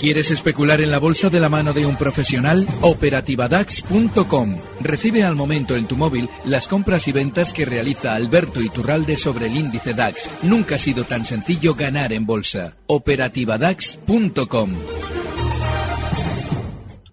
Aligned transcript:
¿Quieres 0.00 0.30
especular 0.30 0.80
en 0.80 0.90
la 0.90 0.98
bolsa 0.98 1.28
de 1.28 1.38
la 1.40 1.50
mano 1.50 1.74
de 1.74 1.84
un 1.84 1.94
profesional? 1.94 2.66
Operativadax.com. 2.80 4.56
Recibe 4.80 5.24
al 5.24 5.36
momento 5.36 5.76
en 5.76 5.86
tu 5.86 5.94
móvil 5.98 6.26
las 6.46 6.68
compras 6.68 7.06
y 7.06 7.12
ventas 7.12 7.52
que 7.52 7.66
realiza 7.66 8.14
Alberto 8.14 8.62
Iturralde 8.62 9.16
sobre 9.16 9.48
el 9.48 9.56
índice 9.58 9.92
DAX. 9.92 10.42
Nunca 10.42 10.76
ha 10.76 10.78
sido 10.78 11.04
tan 11.04 11.26
sencillo 11.26 11.74
ganar 11.74 12.14
en 12.14 12.24
bolsa. 12.24 12.78
Operativadax.com. 12.86 14.70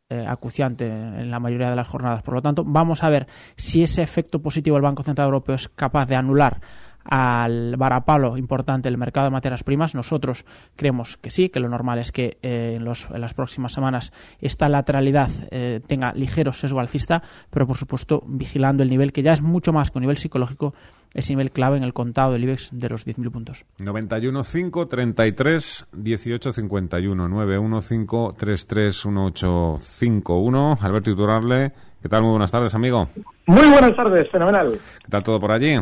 Eh, 0.09 0.25
acuciante 0.25 0.85
en 0.85 1.29
la 1.29 1.41
mayoría 1.41 1.69
de 1.69 1.75
las 1.75 1.89
jornadas. 1.89 2.23
Por 2.23 2.35
lo 2.35 2.41
tanto, 2.41 2.63
vamos 2.65 3.03
a 3.03 3.09
ver 3.09 3.27
si 3.57 3.83
ese 3.83 4.01
efecto 4.01 4.41
positivo 4.41 4.77
del 4.77 4.83
Banco 4.83 5.03
Central 5.03 5.25
Europeo 5.25 5.55
es 5.55 5.67
capaz 5.67 6.07
de 6.07 6.15
anular 6.15 6.61
al 7.09 7.75
varapalo 7.77 8.37
importante 8.37 8.89
el 8.89 8.97
mercado 8.97 9.25
de 9.25 9.31
materias 9.31 9.63
primas. 9.63 9.95
Nosotros 9.95 10.45
creemos 10.75 11.17
que 11.17 11.29
sí, 11.29 11.49
que 11.49 11.59
lo 11.59 11.69
normal 11.69 11.99
es 11.99 12.11
que 12.11 12.37
eh, 12.41 12.77
en, 12.77 12.85
las 12.85 13.33
próximas 13.33 13.73
semanas 13.73 14.11
esta 14.39 14.69
lateralidad 14.69 15.29
eh, 15.51 15.81
tenga 15.87 16.13
ligero 16.13 16.51
sesgo 16.53 16.79
alcista, 16.79 17.23
pero 17.49 17.65
por 17.65 17.77
supuesto 17.77 18.23
vigilando 18.25 18.83
el 18.83 18.89
nivel 18.89 19.13
que 19.13 19.23
ya 19.23 19.33
es 19.33 19.41
mucho 19.41 19.73
más 19.73 19.91
que 19.91 19.97
un 19.97 20.01
nivel 20.01 20.17
psicológico, 20.17 20.73
ese 21.13 21.33
nivel 21.33 21.51
clave 21.51 21.77
en 21.77 21.83
el 21.83 21.93
contado 21.93 22.33
del 22.33 22.43
IBEX 22.43 22.69
de 22.73 22.89
los 22.89 23.07
10.000 23.07 23.31
puntos. 23.31 23.65
91.5, 23.79 24.87
33, 24.87 25.87
18, 25.93 26.51
51, 26.51 27.27
915 27.27 28.37
33 28.37 29.05
1851. 29.05 30.77
Alberto 30.81 31.11
Iturrarle, 31.11 31.71
¿qué 32.01 32.09
tal? 32.09 32.21
Muy 32.21 32.31
buenas 32.31 32.51
tardes, 32.51 32.75
amigo. 32.75 33.07
Muy 33.47 33.67
buenas 33.67 33.95
tardes, 33.95 34.29
fenomenal. 34.29 34.77
¿Qué 35.03 35.09
tal 35.09 35.23
todo 35.23 35.39
por 35.39 35.51
allí? 35.51 35.77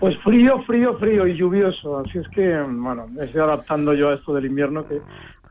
Pues 0.00 0.16
frío, 0.24 0.62
frío, 0.62 0.96
frío 0.98 1.26
y 1.26 1.36
lluvioso. 1.36 1.98
Así 1.98 2.18
es 2.18 2.28
que, 2.28 2.58
bueno, 2.66 3.06
me 3.08 3.24
estoy 3.24 3.42
adaptando 3.42 3.92
yo 3.92 4.08
a 4.08 4.14
esto 4.14 4.32
del 4.32 4.46
invierno 4.46 4.86
que 4.88 4.98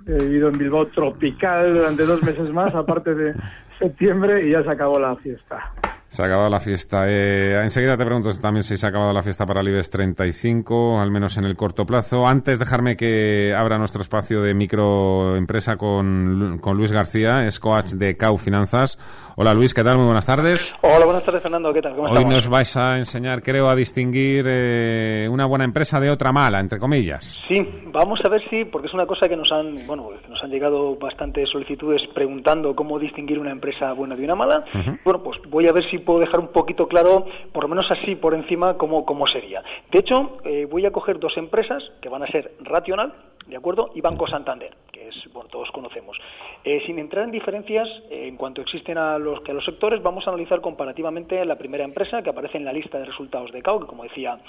he 0.08 0.24
vivido 0.24 0.50
en 0.50 0.58
Bilbao 0.58 0.88
tropical 0.88 1.76
durante 1.76 2.04
dos 2.04 2.24
meses 2.24 2.52
más, 2.52 2.74
aparte 2.74 3.14
de 3.14 3.36
septiembre, 3.78 4.48
y 4.48 4.52
ya 4.52 4.64
se 4.64 4.72
acabó 4.72 4.98
la 4.98 5.16
fiesta. 5.18 5.72
Se 6.10 6.24
ha 6.24 6.26
acabado 6.26 6.50
la 6.50 6.60
fiesta. 6.60 7.06
Eh, 7.08 7.62
enseguida 7.64 7.96
te 7.96 8.04
pregunto 8.04 8.32
también 8.42 8.64
si 8.64 8.78
se 8.78 8.86
ha 8.86 8.90
acabado 8.90 9.14
la 9.14 9.22
fiesta 9.22 9.46
para 9.46 9.62
el 9.62 9.68
IBEX 9.68 9.92
35, 9.92 11.00
al 11.00 11.12
menos 11.12 11.38
en 11.38 11.46
el 11.46 11.56
corto 11.56 11.86
plazo. 11.86 12.28
Antes, 12.28 12.58
dejarme 12.58 12.98
que 12.98 13.54
abra 13.56 13.78
nuestro 13.78 14.02
espacio 14.02 14.42
de 14.42 14.56
microempresa 14.56 15.78
con, 15.78 16.58
con 16.62 16.78
Luis 16.78 16.92
García, 16.92 17.46
es 17.46 17.60
coach 17.60 17.92
de 17.92 18.18
CAU 18.18 18.38
Finanzas. 18.38 18.98
Hola 19.36 19.54
Luis, 19.54 19.74
¿qué 19.74 19.84
tal? 19.84 19.98
Muy 19.98 20.06
buenas 20.06 20.26
tardes. 20.26 20.76
Hola, 20.82 21.06
buenas 21.06 21.24
tardes 21.24 21.42
Fernando, 21.42 21.72
¿qué 21.72 21.82
tal? 21.82 21.96
¿Cómo 21.96 22.10
Hoy 22.10 22.26
nos 22.26 22.50
vais 22.50 22.76
a 22.76 22.98
enseñar, 22.98 23.42
creo, 23.42 23.70
a 23.70 23.76
distinguir 23.76 24.46
eh, 24.50 25.30
una 25.32 25.46
buena 25.46 25.64
empresa 25.64 26.00
de 26.00 26.10
otra 26.10 26.32
mala, 26.32 26.60
entre 26.60 26.80
comillas. 26.80 27.40
Sí, 27.48 27.66
vamos 27.86 28.20
a 28.26 28.30
ver 28.30 28.42
si, 28.50 28.66
porque 28.66 28.88
es 28.88 28.94
una 28.94 29.06
cosa 29.06 29.30
que 29.30 29.38
nos 29.38 29.52
han, 29.52 29.88
bueno, 29.88 30.10
nos 30.28 30.44
han 30.44 30.50
llegado 30.50 30.98
bastantes 30.98 31.50
solicitudes 31.50 32.02
preguntando 32.14 32.76
cómo 32.76 33.00
distinguir 33.00 33.40
una 33.40 33.52
empresa 33.52 33.94
buena 33.94 34.16
de 34.16 34.26
una 34.26 34.36
mala. 34.36 34.66
Bueno, 35.06 35.24
pues 35.24 35.38
voy 35.50 35.68
a 35.68 35.72
ver 35.72 35.90
si 35.90 35.99
puedo 36.00 36.20
dejar 36.20 36.40
un 36.40 36.48
poquito 36.50 36.88
claro, 36.88 37.26
por 37.52 37.64
lo 37.64 37.70
menos 37.70 37.86
así 37.92 38.16
por 38.16 38.34
encima, 38.34 38.78
cómo, 38.78 39.06
cómo 39.06 39.28
sería. 39.28 39.64
De 39.92 40.00
hecho, 40.00 40.38
eh, 40.44 40.66
voy 40.70 40.86
a 40.86 40.92
coger 40.92 41.20
dos 41.20 41.36
empresas 41.38 41.84
que 42.02 42.10
van 42.10 42.24
a 42.24 42.28
ser 42.28 42.54
Rational, 42.62 43.14
¿de 43.48 43.58
acuerdo? 43.58 43.92
Y 43.96 44.02
Banco 44.02 44.28
Santander, 44.28 44.74
que 44.92 45.08
es, 45.08 45.16
bueno, 45.34 45.50
todos 45.50 45.70
conocemos. 45.72 46.18
Eh, 46.64 46.82
sin 46.86 47.00
entrar 47.00 47.26
en 47.26 47.32
diferencias, 47.32 47.88
eh, 48.10 48.28
en 48.28 48.38
cuanto 48.38 48.62
existen 48.62 48.98
a 48.98 49.18
los, 49.18 49.42
que 49.42 49.52
a 49.52 49.54
los 49.54 49.66
sectores, 49.66 50.02
vamos 50.02 50.28
a 50.28 50.32
analizar 50.32 50.62
comparativamente 50.62 51.44
la 51.46 51.58
primera 51.58 51.84
empresa 51.84 52.22
que 52.22 52.30
aparece 52.30 52.58
en 52.58 52.66
la 52.66 52.74
lista 52.74 53.00
de 53.00 53.06
resultados 53.06 53.52
de 53.52 53.62
CAU, 53.62 53.82
que 53.82 53.88
como 53.88 54.04
decía 54.04 54.40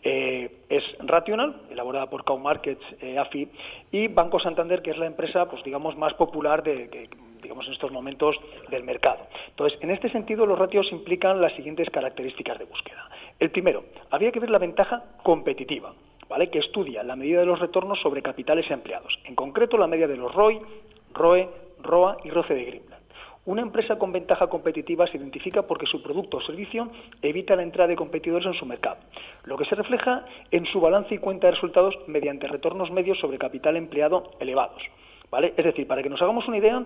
es 0.00 0.84
Rational, 1.00 1.62
elaborada 1.70 2.08
por 2.08 2.24
CAU 2.24 2.38
Markets 2.38 2.84
AFI, 3.18 3.48
y 3.90 4.06
Banco 4.06 4.38
Santander, 4.38 4.80
que 4.80 4.92
es 4.92 4.96
la 4.96 5.06
empresa, 5.06 5.46
pues 5.46 5.62
digamos, 5.64 5.98
más 5.98 6.14
popular 6.14 6.62
de, 6.62 6.88
que, 6.88 7.08
digamos, 7.42 7.66
en 7.66 7.72
estos 7.72 7.92
momentos 7.92 8.36
del 8.70 8.84
mercado. 8.84 9.26
Entonces, 9.48 9.78
en 9.82 9.90
este 9.90 10.10
sentido, 10.10 10.46
los 10.46 10.58
ratios 10.58 10.90
implican 10.92 11.40
las 11.40 11.54
siguientes 11.54 11.88
características 11.90 12.58
de 12.58 12.64
búsqueda. 12.64 13.08
El 13.38 13.50
primero, 13.50 13.84
habría 14.10 14.32
que 14.32 14.40
ver 14.40 14.50
la 14.50 14.58
ventaja 14.58 15.02
competitiva, 15.22 15.92
¿vale? 16.28 16.50
que 16.50 16.58
estudia 16.58 17.02
la 17.02 17.16
medida 17.16 17.40
de 17.40 17.46
los 17.46 17.58
retornos 17.58 18.00
sobre 18.00 18.22
capitales 18.22 18.70
empleados, 18.70 19.18
en 19.24 19.34
concreto 19.34 19.78
la 19.78 19.86
media 19.86 20.08
de 20.08 20.16
los 20.16 20.34
ROI, 20.34 20.60
ROE, 21.14 21.48
ROA 21.82 22.18
y 22.24 22.30
ROCE 22.30 22.54
de 22.54 22.64
Greenland. 22.64 22.98
Una 23.48 23.62
empresa 23.62 23.96
con 23.96 24.12
ventaja 24.12 24.46
competitiva 24.48 25.06
se 25.06 25.16
identifica 25.16 25.62
porque 25.62 25.86
su 25.86 26.02
producto 26.02 26.36
o 26.36 26.42
servicio 26.42 26.90
evita 27.22 27.56
la 27.56 27.62
entrada 27.62 27.88
de 27.88 27.96
competidores 27.96 28.46
en 28.46 28.52
su 28.52 28.66
mercado, 28.66 28.98
lo 29.44 29.56
que 29.56 29.64
se 29.64 29.74
refleja 29.74 30.26
en 30.50 30.66
su 30.66 30.82
balance 30.82 31.14
y 31.14 31.18
cuenta 31.18 31.46
de 31.46 31.54
resultados 31.54 31.94
mediante 32.08 32.46
retornos 32.46 32.90
medios 32.90 33.18
sobre 33.18 33.38
capital 33.38 33.76
empleado 33.76 34.32
elevados. 34.38 34.82
¿Vale? 35.30 35.54
Es 35.56 35.64
decir, 35.64 35.86
para 35.86 36.02
que 36.02 36.10
nos 36.10 36.20
hagamos 36.20 36.46
una 36.46 36.58
idea, 36.58 36.84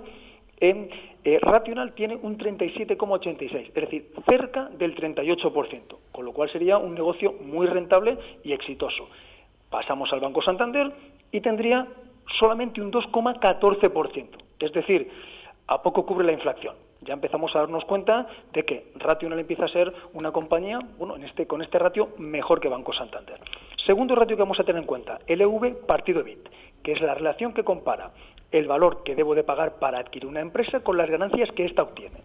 en 0.62 0.88
eh, 1.24 1.38
Rational 1.42 1.92
tiene 1.92 2.16
un 2.16 2.38
37,86, 2.38 3.68
es 3.68 3.74
decir, 3.74 4.12
cerca 4.28 4.68
del 4.70 4.94
38%, 4.94 5.96
con 6.12 6.24
lo 6.24 6.32
cual 6.32 6.50
sería 6.50 6.78
un 6.78 6.94
negocio 6.94 7.32
muy 7.32 7.66
rentable 7.66 8.16
y 8.44 8.52
exitoso. 8.52 9.08
Pasamos 9.68 10.12
al 10.12 10.20
Banco 10.20 10.40
Santander 10.40 10.92
y 11.32 11.40
tendría 11.40 11.86
solamente 12.38 12.80
un 12.80 12.92
2,14%, 12.92 14.28
es 14.60 14.72
decir, 14.72 15.10
a 15.66 15.82
poco 15.82 16.06
cubre 16.06 16.24
la 16.24 16.32
inflación. 16.32 16.76
Ya 17.00 17.14
empezamos 17.14 17.54
a 17.56 17.60
darnos 17.60 17.84
cuenta 17.84 18.28
de 18.52 18.64
que 18.64 18.92
Rational 18.94 19.40
empieza 19.40 19.64
a 19.64 19.68
ser 19.68 19.92
una 20.12 20.30
compañía, 20.30 20.78
bueno, 20.96 21.16
en 21.16 21.24
este, 21.24 21.48
con 21.48 21.60
este 21.60 21.80
ratio 21.80 22.10
mejor 22.18 22.60
que 22.60 22.68
Banco 22.68 22.92
Santander. 22.92 23.40
Segundo 23.84 24.14
ratio 24.14 24.36
que 24.36 24.42
vamos 24.42 24.60
a 24.60 24.64
tener 24.64 24.80
en 24.80 24.86
cuenta, 24.86 25.18
LV 25.26 25.86
partido 25.86 26.20
EBIT, 26.20 26.48
que 26.84 26.92
es 26.92 27.00
la 27.00 27.14
relación 27.14 27.52
que 27.52 27.64
compara 27.64 28.12
el 28.52 28.68
valor 28.68 29.02
que 29.02 29.14
debo 29.14 29.34
de 29.34 29.44
pagar 29.44 29.78
para 29.78 29.98
adquirir 29.98 30.28
una 30.28 30.40
empresa 30.40 30.80
con 30.80 30.96
las 30.96 31.10
ganancias 31.10 31.50
que 31.52 31.64
ésta 31.64 31.82
obtiene. 31.82 32.18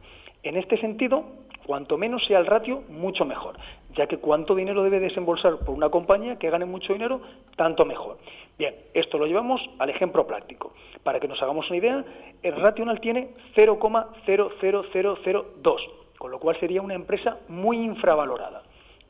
En 0.44 0.58
este 0.58 0.78
sentido, 0.78 1.24
cuanto 1.66 1.98
menos 1.98 2.24
sea 2.26 2.40
el 2.40 2.46
ratio, 2.46 2.84
mucho 2.90 3.26
mejor, 3.26 3.58
ya 3.96 4.08
que 4.08 4.18
cuánto 4.18 4.56
dinero 4.56 4.84
debe 4.84 5.00
desembolsar 5.00 5.60
por 5.60 5.76
una 5.76 5.90
compañía 5.90 6.38
que 6.38 6.50
gane 6.50 6.66
mucho 6.66 6.94
dinero, 6.94 7.22
tanto 7.56 7.86
mejor. 7.86 8.18
Bien, 8.58 8.76
esto 8.94 9.18
lo 9.18 9.26
llevamos 9.26 9.62
al 9.80 9.90
ejemplo 9.90 10.28
práctico. 10.28 10.74
Para 11.04 11.20
que 11.20 11.28
nos 11.28 11.42
hagamos 11.42 11.70
una 11.70 11.78
idea, 11.78 12.06
el 12.44 12.56
rational 12.56 13.00
tiene 13.00 13.30
0,00002, 13.56 15.82
con 16.18 16.32
lo 16.32 16.40
cual 16.40 16.60
sería 16.60 16.82
una 16.82 16.94
empresa 16.94 17.40
muy 17.48 17.78
infravalorada. 17.78 18.64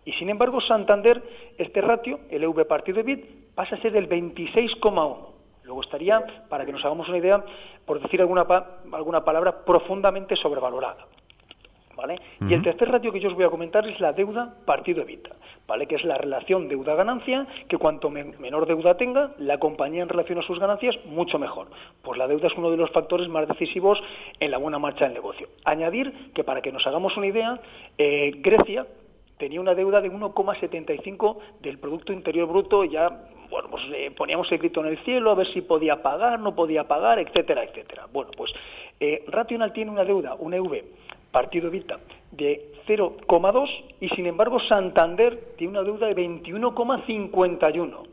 Y 0.05 0.13
sin 0.13 0.29
embargo, 0.29 0.61
Santander, 0.61 1.21
este 1.57 1.81
ratio, 1.81 2.19
el 2.29 2.43
EV 2.43 2.65
partido 2.65 2.97
de 2.97 3.03
BIT, 3.03 3.25
pasa 3.55 3.75
a 3.75 3.81
ser 3.81 3.91
del 3.91 4.07
26,1 4.07 5.36
Luego 5.67 5.81
estaría, 5.81 6.25
para 6.47 6.65
que 6.65 6.71
nos 6.71 6.83
hagamos 6.85 7.09
una 7.09 7.17
idea, 7.17 7.43
por 7.85 8.01
decir 8.01 8.21
alguna, 8.21 8.47
alguna 8.93 9.25
palabra, 9.25 9.65
profundamente 9.65 10.37
sobrevalorada. 10.37 11.05
¿Vale? 11.93 12.15
Y 12.47 12.53
el 12.53 12.61
tercer 12.61 12.89
ratio 12.89 13.11
que 13.11 13.19
yo 13.19 13.27
os 13.27 13.33
voy 13.33 13.43
a 13.43 13.49
comentar 13.49 13.85
es 13.87 13.99
la 13.99 14.13
deuda 14.13 14.53
partido 14.67 15.01
evita, 15.01 15.31
¿vale? 15.67 15.87
Que 15.87 15.95
es 15.95 16.03
la 16.03 16.15
relación 16.15 16.67
deuda-ganancia, 16.67 17.47
que 17.67 17.79
cuanto 17.79 18.11
menor 18.11 18.67
deuda 18.67 18.95
tenga, 18.95 19.31
la 19.39 19.57
compañía 19.57 20.03
en 20.03 20.09
relación 20.09 20.37
a 20.37 20.43
sus 20.43 20.59
ganancias, 20.59 20.95
mucho 21.05 21.39
mejor. 21.39 21.69
Pues 22.03 22.19
la 22.19 22.27
deuda 22.27 22.49
es 22.49 22.53
uno 22.55 22.69
de 22.69 22.77
los 22.77 22.91
factores 22.91 23.27
más 23.29 23.47
decisivos 23.47 23.99
en 24.39 24.51
la 24.51 24.59
buena 24.59 24.77
marcha 24.77 25.05
del 25.05 25.15
negocio. 25.15 25.47
Añadir 25.65 26.31
que 26.35 26.43
para 26.43 26.61
que 26.61 26.71
nos 26.71 26.85
hagamos 26.85 27.17
una 27.17 27.25
idea, 27.25 27.59
eh, 27.97 28.31
Grecia 28.35 28.85
tenía 29.37 29.61
una 29.61 29.75
deuda 29.75 30.01
de 30.01 30.11
1,75 30.11 31.37
del 31.61 31.77
Producto 31.79 32.13
Interior 32.13 32.47
Bruto 32.47 32.83
ya 32.83 33.29
bueno, 33.49 33.69
pues 33.69 33.87
le 33.87 34.11
poníamos 34.11 34.51
el 34.51 34.57
grito 34.57 34.81
en 34.81 34.87
el 34.87 35.03
cielo 35.03 35.31
a 35.31 35.35
ver 35.35 35.51
si 35.53 35.61
podía 35.61 36.01
pagar, 36.01 36.39
no 36.39 36.53
podía 36.53 36.85
pagar, 36.85 37.19
etcétera, 37.19 37.63
etcétera. 37.63 38.07
Bueno, 38.11 38.31
pues 38.35 38.51
eh, 38.99 39.23
Rational 39.27 39.71
tiene 39.73 39.91
una 39.91 40.03
deuda, 40.03 40.35
un 40.35 40.53
EV, 40.53 40.83
partido 41.31 41.69
Vita, 41.69 41.99
de 42.31 42.73
0,2 42.87 43.69
y 44.01 44.09
sin 44.09 44.25
embargo 44.25 44.59
Santander 44.67 45.53
tiene 45.57 45.71
una 45.71 45.83
deuda 45.83 46.07
de 46.07 46.15
21,51. 46.15 48.07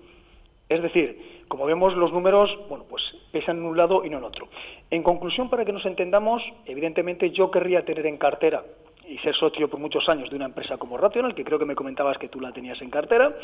Es 0.68 0.82
decir, 0.82 1.44
como 1.48 1.66
vemos 1.66 1.94
los 1.94 2.12
números, 2.12 2.50
bueno, 2.68 2.84
pues 2.88 3.02
pesan 3.32 3.58
en 3.58 3.64
un 3.64 3.76
lado 3.76 4.04
y 4.04 4.10
no 4.10 4.18
en 4.18 4.24
otro. 4.24 4.48
En 4.90 5.02
conclusión, 5.02 5.50
para 5.50 5.64
que 5.64 5.72
nos 5.72 5.84
entendamos, 5.84 6.42
evidentemente 6.66 7.30
yo 7.30 7.50
querría 7.50 7.84
tener 7.84 8.06
en 8.06 8.18
cartera 8.18 8.62
y 9.08 9.18
ser 9.18 9.34
socio 9.34 9.68
por 9.68 9.80
muchos 9.80 10.08
años 10.08 10.30
de 10.30 10.36
una 10.36 10.46
empresa 10.46 10.76
como 10.76 10.96
Rational, 10.96 11.34
que 11.34 11.44
creo 11.44 11.58
que 11.58 11.64
me 11.64 11.74
comentabas 11.74 12.18
que 12.18 12.28
tú 12.28 12.40
la 12.40 12.52
tenías 12.52 12.80
en 12.80 12.90
cartera, 12.90 13.34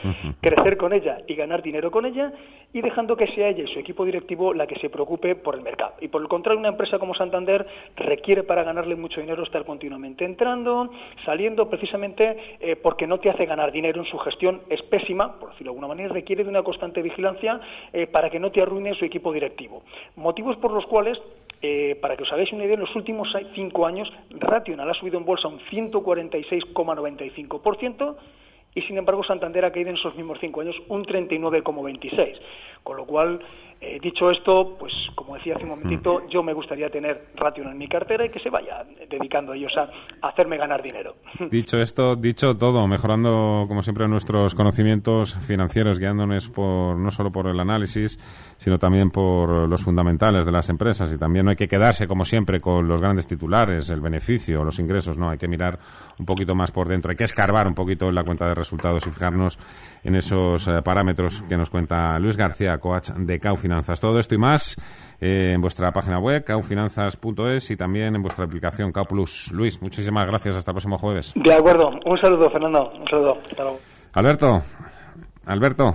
crecer 0.40 0.76
con 0.76 0.92
ella 0.92 1.18
y 1.26 1.34
ganar 1.34 1.62
dinero 1.62 1.90
con 1.90 2.06
ella, 2.06 2.32
y 2.72 2.80
dejando 2.80 3.16
que 3.16 3.26
sea 3.28 3.48
ella 3.48 3.64
y 3.64 3.72
su 3.72 3.78
equipo 3.78 4.04
directivo 4.04 4.54
la 4.54 4.66
que 4.66 4.78
se 4.78 4.90
preocupe 4.90 5.34
por 5.34 5.54
el 5.54 5.62
mercado. 5.62 5.94
Y 6.00 6.08
por 6.08 6.22
el 6.22 6.28
contrario, 6.28 6.58
una 6.58 6.68
empresa 6.68 6.98
como 6.98 7.14
Santander 7.14 7.66
requiere 7.96 8.42
para 8.42 8.64
ganarle 8.64 8.96
mucho 8.96 9.20
dinero 9.20 9.42
estar 9.42 9.64
continuamente 9.64 10.24
entrando, 10.24 10.90
saliendo, 11.24 11.68
precisamente 11.68 12.36
eh, 12.60 12.76
porque 12.76 13.06
no 13.06 13.18
te 13.18 13.30
hace 13.30 13.46
ganar 13.46 13.72
dinero 13.72 14.00
en 14.00 14.06
su 14.06 14.18
gestión, 14.18 14.62
es 14.68 14.82
pésima, 14.82 15.38
por 15.38 15.50
decirlo 15.50 15.72
de 15.72 15.76
alguna 15.76 15.88
manera, 15.88 16.12
requiere 16.12 16.44
de 16.44 16.50
una 16.50 16.62
constante 16.62 17.02
vigilancia 17.02 17.60
eh, 17.92 18.06
para 18.06 18.30
que 18.30 18.38
no 18.38 18.50
te 18.50 18.62
arruine 18.62 18.94
su 18.94 19.04
equipo 19.04 19.32
directivo. 19.32 19.82
Motivos 20.16 20.56
por 20.56 20.72
los 20.72 20.86
cuales 20.86 21.18
eh, 21.62 21.96
para 22.00 22.16
que 22.16 22.22
os 22.22 22.32
hagáis 22.32 22.50
una 22.52 22.64
idea, 22.64 22.74
en 22.74 22.80
los 22.80 22.96
últimos 22.96 23.28
cinco 23.54 23.86
años, 23.86 24.10
Rational 24.30 24.88
ha 24.88 24.94
subido 24.94 25.18
en 25.18 25.24
bolsa 25.24 25.48
un 25.48 25.58
146,95% 25.60 28.16
y, 28.74 28.82
sin 28.82 28.98
embargo, 28.98 29.24
Santander 29.24 29.64
ha 29.64 29.72
caído 29.72 29.90
en 29.90 29.96
esos 29.96 30.14
mismos 30.14 30.38
cinco 30.40 30.60
años 30.62 30.76
un 30.88 31.04
39,26%. 31.04 32.38
Con 32.82 32.96
lo 32.96 33.04
cual, 33.04 33.40
eh, 33.80 33.98
dicho 34.02 34.30
esto, 34.30 34.76
pues 34.78 34.92
como 35.14 35.36
decía 35.36 35.54
hace 35.54 35.64
un 35.64 35.70
momentito, 35.70 36.28
yo 36.28 36.42
me 36.42 36.52
gustaría 36.52 36.90
tener 36.90 37.28
Ration 37.34 37.68
en 37.68 37.78
mi 37.78 37.88
cartera 37.88 38.26
y 38.26 38.28
que 38.28 38.38
se 38.38 38.50
vaya 38.50 38.84
dedicando 39.08 39.54
ellos 39.54 39.72
a, 39.76 39.88
hacerme 40.28 40.58
ganar 40.58 40.82
dinero. 40.82 41.16
Dicho 41.50 41.78
esto, 41.78 42.14
dicho 42.14 42.56
todo, 42.56 42.86
mejorando 42.86 43.64
como 43.68 43.82
siempre 43.82 44.06
nuestros 44.06 44.54
conocimientos 44.54 45.34
financieros, 45.46 45.98
guiándonos 45.98 46.48
por 46.48 46.96
no 46.96 47.10
solo 47.10 47.32
por 47.32 47.46
el 47.46 47.58
análisis, 47.58 48.18
sino 48.58 48.78
también 48.78 49.10
por 49.10 49.68
los 49.68 49.82
fundamentales 49.82 50.44
de 50.44 50.52
las 50.52 50.68
empresas. 50.68 51.12
Y 51.12 51.18
también 51.18 51.46
no 51.46 51.50
hay 51.50 51.56
que 51.56 51.68
quedarse 51.68 52.06
como 52.06 52.24
siempre 52.24 52.60
con 52.60 52.86
los 52.86 53.00
grandes 53.00 53.26
titulares, 53.26 53.90
el 53.90 54.00
beneficio, 54.00 54.62
los 54.62 54.78
ingresos, 54.78 55.16
no, 55.16 55.30
hay 55.30 55.38
que 55.38 55.48
mirar 55.48 55.78
un 56.18 56.26
poquito 56.26 56.54
más 56.54 56.70
por 56.70 56.86
dentro, 56.86 57.10
hay 57.10 57.16
que 57.16 57.24
escarbar 57.24 57.66
un 57.66 57.74
poquito 57.74 58.08
en 58.08 58.14
la 58.14 58.24
cuenta 58.24 58.46
de 58.46 58.54
resultados 58.54 59.06
y 59.06 59.10
fijarnos 59.10 59.58
en 60.04 60.16
esos 60.16 60.68
eh, 60.68 60.82
parámetros 60.82 61.42
que 61.48 61.56
nos 61.56 61.70
cuenta 61.70 62.18
Luis 62.18 62.36
García, 62.36 62.78
coach 62.78 63.10
de 63.10 63.38
Cau 63.40 63.56
Finanzas. 63.70 64.00
Todo 64.00 64.18
esto 64.18 64.34
y 64.34 64.38
más 64.38 64.76
eh, 65.20 65.52
en 65.54 65.60
vuestra 65.60 65.92
página 65.92 66.18
web, 66.18 66.42
caufinanzas.es 66.42 67.70
y 67.70 67.76
también 67.76 68.16
en 68.16 68.20
vuestra 68.20 68.44
aplicación 68.44 68.90
Cau 68.90 69.04
Plus. 69.04 69.52
Luis, 69.52 69.80
muchísimas 69.80 70.26
gracias. 70.26 70.56
Hasta 70.56 70.72
el 70.72 70.74
próximo 70.74 70.98
jueves. 70.98 71.34
De 71.36 71.54
acuerdo. 71.54 71.90
Un 72.04 72.18
saludo, 72.20 72.50
Fernando. 72.50 72.90
Un 72.98 73.06
saludo. 73.06 73.38
Alberto. 74.14 74.60
Alberto. 75.46 75.94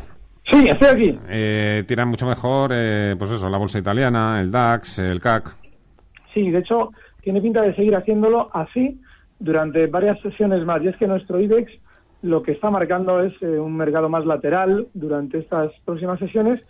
Sí, 0.50 0.70
estoy 0.70 0.88
aquí. 0.88 1.20
Eh, 1.28 1.84
tiran 1.86 2.08
mucho 2.08 2.26
mejor, 2.26 2.72
eh, 2.74 3.16
pues 3.18 3.32
eso, 3.32 3.50
la 3.50 3.58
bolsa 3.58 3.78
italiana, 3.78 4.40
el 4.40 4.50
DAX, 4.50 5.00
el 5.00 5.20
CAC. 5.20 5.54
Sí, 6.34 6.50
de 6.50 6.60
hecho, 6.60 6.92
tiene 7.24 7.42
pinta 7.42 7.62
de 7.62 7.76
seguir 7.76 7.94
haciéndolo 7.94 8.50
así 8.54 9.02
durante 9.40 9.86
varias 9.88 10.18
sesiones 10.22 10.64
más. 10.64 10.82
Y 10.82 10.88
es 10.88 10.96
que 10.96 11.08
nuestro 11.08 11.42
IBEX 11.42 11.74
lo 12.22 12.42
que 12.42 12.54
está 12.54 12.70
marcando 12.70 13.22
es 13.22 13.34
eh, 13.42 13.60
un 13.60 13.76
mercado 13.76 14.08
más 14.08 14.26
lateral 14.26 14.88
durante 14.94 15.40
estas 15.40 15.74
próximas 15.84 16.20
sesiones. 16.20 16.62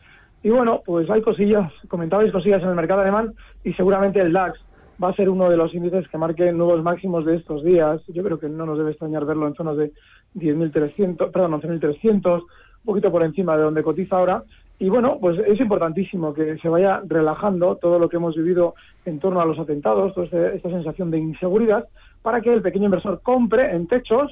Y 0.45 0.51
bueno, 0.51 0.83
pues 0.85 1.09
hay 1.09 1.23
cosillas, 1.23 1.73
comentabais 1.87 2.31
cosillas 2.31 2.61
en 2.61 2.69
el 2.69 2.75
mercado 2.75 3.01
alemán 3.01 3.33
y 3.63 3.73
seguramente 3.73 4.21
el 4.21 4.31
DAX 4.31 4.59
va 5.03 5.09
a 5.09 5.15
ser 5.15 5.27
uno 5.27 5.49
de 5.49 5.57
los 5.57 5.73
índices 5.73 6.07
que 6.07 6.19
marque 6.19 6.51
nuevos 6.51 6.83
máximos 6.83 7.25
de 7.25 7.37
estos 7.37 7.63
días. 7.63 7.99
Yo 8.09 8.21
creo 8.23 8.39
que 8.39 8.47
no 8.47 8.67
nos 8.67 8.77
debe 8.77 8.91
extrañar 8.91 9.25
verlo 9.25 9.47
en 9.47 9.55
zonas 9.55 9.75
de 9.75 9.91
10.300, 10.35 11.31
perdón, 11.31 11.59
11.300, 11.59 12.41
un 12.41 12.47
poquito 12.85 13.11
por 13.11 13.23
encima 13.23 13.57
de 13.57 13.63
donde 13.63 13.81
cotiza 13.81 14.17
ahora. 14.17 14.43
Y 14.77 14.87
bueno, 14.87 15.17
pues 15.19 15.39
es 15.47 15.59
importantísimo 15.59 16.31
que 16.35 16.59
se 16.59 16.69
vaya 16.69 17.01
relajando 17.07 17.77
todo 17.77 17.97
lo 17.97 18.07
que 18.07 18.17
hemos 18.17 18.35
vivido 18.35 18.75
en 19.05 19.17
torno 19.17 19.41
a 19.41 19.47
los 19.47 19.57
atentados, 19.57 20.13
toda 20.13 20.27
esta 20.27 20.69
sensación 20.69 21.09
de 21.09 21.17
inseguridad, 21.17 21.87
para 22.21 22.41
que 22.41 22.53
el 22.53 22.61
pequeño 22.61 22.85
inversor 22.85 23.19
compre 23.23 23.75
en 23.75 23.87
techos 23.87 24.31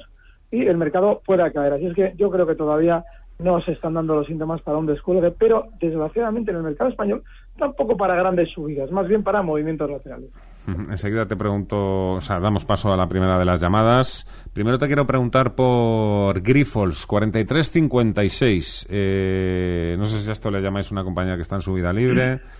y 0.52 0.64
el 0.64 0.76
mercado 0.76 1.22
pueda 1.26 1.50
caer. 1.50 1.72
Así 1.72 1.86
es 1.86 1.94
que 1.94 2.12
yo 2.16 2.30
creo 2.30 2.46
que 2.46 2.54
todavía 2.54 3.02
no 3.38 3.60
se 3.62 3.72
están 3.72 3.94
dando 3.94 4.14
los 4.14 4.26
síntomas 4.26 4.60
para 4.62 4.78
un 4.78 4.86
descuelgue, 4.86 5.32
pero 5.32 5.68
desgraciadamente 5.80 6.50
en 6.50 6.58
el 6.58 6.62
mercado 6.62 6.90
español 6.90 7.22
tampoco 7.58 7.96
para 7.96 8.14
grandes 8.14 8.50
subidas, 8.50 8.90
más 8.90 9.06
bien 9.08 9.22
para 9.22 9.42
movimientos 9.42 9.90
laterales. 9.90 10.30
Enseguida 10.66 11.26
te 11.26 11.36
pregunto, 11.36 12.12
o 12.12 12.20
sea, 12.20 12.40
damos 12.40 12.64
paso 12.64 12.92
a 12.92 12.96
la 12.96 13.06
primera 13.06 13.38
de 13.38 13.44
las 13.44 13.60
llamadas. 13.60 14.26
Primero 14.52 14.78
te 14.78 14.86
quiero 14.86 15.06
preguntar 15.06 15.54
por 15.54 16.40
Grifols 16.40 17.06
4356. 17.06 18.88
Eh, 18.90 19.94
no 19.98 20.04
sé 20.06 20.20
si 20.20 20.28
a 20.28 20.32
esto 20.32 20.50
le 20.50 20.62
llamáis 20.62 20.90
una 20.90 21.04
compañía 21.04 21.36
que 21.36 21.42
está 21.42 21.56
en 21.56 21.62
subida 21.62 21.92
libre. 21.92 22.40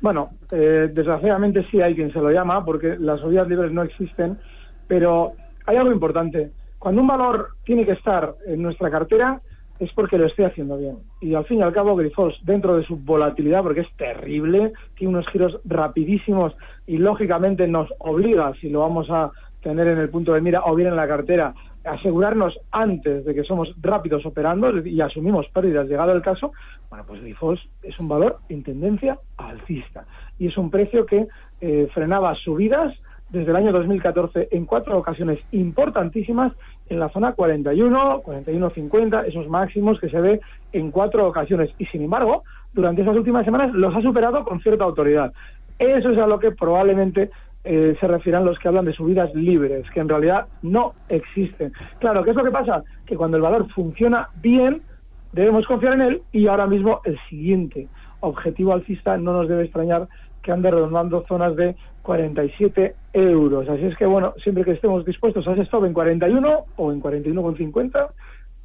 Bueno, 0.00 0.30
eh, 0.52 0.88
desgraciadamente 0.94 1.66
sí 1.72 1.80
hay 1.80 1.96
quien 1.96 2.12
se 2.12 2.20
lo 2.20 2.30
llama, 2.30 2.64
porque 2.64 2.96
las 3.00 3.20
subidas 3.20 3.48
libres 3.48 3.72
no 3.72 3.82
existen, 3.82 4.38
pero 4.86 5.32
hay 5.66 5.76
algo 5.76 5.92
importante. 5.92 6.52
Cuando 6.78 7.00
un 7.00 7.08
valor 7.08 7.54
tiene 7.64 7.84
que 7.84 7.92
estar 7.92 8.36
en 8.46 8.62
nuestra 8.62 8.90
cartera, 8.90 9.40
es 9.78 9.92
porque 9.92 10.18
lo 10.18 10.26
estoy 10.26 10.46
haciendo 10.46 10.76
bien. 10.76 10.98
Y 11.20 11.34
al 11.34 11.44
fin 11.44 11.58
y 11.58 11.62
al 11.62 11.72
cabo, 11.72 11.96
Grifols, 11.96 12.36
dentro 12.44 12.76
de 12.76 12.84
su 12.84 12.96
volatilidad, 12.96 13.62
porque 13.62 13.80
es 13.80 13.96
terrible, 13.96 14.72
tiene 14.96 15.14
unos 15.14 15.28
giros 15.28 15.58
rapidísimos 15.64 16.54
y 16.86 16.98
lógicamente 16.98 17.66
nos 17.66 17.88
obliga, 17.98 18.52
si 18.60 18.68
lo 18.68 18.80
vamos 18.80 19.08
a 19.10 19.30
tener 19.62 19.88
en 19.88 19.98
el 19.98 20.08
punto 20.08 20.32
de 20.32 20.40
mira 20.40 20.62
o 20.64 20.74
bien 20.74 20.88
en 20.88 20.96
la 20.96 21.08
cartera, 21.08 21.54
asegurarnos 21.84 22.58
antes 22.70 23.24
de 23.24 23.34
que 23.34 23.44
somos 23.44 23.74
rápidos 23.80 24.24
operando 24.26 24.78
y 24.86 25.00
asumimos 25.00 25.46
pérdidas 25.48 25.88
llegado 25.88 26.12
el 26.12 26.22
caso, 26.22 26.52
bueno, 26.90 27.04
pues 27.06 27.20
Grifols 27.22 27.60
es 27.82 27.98
un 27.98 28.08
valor 28.08 28.38
en 28.48 28.62
tendencia 28.62 29.18
alcista 29.36 30.04
y 30.38 30.48
es 30.48 30.56
un 30.56 30.70
precio 30.70 31.06
que 31.06 31.26
eh, 31.60 31.88
frenaba 31.92 32.34
subidas 32.34 32.94
desde 33.30 33.50
el 33.50 33.56
año 33.56 33.72
2014 33.72 34.48
en 34.52 34.64
cuatro 34.64 34.98
ocasiones 34.98 35.38
importantísimas 35.52 36.52
en 36.88 37.00
la 37.00 37.08
zona 37.10 37.32
41, 37.32 38.22
41.50, 38.22 39.26
esos 39.26 39.48
máximos 39.48 40.00
que 40.00 40.08
se 40.08 40.20
ve 40.20 40.40
en 40.72 40.90
cuatro 40.90 41.26
ocasiones. 41.26 41.70
Y 41.78 41.86
sin 41.86 42.02
embargo, 42.02 42.44
durante 42.72 43.02
esas 43.02 43.16
últimas 43.16 43.44
semanas 43.44 43.72
los 43.74 43.94
ha 43.94 44.02
superado 44.02 44.44
con 44.44 44.60
cierta 44.60 44.84
autoridad. 44.84 45.32
Eso 45.78 46.10
es 46.10 46.18
a 46.18 46.26
lo 46.26 46.38
que 46.38 46.50
probablemente 46.52 47.30
eh, 47.64 47.96
se 48.00 48.06
refieran 48.06 48.44
los 48.44 48.58
que 48.58 48.68
hablan 48.68 48.84
de 48.84 48.92
subidas 48.92 49.34
libres, 49.34 49.88
que 49.90 50.00
en 50.00 50.08
realidad 50.08 50.46
no 50.62 50.94
existen. 51.08 51.72
Claro, 51.98 52.24
¿qué 52.24 52.30
es 52.30 52.36
lo 52.36 52.44
que 52.44 52.50
pasa? 52.50 52.82
Que 53.06 53.16
cuando 53.16 53.36
el 53.36 53.42
valor 53.42 53.68
funciona 53.72 54.28
bien, 54.40 54.82
debemos 55.32 55.66
confiar 55.66 55.94
en 55.94 56.00
él 56.02 56.22
y 56.32 56.46
ahora 56.46 56.66
mismo 56.66 57.00
el 57.04 57.18
siguiente 57.28 57.88
objetivo 58.20 58.72
alcista 58.72 59.16
no 59.16 59.32
nos 59.32 59.48
debe 59.48 59.64
extrañar 59.64 60.08
que 60.48 60.52
ande 60.52 60.70
redondando 60.70 61.22
zonas 61.28 61.54
de 61.56 61.76
47 62.00 62.94
euros. 63.12 63.68
Así 63.68 63.84
es 63.84 63.94
que, 63.98 64.06
bueno, 64.06 64.32
siempre 64.42 64.64
que 64.64 64.70
estemos 64.70 65.04
dispuestos 65.04 65.46
ese 65.46 65.60
stop 65.60 65.84
en 65.84 65.92
41 65.92 66.64
o 66.74 66.90
en 66.90 67.02
41,50, 67.02 68.08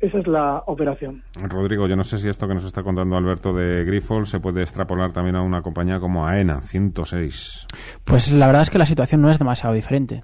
esa 0.04 0.20
es 0.20 0.28
la 0.28 0.64
operación. 0.68 1.24
Rodrigo, 1.42 1.88
yo 1.88 1.96
no 1.96 2.04
sé 2.04 2.18
si 2.18 2.28
esto 2.28 2.46
que 2.46 2.54
nos 2.54 2.66
está 2.66 2.84
contando 2.84 3.16
Alberto 3.16 3.54
de 3.54 3.86
Grifols 3.86 4.30
se 4.30 4.42
puede 4.42 4.62
extrapolar 4.62 5.14
también 5.14 5.38
a 5.38 5.42
una 5.42 5.62
compañía 5.62 6.00
como 6.02 6.28
AENA, 6.28 6.62
106. 6.62 7.68
Pues 8.04 8.34
la 8.34 8.48
verdad 8.48 8.64
es 8.64 8.70
que 8.70 8.78
la 8.78 8.86
situación 8.86 9.22
no 9.22 9.30
es 9.30 9.40
demasiado 9.40 9.74
diferente. 9.74 10.22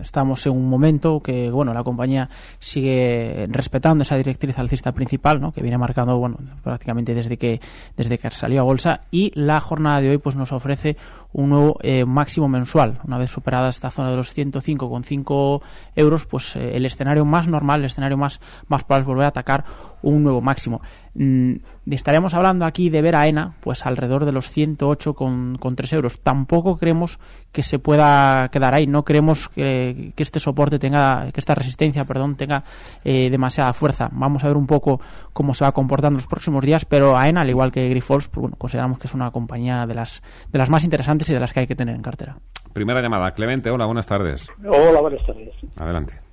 estamos 0.00 0.46
en 0.46 0.52
un 0.52 0.66
momento 0.66 1.20
que, 1.20 1.50
bueno, 1.50 1.74
la 1.74 1.84
compañía 1.84 2.30
sigue 2.58 3.46
respetando 3.50 4.00
esa 4.00 4.16
directriz 4.16 4.58
alcista 4.58 4.92
principal, 4.92 5.42
¿no? 5.42 5.52
que 5.52 5.60
viene 5.60 5.76
marcando, 5.76 6.16
bueno, 6.16 6.38
prácticamente 6.62 7.12
desde 7.12 7.36
que, 7.36 7.60
desde 7.98 8.16
que 8.16 8.30
salió 8.30 8.62
a 8.62 8.64
bolsa 8.64 9.02
y 9.10 9.30
la 9.34 9.60
jornada 9.60 10.00
de 10.00 10.08
hoy 10.08 10.18
pues 10.18 10.36
nos 10.36 10.52
ofrece 10.52 10.96
un 11.34 11.50
nuevo 11.50 11.76
eh, 11.82 12.04
máximo 12.04 12.48
mensual. 12.48 13.00
Una 13.04 13.18
vez 13.18 13.30
superada 13.30 13.68
esta 13.68 13.90
zona 13.90 14.10
de 14.10 14.16
los 14.16 14.34
105,5 14.36 15.60
euros, 15.96 16.26
pues 16.26 16.56
eh, 16.56 16.76
el 16.76 16.86
escenario 16.86 17.24
más 17.24 17.48
normal, 17.48 17.80
el 17.80 17.86
escenario 17.86 18.16
más 18.16 18.40
más 18.68 18.84
probable 18.84 19.06
volver 19.06 19.24
a 19.26 19.28
atacar 19.28 19.64
un 20.10 20.22
nuevo 20.22 20.40
máximo. 20.40 20.80
Mm, 21.14 21.54
estaremos 21.90 22.34
hablando 22.34 22.64
aquí 22.64 22.90
de 22.90 23.02
ver 23.02 23.16
a 23.16 23.26
ENA, 23.26 23.54
pues 23.60 23.86
alrededor 23.86 24.24
de 24.24 24.32
los 24.32 24.54
108,3 24.54 25.14
con, 25.14 25.58
con 25.58 25.76
euros. 25.92 26.20
Tampoco 26.20 26.76
creemos 26.76 27.18
que 27.52 27.62
se 27.62 27.78
pueda 27.78 28.48
quedar 28.48 28.74
ahí. 28.74 28.86
No 28.86 29.04
creemos 29.04 29.48
que, 29.48 30.12
este 30.16 30.40
soporte 30.40 30.78
tenga, 30.78 31.30
que 31.32 31.40
esta 31.40 31.54
resistencia, 31.54 32.04
perdón, 32.04 32.36
tenga 32.36 32.64
eh, 33.04 33.30
demasiada 33.30 33.72
fuerza. 33.72 34.08
Vamos 34.12 34.44
a 34.44 34.48
ver 34.48 34.56
un 34.56 34.66
poco 34.66 35.00
cómo 35.32 35.54
se 35.54 35.64
va 35.64 35.72
comportando 35.72 36.18
los 36.18 36.26
próximos 36.26 36.64
días, 36.64 36.84
pero 36.84 37.16
AENA, 37.16 37.42
al 37.42 37.50
igual 37.50 37.72
que 37.72 37.88
Grifols, 37.88 38.28
pues, 38.28 38.42
bueno, 38.42 38.56
consideramos 38.56 38.98
que 38.98 39.06
es 39.06 39.14
una 39.14 39.30
compañía 39.30 39.86
de 39.86 39.94
las, 39.94 40.22
de 40.52 40.58
las 40.58 40.70
más 40.70 40.84
interesantes 40.84 41.28
y 41.30 41.34
de 41.34 41.40
las 41.40 41.52
que 41.52 41.60
hay 41.60 41.66
que 41.66 41.76
tener 41.76 41.94
en 41.94 42.02
cartera. 42.02 42.36
Primera 42.72 43.00
llamada. 43.00 43.30
Clemente, 43.32 43.70
hola, 43.70 43.86
buenas 43.86 44.06
tardes. 44.06 44.50
Hola, 44.64 45.00
buenas 45.00 45.24
tardes. 45.24 45.54
Adelante. 45.76 46.23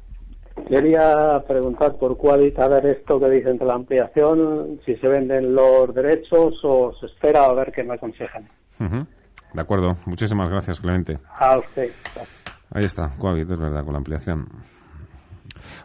Quería 0.67 1.43
preguntar 1.47 1.95
por 1.97 2.17
cuál 2.17 2.53
a 2.57 2.67
ver 2.67 2.85
esto 2.85 3.19
que 3.19 3.29
dicen 3.29 3.57
de 3.57 3.65
la 3.65 3.75
ampliación, 3.75 4.79
si 4.85 4.95
se 4.95 5.07
venden 5.07 5.53
los 5.53 5.93
derechos 5.93 6.53
o 6.63 6.93
se 6.99 7.07
espera 7.07 7.45
a 7.45 7.53
ver 7.53 7.71
qué 7.71 7.83
me 7.83 7.95
aconsejan. 7.95 8.47
De 9.53 9.61
acuerdo, 9.61 9.95
muchísimas 10.05 10.49
gracias, 10.49 10.79
Clemente. 10.79 11.19
A 11.37 11.57
usted. 11.57 11.89
Ahí 12.71 12.85
está, 12.85 13.11
Coavit, 13.17 13.49
es 13.49 13.59
verdad, 13.59 13.83
con 13.83 13.93
la 13.93 13.97
ampliación. 13.97 14.47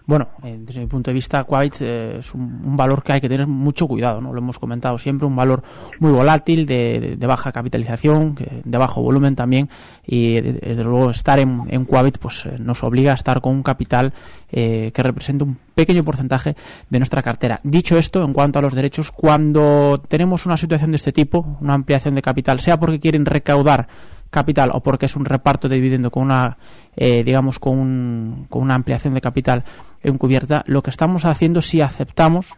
Bueno, 0.07 0.29
eh, 0.45 0.57
desde 0.61 0.81
mi 0.81 0.87
punto 0.87 1.11
de 1.11 1.15
vista, 1.15 1.45
Quite 1.45 1.79
eh, 1.81 2.19
es 2.21 2.33
un, 2.33 2.77
valor 2.77 3.03
que 3.03 3.13
hay 3.13 3.21
que 3.21 3.29
tener 3.29 3.49
mucho 3.49 3.89
cuidado, 3.89 4.21
¿no? 4.21 4.33
Lo 4.33 4.39
hemos 4.39 4.57
comentado 4.57 4.99
siempre, 4.99 5.27
un 5.27 5.35
valor 5.35 5.65
muy 5.99 6.13
volátil, 6.13 6.65
de, 6.65 7.19
baja 7.27 7.51
capitalización, 7.51 8.37
de 8.65 8.79
bajo 8.79 9.03
volumen 9.03 9.35
también, 9.35 9.69
y 10.07 10.41
desde 10.41 10.85
luego 10.85 11.11
estar 11.11 11.41
en, 11.41 11.65
en 11.69 11.87
pues 12.21 12.47
eh, 12.47 12.57
nos 12.61 12.85
obliga 12.85 13.11
a 13.11 13.15
estar 13.17 13.41
con 13.41 13.53
un 13.53 13.63
capital 13.63 14.13
que 14.49 14.93
representa 14.95 15.45
un 15.45 15.59
pequeño 15.75 16.05
porcentaje 16.05 16.55
de 16.89 16.99
nuestra 16.99 17.21
cartera. 17.21 17.61
Dicho 17.65 17.99
esto, 17.99 18.23
en 18.23 18.33
cuanto 18.33 18.61
a 18.61 18.63
los 18.63 18.75
derechos, 18.75 19.11
cuando 19.11 20.01
tenemos 20.07 20.47
una 20.47 20.57
situación 20.57 20.93
de 20.93 20.97
este 20.97 21.13
tipo, 21.13 21.59
una 21.61 21.75
ampliación 21.75 22.15
de 22.15 22.23
capital, 22.23 22.61
sea 22.61 22.79
porque 22.79 23.01
quieren 23.01 23.27
recaudar 23.27 23.89
capital 24.31 24.71
o 24.73 24.81
porque 24.81 25.07
es 25.07 25.17
un 25.17 25.25
reparto 25.25 25.69
de 25.69 25.77
dividendo 25.77 26.11
con 26.11 26.25
una, 26.25 26.59
eh, 26.97 27.25
digamos, 27.25 27.59
con, 27.59 28.47
con, 28.49 28.63
una 28.63 28.75
ampliación 28.75 29.15
de 29.15 29.21
capital 29.21 29.65
encubierta, 30.03 30.63
lo 30.67 30.83
que 30.83 30.91
estamos 30.91 31.25
haciendo 31.25 31.61
si 31.63 31.81
aceptamos 31.81 32.55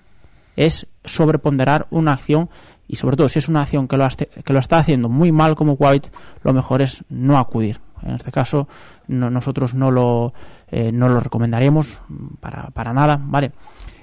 es 0.57 0.87
sobreponderar 1.05 1.87
una 1.91 2.13
acción 2.13 2.51
y 2.89 2.97
sobre 2.97 3.17
todo 3.17 3.29
si 3.29 3.39
es 3.39 3.49
una 3.49 3.63
acción 3.63 3.87
que 3.87 3.97
lo, 3.97 4.09
que 4.09 4.53
lo 4.53 4.59
está 4.59 4.79
haciendo 4.79 5.09
muy 5.09 5.31
mal 5.31 5.55
como 5.55 5.75
White, 5.75 6.11
lo 6.43 6.53
mejor 6.53 6.83
es 6.83 7.05
no 7.09 7.39
acudir. 7.39 7.81
En 8.03 8.13
este 8.15 8.31
caso, 8.31 8.69
nosotros 9.09 9.75
no 9.75 9.91
lo, 9.91 10.33
eh, 10.71 10.93
no 10.93 11.09
lo 11.09 11.21
recomendaríamos 11.21 12.01
para, 12.41 12.71
para 12.71 12.93
nada, 12.93 13.21
¿vale? 13.21 13.53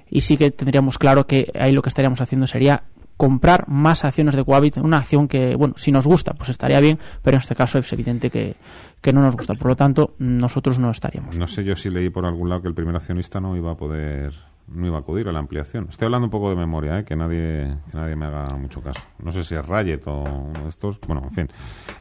Y 0.10 0.22
sí 0.22 0.38
que 0.38 0.52
tendríamos 0.52 0.98
claro 0.98 1.26
que 1.26 1.52
ahí 1.60 1.72
lo 1.72 1.82
que 1.82 1.90
estaríamos 1.90 2.22
haciendo 2.22 2.46
sería 2.46 2.84
comprar 3.18 3.68
más 3.68 4.04
acciones 4.04 4.36
de 4.36 4.44
Coavit, 4.44 4.78
una 4.78 4.98
acción 4.98 5.28
que, 5.28 5.56
bueno, 5.56 5.76
si 5.78 5.92
nos 5.92 6.06
gusta, 6.06 6.34
pues 6.34 6.50
estaría 6.50 6.80
bien, 6.80 7.00
pero 7.22 7.38
en 7.38 7.42
este 7.42 7.56
caso 7.56 7.80
es 7.80 7.92
evidente 7.94 8.30
que, 8.30 8.56
que 9.02 9.14
no 9.14 9.22
nos 9.22 9.36
gusta. 9.36 9.56
Por 9.56 9.68
lo 9.68 9.76
tanto, 9.76 10.16
nosotros 10.20 10.80
no 10.80 10.92
estaríamos. 10.92 11.38
No 11.38 11.48
sé 11.48 11.64
yo 11.64 11.76
si 11.76 11.90
leí 11.90 12.10
por 12.10 12.26
algún 12.26 12.50
lado 12.50 12.62
que 12.62 12.68
el 12.68 12.76
primer 12.76 12.96
accionista 12.96 13.40
no 13.40 13.56
iba 13.56 13.72
a 13.72 13.76
poder 13.76 14.34
no 14.68 14.88
iba 14.88 14.98
a 14.98 15.02
acudir 15.02 15.28
a 15.28 15.32
la 15.32 15.40
ampliación. 15.40 15.88
Estoy 15.90 16.06
hablando 16.06 16.26
un 16.26 16.32
poco 16.32 16.50
de 16.50 16.56
memoria, 16.56 17.00
¿eh? 17.00 17.06
que, 17.06 17.16
nadie, 17.16 17.78
que 17.92 17.98
nadie 17.98 18.16
me 18.16 18.26
haga 18.26 18.46
mucho 18.58 18.82
caso. 18.82 19.02
No 19.20 19.32
sé 19.32 19.44
si 19.44 19.56
es 19.56 19.66
Rayet 19.66 20.06
o 20.08 20.24
uno 20.24 20.64
de 20.64 20.70
estos. 20.70 21.00
Bueno, 21.02 21.24
en 21.24 21.32
fin. 21.32 21.50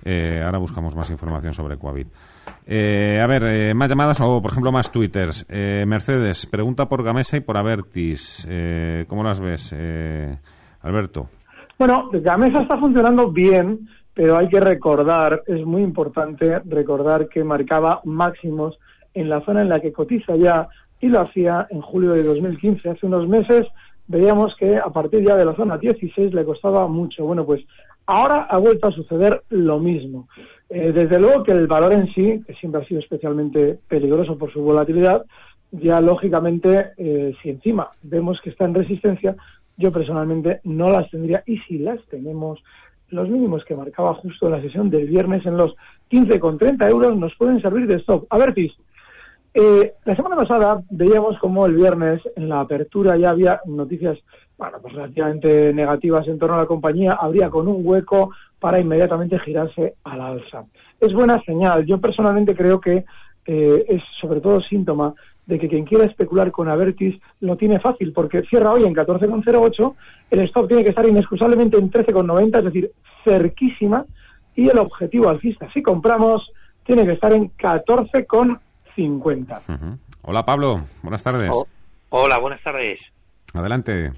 Eh, 0.05 0.43
ahora 0.45 0.59
buscamos 0.59 0.97
más 0.97 1.11
información 1.11 1.53
sobre 1.53 1.77
Coavit. 1.77 2.09
Eh, 2.67 3.21
a 3.23 3.27
ver, 3.27 3.45
eh, 3.45 3.75
más 3.75 3.91
llamadas 3.91 4.21
o, 4.21 4.41
por 4.41 4.51
ejemplo, 4.51 4.73
más 4.73 4.91
twitters. 4.91 5.47
Mercedes, 5.49 6.47
pregunta 6.47 6.89
por 6.89 7.03
Gamesa 7.03 7.37
y 7.37 7.41
por 7.41 7.57
Avertis. 7.57 8.49
¿Cómo 9.09 9.23
las 9.23 9.41
ves, 9.41 9.75
Alberto? 10.85 11.29
Bueno, 11.79 12.09
Gamesa 12.13 12.63
está 12.63 12.79
funcionando 12.79 13.33
bien, 13.33 13.89
pero 14.13 14.37
hay 14.37 14.49
que 14.49 14.61
recordar, 14.61 15.43
es 15.47 15.65
muy 15.65 15.83
importante 15.83 16.61
recordar 16.67 17.29
que 17.29 17.43
marcaba 17.43 18.01
máximos 18.05 18.79
en 19.15 19.29
la 19.29 19.41
zona 19.45 19.63
en 19.63 19.69
la 19.69 19.81
que 19.81 19.93
cotiza 19.93 20.37
ya 20.37 20.69
y 21.01 21.09
lo 21.09 21.21
hacía 21.21 21.67
en 21.71 21.81
julio 21.81 22.13
de 22.13 22.23
2015. 22.23 22.91
Hace 22.91 23.07
unos 23.07 23.27
meses 23.27 23.67
veíamos 24.07 24.55
que 24.57 24.77
a 24.77 24.91
partir 24.91 25.27
ya 25.27 25.35
de 25.35 25.45
la 25.45 25.57
zona 25.57 25.79
16 25.79 26.33
le 26.33 26.45
costaba 26.45 26.87
mucho. 26.87 27.25
Bueno, 27.25 27.45
pues 27.45 27.65
ahora 28.07 28.47
ha 28.51 28.59
vuelto 28.59 28.89
a 28.89 28.93
suceder 28.93 29.43
lo 29.49 29.81
mismo. 29.81 30.29
Eh, 30.69 30.93
desde 30.93 31.19
luego 31.19 31.43
que 31.43 31.53
el 31.53 31.67
valor 31.67 31.93
en 31.93 32.13
sí, 32.15 32.43
que 32.47 32.55
siempre 32.55 32.83
ha 32.83 32.87
sido 32.87 33.01
especialmente 33.01 33.79
peligroso 33.89 34.39
por 34.39 34.53
su 34.53 34.61
volatilidad, 34.63 35.25
ya 35.73 36.01
lógicamente, 36.01 36.93
eh, 36.97 37.35
si 37.43 37.51
encima 37.51 37.91
vemos 38.03 38.41
que 38.43 38.51
está 38.51 38.65
en 38.65 38.75
resistencia, 38.75 39.35
yo 39.77 39.93
personalmente 39.93 40.61
no 40.65 40.91
las 40.91 41.11
tendría. 41.11 41.43
Y 41.47 41.59
si 41.59 41.79
las 41.79 42.01
tenemos, 42.07 42.63
los 43.09 43.29
mínimos 43.29 43.65
que 43.65 43.77
marcaba 43.77 44.15
justo 44.15 44.47
en 44.47 44.53
la 44.53 44.63
sesión 44.63 44.91
del 44.91 45.07
viernes 45.07 45.45
en 45.47 45.57
los 45.57 45.75
15,30 46.11 46.91
euros 46.91 47.17
nos 47.17 47.35
pueden 47.37 47.61
servir 47.61 47.87
de 47.87 47.97
stop. 47.97 48.27
A 48.31 48.39
ver, 48.39 48.55
Tis, 48.55 48.73
eh, 49.55 49.95
la 50.05 50.17
semana 50.17 50.37
pasada 50.37 50.83
veíamos 50.91 51.39
como 51.39 51.67
el 51.67 51.75
viernes 51.75 52.21
en 52.37 52.49
la 52.49 52.61
apertura 52.61 53.17
ya 53.17 53.31
había 53.31 53.61
noticias 53.67 54.19
bueno, 54.57 54.79
pues 54.81 54.95
relativamente 54.95 55.73
negativas 55.73 56.27
en 56.29 56.39
torno 56.39 56.57
a 56.57 56.61
la 56.61 56.67
compañía, 56.67 57.13
habría 57.21 57.51
con 57.51 57.67
un 57.67 57.85
hueco 57.85 58.31
para 58.59 58.79
inmediatamente 58.79 59.39
girarse 59.41 59.95
al 60.05 60.21
alza. 60.21 60.65
Es 61.01 61.13
buena 61.13 61.43
señal. 61.43 61.85
Yo 61.85 62.01
personalmente 62.01 62.55
creo 62.55 62.81
que 62.81 63.05
eh, 63.47 63.85
es 63.89 64.03
sobre 64.21 64.41
todo 64.41 64.61
síntoma 64.61 65.13
de 65.47 65.59
que 65.59 65.69
quien 65.69 65.85
quiera 65.85 66.05
especular 66.05 66.51
con 66.51 66.69
Avertis 66.69 67.21
lo 67.41 67.57
tiene 67.57 67.81
fácil, 67.81 68.13
porque 68.13 68.43
cierra 68.43 68.73
hoy 68.73 68.85
en 68.85 68.95
14,08, 68.95 69.95
el 70.31 70.41
stop 70.41 70.69
tiene 70.69 70.85
que 70.85 70.91
estar 70.91 71.07
inexcusablemente 71.07 71.77
en 71.77 71.91
13,90, 71.91 72.59
es 72.59 72.65
decir, 72.65 72.93
cerquísima, 73.25 74.05
y 74.57 74.69
el 74.69 74.79
objetivo 74.79 75.29
alcista, 75.29 75.71
si 75.73 75.83
compramos, 75.83 76.51
tiene 76.85 77.05
que 77.05 77.13
estar 77.13 77.33
en 77.33 77.51
14,90. 77.57 78.61
50. 78.95 79.63
Hola 80.23 80.45
Pablo, 80.45 80.83
buenas 81.03 81.23
tardes. 81.23 81.51
hola, 82.11 82.39
buenas 82.39 82.63
tardes. 82.63 83.01
Adelante. 83.53 84.13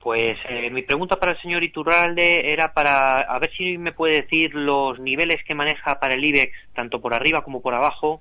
Pues 0.00 0.36
eh, 0.48 0.70
mi 0.70 0.82
pregunta 0.82 1.16
para 1.16 1.32
el 1.32 1.40
señor 1.40 1.62
Iturralde 1.62 2.52
era 2.52 2.72
para 2.72 3.20
a 3.20 3.38
ver 3.38 3.50
si 3.56 3.78
me 3.78 3.92
puede 3.92 4.22
decir 4.22 4.52
los 4.54 4.98
niveles 4.98 5.44
que 5.46 5.54
maneja 5.54 6.00
para 6.00 6.14
el 6.14 6.24
IBEX, 6.24 6.52
tanto 6.74 7.00
por 7.00 7.14
arriba 7.14 7.44
como 7.44 7.62
por 7.62 7.74
abajo, 7.74 8.20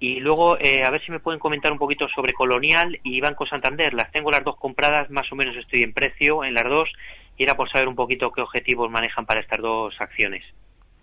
y 0.00 0.18
luego 0.18 0.58
eh, 0.58 0.82
a 0.82 0.90
ver 0.90 1.04
si 1.04 1.12
me 1.12 1.20
pueden 1.20 1.38
comentar 1.38 1.70
un 1.70 1.78
poquito 1.78 2.08
sobre 2.08 2.32
Colonial 2.32 2.98
y 3.04 3.20
Banco 3.20 3.46
Santander. 3.46 3.92
Las 3.92 4.10
tengo 4.10 4.30
las 4.30 4.42
dos 4.42 4.56
compradas, 4.56 5.10
más 5.10 5.30
o 5.30 5.36
menos 5.36 5.54
estoy 5.56 5.82
en 5.82 5.92
precio 5.92 6.42
en 6.42 6.54
las 6.54 6.64
dos, 6.64 6.88
y 7.36 7.44
era 7.44 7.54
por 7.54 7.70
saber 7.70 7.86
un 7.86 7.94
poquito 7.94 8.32
qué 8.32 8.40
objetivos 8.40 8.90
manejan 8.90 9.26
para 9.26 9.40
estas 9.40 9.60
dos 9.60 9.94
acciones. 10.00 10.42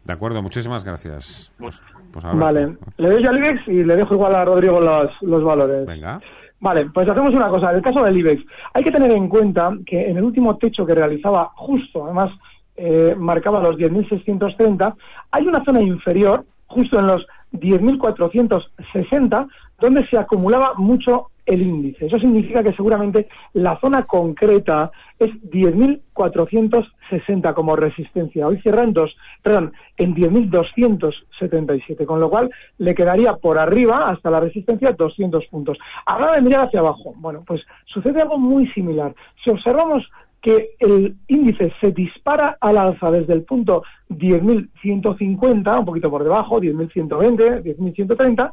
De 0.03 0.13
acuerdo, 0.13 0.41
muchísimas 0.41 0.83
gracias. 0.83 1.53
Pues, 1.59 1.81
pues 2.11 2.25
vale, 2.33 2.75
le 2.97 3.09
doy 3.09 3.25
al 3.25 3.37
IBEX 3.37 3.67
y 3.67 3.83
le 3.83 3.95
dejo 3.95 4.15
igual 4.15 4.33
a 4.33 4.45
Rodrigo 4.45 4.81
los, 4.81 5.11
los 5.21 5.43
valores. 5.43 5.85
Venga. 5.85 6.19
Vale, 6.59 6.85
pues 6.91 7.07
hacemos 7.07 7.33
una 7.35 7.49
cosa. 7.49 7.69
En 7.69 7.77
el 7.77 7.81
caso 7.83 8.03
del 8.03 8.17
IBEX, 8.17 8.43
hay 8.73 8.83
que 8.83 8.91
tener 8.91 9.11
en 9.11 9.29
cuenta 9.29 9.77
que 9.85 10.09
en 10.09 10.17
el 10.17 10.23
último 10.23 10.57
techo 10.57 10.85
que 10.85 10.95
realizaba 10.95 11.51
justo, 11.55 12.05
además 12.05 12.31
eh, 12.77 13.15
marcaba 13.15 13.59
los 13.59 13.75
10.630, 13.75 14.95
hay 15.31 15.47
una 15.47 15.63
zona 15.63 15.81
inferior, 15.81 16.45
justo 16.67 16.99
en 16.99 17.07
los 17.07 17.25
10.460, 17.53 19.47
donde 19.79 20.07
se 20.07 20.17
acumulaba 20.17 20.73
mucho 20.75 21.29
el 21.47 21.61
índice. 21.61 22.05
Eso 22.07 22.19
significa 22.19 22.61
que 22.61 22.73
seguramente 22.73 23.29
la 23.53 23.79
zona 23.79 24.03
concreta 24.03 24.91
es 25.17 25.29
10.460 25.43 27.53
como 27.53 27.77
resistencia. 27.77 28.45
Hoy 28.45 28.59
cierra 28.61 28.83
en, 28.83 28.91
dos, 28.93 29.15
perdón, 29.41 29.71
en 29.95 30.13
10.277, 30.13 32.05
con 32.05 32.19
lo 32.19 32.29
cual 32.29 32.51
le 32.77 32.93
quedaría 32.93 33.37
por 33.37 33.57
arriba 33.57 34.09
hasta 34.09 34.29
la 34.29 34.41
resistencia 34.41 34.91
200 34.91 35.45
puntos. 35.47 35.77
Ahora 36.05 36.33
de 36.33 36.41
mirar 36.41 36.67
hacia 36.67 36.81
abajo. 36.81 37.13
Bueno, 37.15 37.45
pues 37.47 37.61
sucede 37.85 38.21
algo 38.21 38.37
muy 38.37 38.67
similar. 38.73 39.15
Si 39.43 39.49
observamos 39.49 40.03
que 40.47 40.77
el 40.79 41.17
índice 41.27 41.73
se 41.81 41.91
dispara 41.91 42.57
al 42.61 42.77
alza 42.77 43.11
desde 43.11 43.33
el 43.33 43.43
punto 43.43 43.83
10.150, 44.09 45.79
un 45.79 45.85
poquito 45.85 46.09
por 46.09 46.23
debajo, 46.23 46.61
10.120, 46.61 47.63
10.130, 47.63 48.51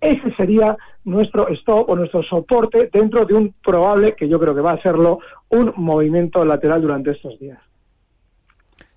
ese 0.00 0.34
sería 0.34 0.76
nuestro 1.04 1.48
stop 1.50 1.88
o 1.88 1.94
nuestro 1.94 2.24
soporte 2.24 2.90
dentro 2.92 3.24
de 3.24 3.34
un 3.34 3.54
probable, 3.64 4.16
que 4.16 4.28
yo 4.28 4.40
creo 4.40 4.56
que 4.56 4.60
va 4.60 4.72
a 4.72 4.82
serlo, 4.82 5.20
un 5.50 5.72
movimiento 5.76 6.44
lateral 6.44 6.82
durante 6.82 7.12
estos 7.12 7.38
días. 7.38 7.60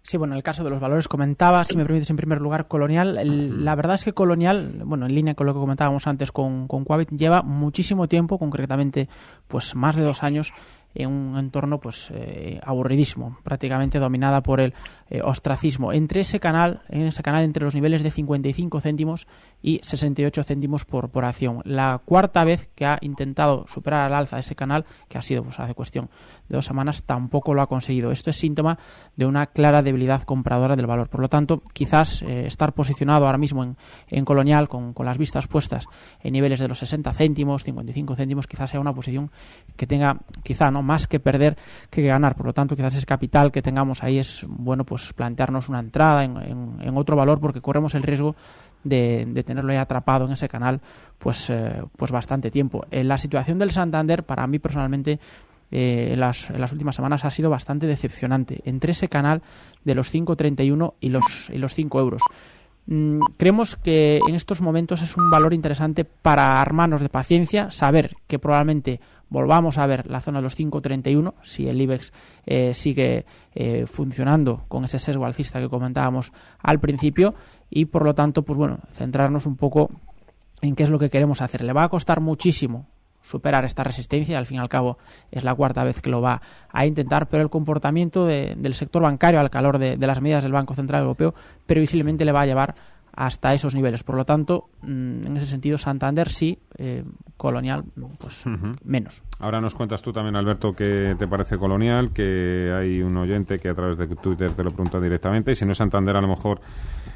Sí, 0.01 0.17
bueno, 0.17 0.33
en 0.33 0.37
el 0.37 0.43
caso 0.43 0.63
de 0.63 0.71
los 0.71 0.79
valores 0.79 1.07
comentaba, 1.07 1.63
si 1.65 1.77
me 1.77 1.85
permites, 1.85 2.09
en 2.09 2.17
primer 2.17 2.41
lugar, 2.41 2.67
Colonial. 2.67 3.63
la 3.63 3.75
verdad 3.75 3.93
es 3.93 4.05
que 4.05 4.13
Colonial, 4.13 4.81
bueno, 4.83 5.05
en 5.05 5.13
línea 5.13 5.35
con 5.35 5.45
lo 5.45 5.53
que 5.53 5.59
comentábamos 5.59 6.07
antes 6.07 6.31
con, 6.31 6.67
con 6.67 6.83
Quavit, 6.83 7.11
lleva 7.11 7.43
muchísimo 7.43 8.07
tiempo, 8.07 8.39
concretamente, 8.39 9.07
pues 9.47 9.75
más 9.75 9.95
de 9.95 10.01
dos 10.01 10.23
años, 10.23 10.51
en 10.95 11.09
un 11.09 11.37
entorno 11.37 11.79
pues 11.79 12.11
eh, 12.13 12.59
aburridísimo, 12.63 13.37
prácticamente 13.43 13.99
dominada 13.99 14.41
por 14.41 14.59
el 14.59 14.73
eh, 15.11 15.21
ostracismo. 15.23 15.91
Entre 15.91 16.21
ese 16.21 16.39
canal, 16.39 16.81
en 16.87 17.07
ese 17.07 17.23
canal 17.23 17.43
entre 17.43 17.63
los 17.63 17.73
niveles 17.73 18.03
de 18.03 18.11
55 18.11 18.79
céntimos 18.79 19.25
y 19.59 19.79
68 19.81 20.43
céntimos 20.43 20.85
por, 20.85 21.09
por 21.09 21.25
acción. 21.25 21.61
La 21.65 21.99
cuarta 22.05 22.43
vez 22.43 22.69
que 22.75 22.85
ha 22.85 22.99
intentado 23.01 23.65
superar 23.67 24.05
al 24.05 24.13
alza 24.13 24.37
ese 24.37 24.55
canal, 24.55 24.85
que 25.07 25.17
ha 25.17 25.23
sido 25.23 25.43
pues 25.43 25.59
hace 25.59 25.73
cuestión 25.73 26.09
de 26.47 26.57
dos 26.57 26.65
semanas, 26.65 27.01
tampoco 27.03 27.55
lo 27.55 27.63
ha 27.63 27.67
conseguido. 27.67 28.11
Esto 28.11 28.29
es 28.29 28.35
síntoma 28.35 28.77
de 29.15 29.25
una 29.25 29.47
clara 29.47 29.81
debilidad 29.81 30.21
compradora 30.23 30.75
del 30.75 30.85
valor. 30.85 31.09
Por 31.09 31.21
lo 31.21 31.27
tanto, 31.27 31.63
quizás 31.73 32.21
eh, 32.21 32.45
estar 32.45 32.73
posicionado 32.73 33.25
ahora 33.25 33.39
mismo 33.39 33.63
en, 33.63 33.77
en 34.09 34.25
Colonial 34.25 34.69
con, 34.69 34.93
con 34.93 35.07
las 35.07 35.17
vistas 35.17 35.47
puestas 35.47 35.87
en 36.21 36.33
niveles 36.33 36.59
de 36.59 36.67
los 36.67 36.77
60 36.77 37.11
céntimos, 37.13 37.63
55 37.63 38.15
céntimos, 38.15 38.45
quizás 38.45 38.69
sea 38.69 38.79
una 38.79 38.93
posición 38.93 39.31
que 39.75 39.87
tenga, 39.87 40.19
quizá 40.43 40.69
no 40.69 40.83
más 40.83 41.07
que 41.07 41.19
perder 41.19 41.57
que 41.89 42.03
ganar. 42.03 42.35
Por 42.35 42.45
lo 42.45 42.53
tanto, 42.53 42.75
quizás 42.75 42.95
ese 42.95 43.07
capital 43.07 43.51
que 43.51 43.63
tengamos 43.63 44.03
ahí 44.03 44.19
es 44.19 44.45
bueno 44.47 44.83
pues 44.85 44.98
plantearnos 45.13 45.69
una 45.69 45.79
entrada 45.79 46.23
en, 46.23 46.97
otro 46.97 47.15
valor 47.15 47.39
porque 47.39 47.61
corremos 47.61 47.95
el 47.95 48.03
riesgo 48.03 48.35
de, 48.83 49.43
tenerlo 49.45 49.73
ya 49.73 49.81
atrapado 49.81 50.25
en 50.25 50.31
ese 50.31 50.49
canal 50.49 50.81
pues, 51.17 51.49
eh, 51.49 51.81
pues 51.97 52.11
bastante 52.11 52.51
tiempo. 52.51 52.85
En 52.91 53.07
la 53.07 53.17
situación 53.17 53.59
del 53.59 53.71
Santander, 53.71 54.23
para 54.23 54.47
mí 54.47 54.59
personalmente, 54.59 55.19
eh, 55.71 56.09
en, 56.11 56.19
las, 56.19 56.49
en, 56.49 56.59
las, 56.59 56.71
últimas 56.71 56.95
semanas 56.95 57.25
ha 57.25 57.29
sido 57.29 57.49
bastante 57.49 57.87
decepcionante. 57.87 58.61
Entre 58.65 58.91
ese 58.91 59.07
canal 59.07 59.41
de 59.83 59.95
los 59.95 60.13
5,31 60.13 60.93
y 60.99 61.09
los, 61.09 61.49
y 61.49 61.57
los 61.57 61.73
5 61.73 61.99
euros. 61.99 62.21
Mm, 62.91 63.19
creemos 63.37 63.75
que 63.75 64.19
en 64.27 64.33
estos 64.33 64.61
momentos 64.61 65.03
es 65.03 65.15
un 65.15 65.29
valor 65.29 65.53
interesante 65.53 66.05
para 66.05 66.59
armarnos 66.59 67.01
de 67.01 67.09
paciencia, 67.09 67.69
saber 67.69 68.15
que 68.25 68.39
probablemente 68.39 68.99
volvamos 69.29 69.77
a 69.77 69.85
ver 69.87 70.09
la 70.09 70.21
zona 70.21 70.39
de 70.39 70.43
los 70.43 70.57
5.31 70.57 71.33
si 71.43 71.67
el 71.67 71.81
IBEX 71.81 72.11
eh, 72.45 72.73
sigue 72.73 73.25
eh, 73.53 73.85
funcionando 73.85 74.63
con 74.67 74.83
ese 74.83 74.99
sesgo 74.99 75.25
alcista 75.25 75.59
que 75.59 75.69
comentábamos 75.69 76.31
al 76.61 76.79
principio 76.79 77.35
y 77.69 77.85
por 77.85 78.03
lo 78.03 78.15
tanto 78.15 78.43
pues 78.43 78.57
bueno 78.57 78.79
centrarnos 78.89 79.45
un 79.45 79.55
poco 79.55 79.89
en 80.61 80.75
qué 80.75 80.83
es 80.83 80.89
lo 80.89 80.99
que 80.99 81.09
queremos 81.09 81.41
hacer. 81.41 81.63
Le 81.63 81.73
va 81.73 81.83
a 81.83 81.89
costar 81.89 82.19
muchísimo 82.19 82.87
superar 83.21 83.65
esta 83.65 83.83
resistencia 83.83 84.37
al 84.37 84.45
fin 84.45 84.57
y 84.57 84.59
al 84.61 84.69
cabo 84.69 84.97
es 85.29 85.43
la 85.43 85.53
cuarta 85.53 85.83
vez 85.83 86.01
que 86.01 86.09
lo 86.09 86.21
va 86.21 86.41
a 86.71 86.85
intentar 86.85 87.27
pero 87.27 87.43
el 87.43 87.49
comportamiento 87.49 88.25
del 88.25 88.73
sector 88.73 89.03
bancario 89.03 89.39
al 89.41 89.49
calor 89.49 89.77
de, 89.77 89.97
de 89.97 90.07
las 90.07 90.21
medidas 90.21 90.43
del 90.43 90.53
Banco 90.53 90.73
Central 90.73 91.01
Europeo 91.01 91.33
previsiblemente 91.65 92.23
le 92.23 92.31
va 92.31 92.41
a 92.41 92.45
llevar 92.45 92.75
hasta 93.15 93.53
esos 93.53 93.75
niveles. 93.75 94.03
Por 94.03 94.15
lo 94.15 94.25
tanto, 94.25 94.69
mm, 94.81 95.27
en 95.27 95.37
ese 95.37 95.45
sentido, 95.45 95.77
Santander 95.77 96.29
sí, 96.29 96.59
eh, 96.77 97.03
Colonial 97.37 97.83
pues 98.19 98.43
menos. 98.83 99.23
Ahora 99.39 99.61
nos 99.61 99.73
cuentas 99.73 100.01
tú 100.01 100.11
también, 100.11 100.35
Alberto, 100.35 100.73
qué 100.73 101.15
te 101.17 101.27
parece 101.27 101.57
Colonial, 101.57 102.11
que 102.13 102.73
hay 102.75 103.01
un 103.01 103.15
oyente 103.17 103.59
que 103.59 103.69
a 103.69 103.73
través 103.73 103.97
de 103.97 104.07
Twitter 104.07 104.51
te 104.51 104.63
lo 104.63 104.71
pregunta 104.71 104.99
directamente, 104.99 105.51
y 105.51 105.55
si 105.55 105.65
no 105.65 105.71
es 105.71 105.77
Santander, 105.77 106.15
a 106.17 106.21
lo 106.21 106.27
mejor 106.27 106.59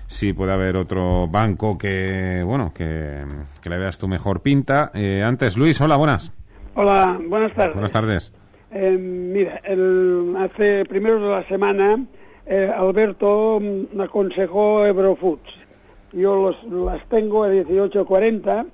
sí 0.06 0.34
puede 0.34 0.54
haber 0.54 0.78
otro 0.78 1.28
banco 1.28 1.78
que, 1.78 2.42
bueno, 2.46 2.72
que, 2.74 3.26
le 3.64 3.78
veas 3.78 4.00
tu 4.00 4.08
mejor 4.08 4.42
pinta. 4.42 4.92
Eh, 4.94 5.22
antes, 5.24 5.58
Luis, 5.58 5.80
hola, 5.82 5.98
buenas. 5.98 6.32
Hola, 6.76 7.20
buenas 7.28 7.54
tardes. 7.54 7.74
Buenas 7.74 7.92
tardes. 7.92 8.34
Eh, 8.72 8.98
mira, 8.98 9.62
el, 9.64 10.36
hace 10.38 10.86
primeros 10.86 11.22
de 11.22 11.30
la 11.30 11.48
semana 11.48 12.04
eh, 12.46 12.72
Alberto 12.76 13.60
me 13.60 14.04
aconsejó 14.04 14.86
Eurofoods. 14.86 15.63
Yo 16.14 16.36
los, 16.36 16.64
las 16.72 17.08
tengo 17.10 17.44
a 17.44 17.50
18.40. 17.50 18.66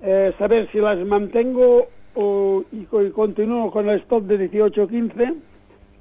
Eh, 0.00 0.32
saber 0.38 0.70
si 0.70 0.78
las 0.78 0.98
mantengo 1.06 1.88
o, 2.14 2.64
y, 2.72 2.82
y 2.82 3.10
continúo 3.10 3.70
con 3.70 3.88
el 3.88 4.00
stop 4.00 4.24
de 4.24 4.50
18.15 4.50 5.34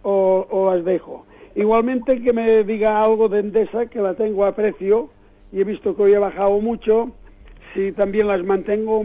o, 0.03 0.47
o 0.49 0.73
las 0.73 0.85
dejo. 0.85 1.25
Igualmente 1.55 2.21
que 2.21 2.33
me 2.33 2.63
diga 2.63 3.03
algo 3.03 3.27
de 3.27 3.39
Endesa, 3.39 3.87
que 3.87 3.99
la 3.99 4.13
tengo 4.13 4.45
a 4.45 4.55
precio 4.55 5.09
y 5.51 5.61
he 5.61 5.63
visto 5.63 5.95
que 5.95 6.03
hoy 6.03 6.13
ha 6.13 6.19
bajado 6.19 6.59
mucho, 6.59 7.11
si 7.73 7.91
también 7.93 8.27
las 8.27 8.43
mantengo 8.43 9.03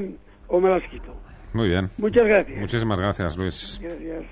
o 0.49 0.61
me 0.61 0.69
las 0.69 0.83
quito. 0.91 1.15
Muy 1.55 1.69
bien. 1.69 1.87
Muchas 1.99 2.27
gracias. 2.27 2.61
Muchísimas 2.61 2.99
gracias, 2.99 3.37
Luis. 3.37 3.81
Gracias. 3.83 4.25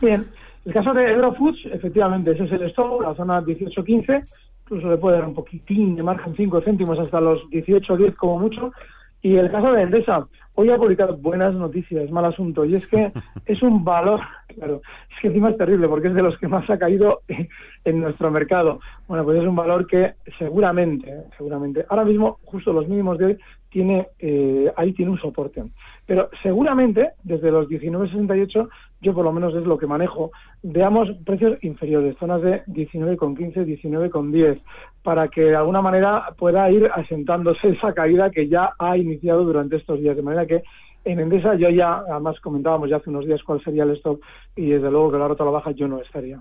Bien, 0.00 0.26
el 0.64 0.72
caso 0.72 0.92
de 0.92 1.10
Eurofoods, 1.10 1.66
efectivamente, 1.72 2.32
ese 2.32 2.44
es 2.44 2.52
el 2.52 2.62
stop, 2.64 3.02
la 3.02 3.14
zona 3.14 3.40
18-15, 3.42 4.24
incluso 4.64 4.90
le 4.90 4.96
puede 4.96 5.18
dar 5.18 5.28
un 5.28 5.34
poquitín 5.34 5.94
de 5.94 6.02
margen 6.02 6.34
5 6.34 6.62
céntimos 6.62 6.98
hasta 6.98 7.20
los 7.20 7.42
18-10 7.50 8.16
como 8.16 8.38
mucho. 8.38 8.72
Y 9.20 9.36
el 9.36 9.50
caso 9.50 9.72
de 9.72 9.82
Endesa, 9.82 10.26
hoy 10.54 10.68
ha 10.70 10.76
publicado 10.76 11.16
buenas 11.16 11.54
noticias, 11.54 12.10
mal 12.10 12.26
asunto, 12.26 12.64
y 12.64 12.74
es 12.74 12.86
que 12.86 13.10
es 13.46 13.62
un 13.62 13.82
valor, 13.84 14.20
claro, 14.48 14.82
es 15.10 15.20
que 15.20 15.28
encima 15.28 15.50
es 15.50 15.56
terrible 15.56 15.88
porque 15.88 16.08
es 16.08 16.14
de 16.14 16.22
los 16.22 16.36
que 16.38 16.48
más 16.48 16.68
ha 16.68 16.78
caído 16.78 17.22
en 17.84 18.00
nuestro 18.00 18.30
mercado. 18.30 18.80
Bueno, 19.08 19.24
pues 19.24 19.40
es 19.40 19.46
un 19.46 19.56
valor 19.56 19.86
que 19.86 20.14
seguramente, 20.38 21.24
seguramente, 21.36 21.84
ahora 21.88 22.04
mismo, 22.04 22.38
justo 22.44 22.72
los 22.72 22.88
mínimos 22.88 23.18
de 23.18 23.24
hoy, 23.24 23.38
tiene, 23.74 24.06
eh, 24.20 24.72
ahí 24.76 24.92
tiene 24.92 25.10
un 25.10 25.18
soporte. 25.18 25.64
Pero 26.06 26.30
seguramente, 26.44 27.10
desde 27.24 27.50
los 27.50 27.68
19.68, 27.68 28.68
yo 29.02 29.14
por 29.14 29.24
lo 29.24 29.32
menos 29.32 29.52
es 29.56 29.64
lo 29.64 29.76
que 29.76 29.88
manejo, 29.88 30.30
veamos 30.62 31.08
precios 31.26 31.58
inferiores, 31.64 32.16
zonas 32.18 32.40
de 32.40 32.64
19,15, 32.66 33.66
19,10, 33.66 34.60
para 35.02 35.26
que 35.26 35.40
de 35.40 35.56
alguna 35.56 35.82
manera 35.82 36.34
pueda 36.38 36.70
ir 36.70 36.88
asentándose 36.94 37.68
esa 37.76 37.92
caída 37.92 38.30
que 38.30 38.46
ya 38.46 38.74
ha 38.78 38.96
iniciado 38.96 39.42
durante 39.42 39.74
estos 39.74 39.98
días. 39.98 40.14
De 40.16 40.22
manera 40.22 40.46
que 40.46 40.62
en 41.04 41.18
Endesa 41.18 41.56
yo 41.56 41.68
ya, 41.68 42.04
además 42.08 42.38
comentábamos 42.40 42.88
ya 42.88 42.96
hace 42.96 43.10
unos 43.10 43.26
días 43.26 43.42
cuál 43.42 43.62
sería 43.64 43.82
el 43.82 43.90
stop 43.96 44.20
y 44.54 44.70
desde 44.70 44.88
luego 44.88 45.10
que 45.10 45.18
la 45.18 45.26
rota 45.26 45.42
a 45.42 45.46
la 45.46 45.52
baja 45.52 45.72
yo 45.72 45.88
no 45.88 46.00
estaría. 46.00 46.40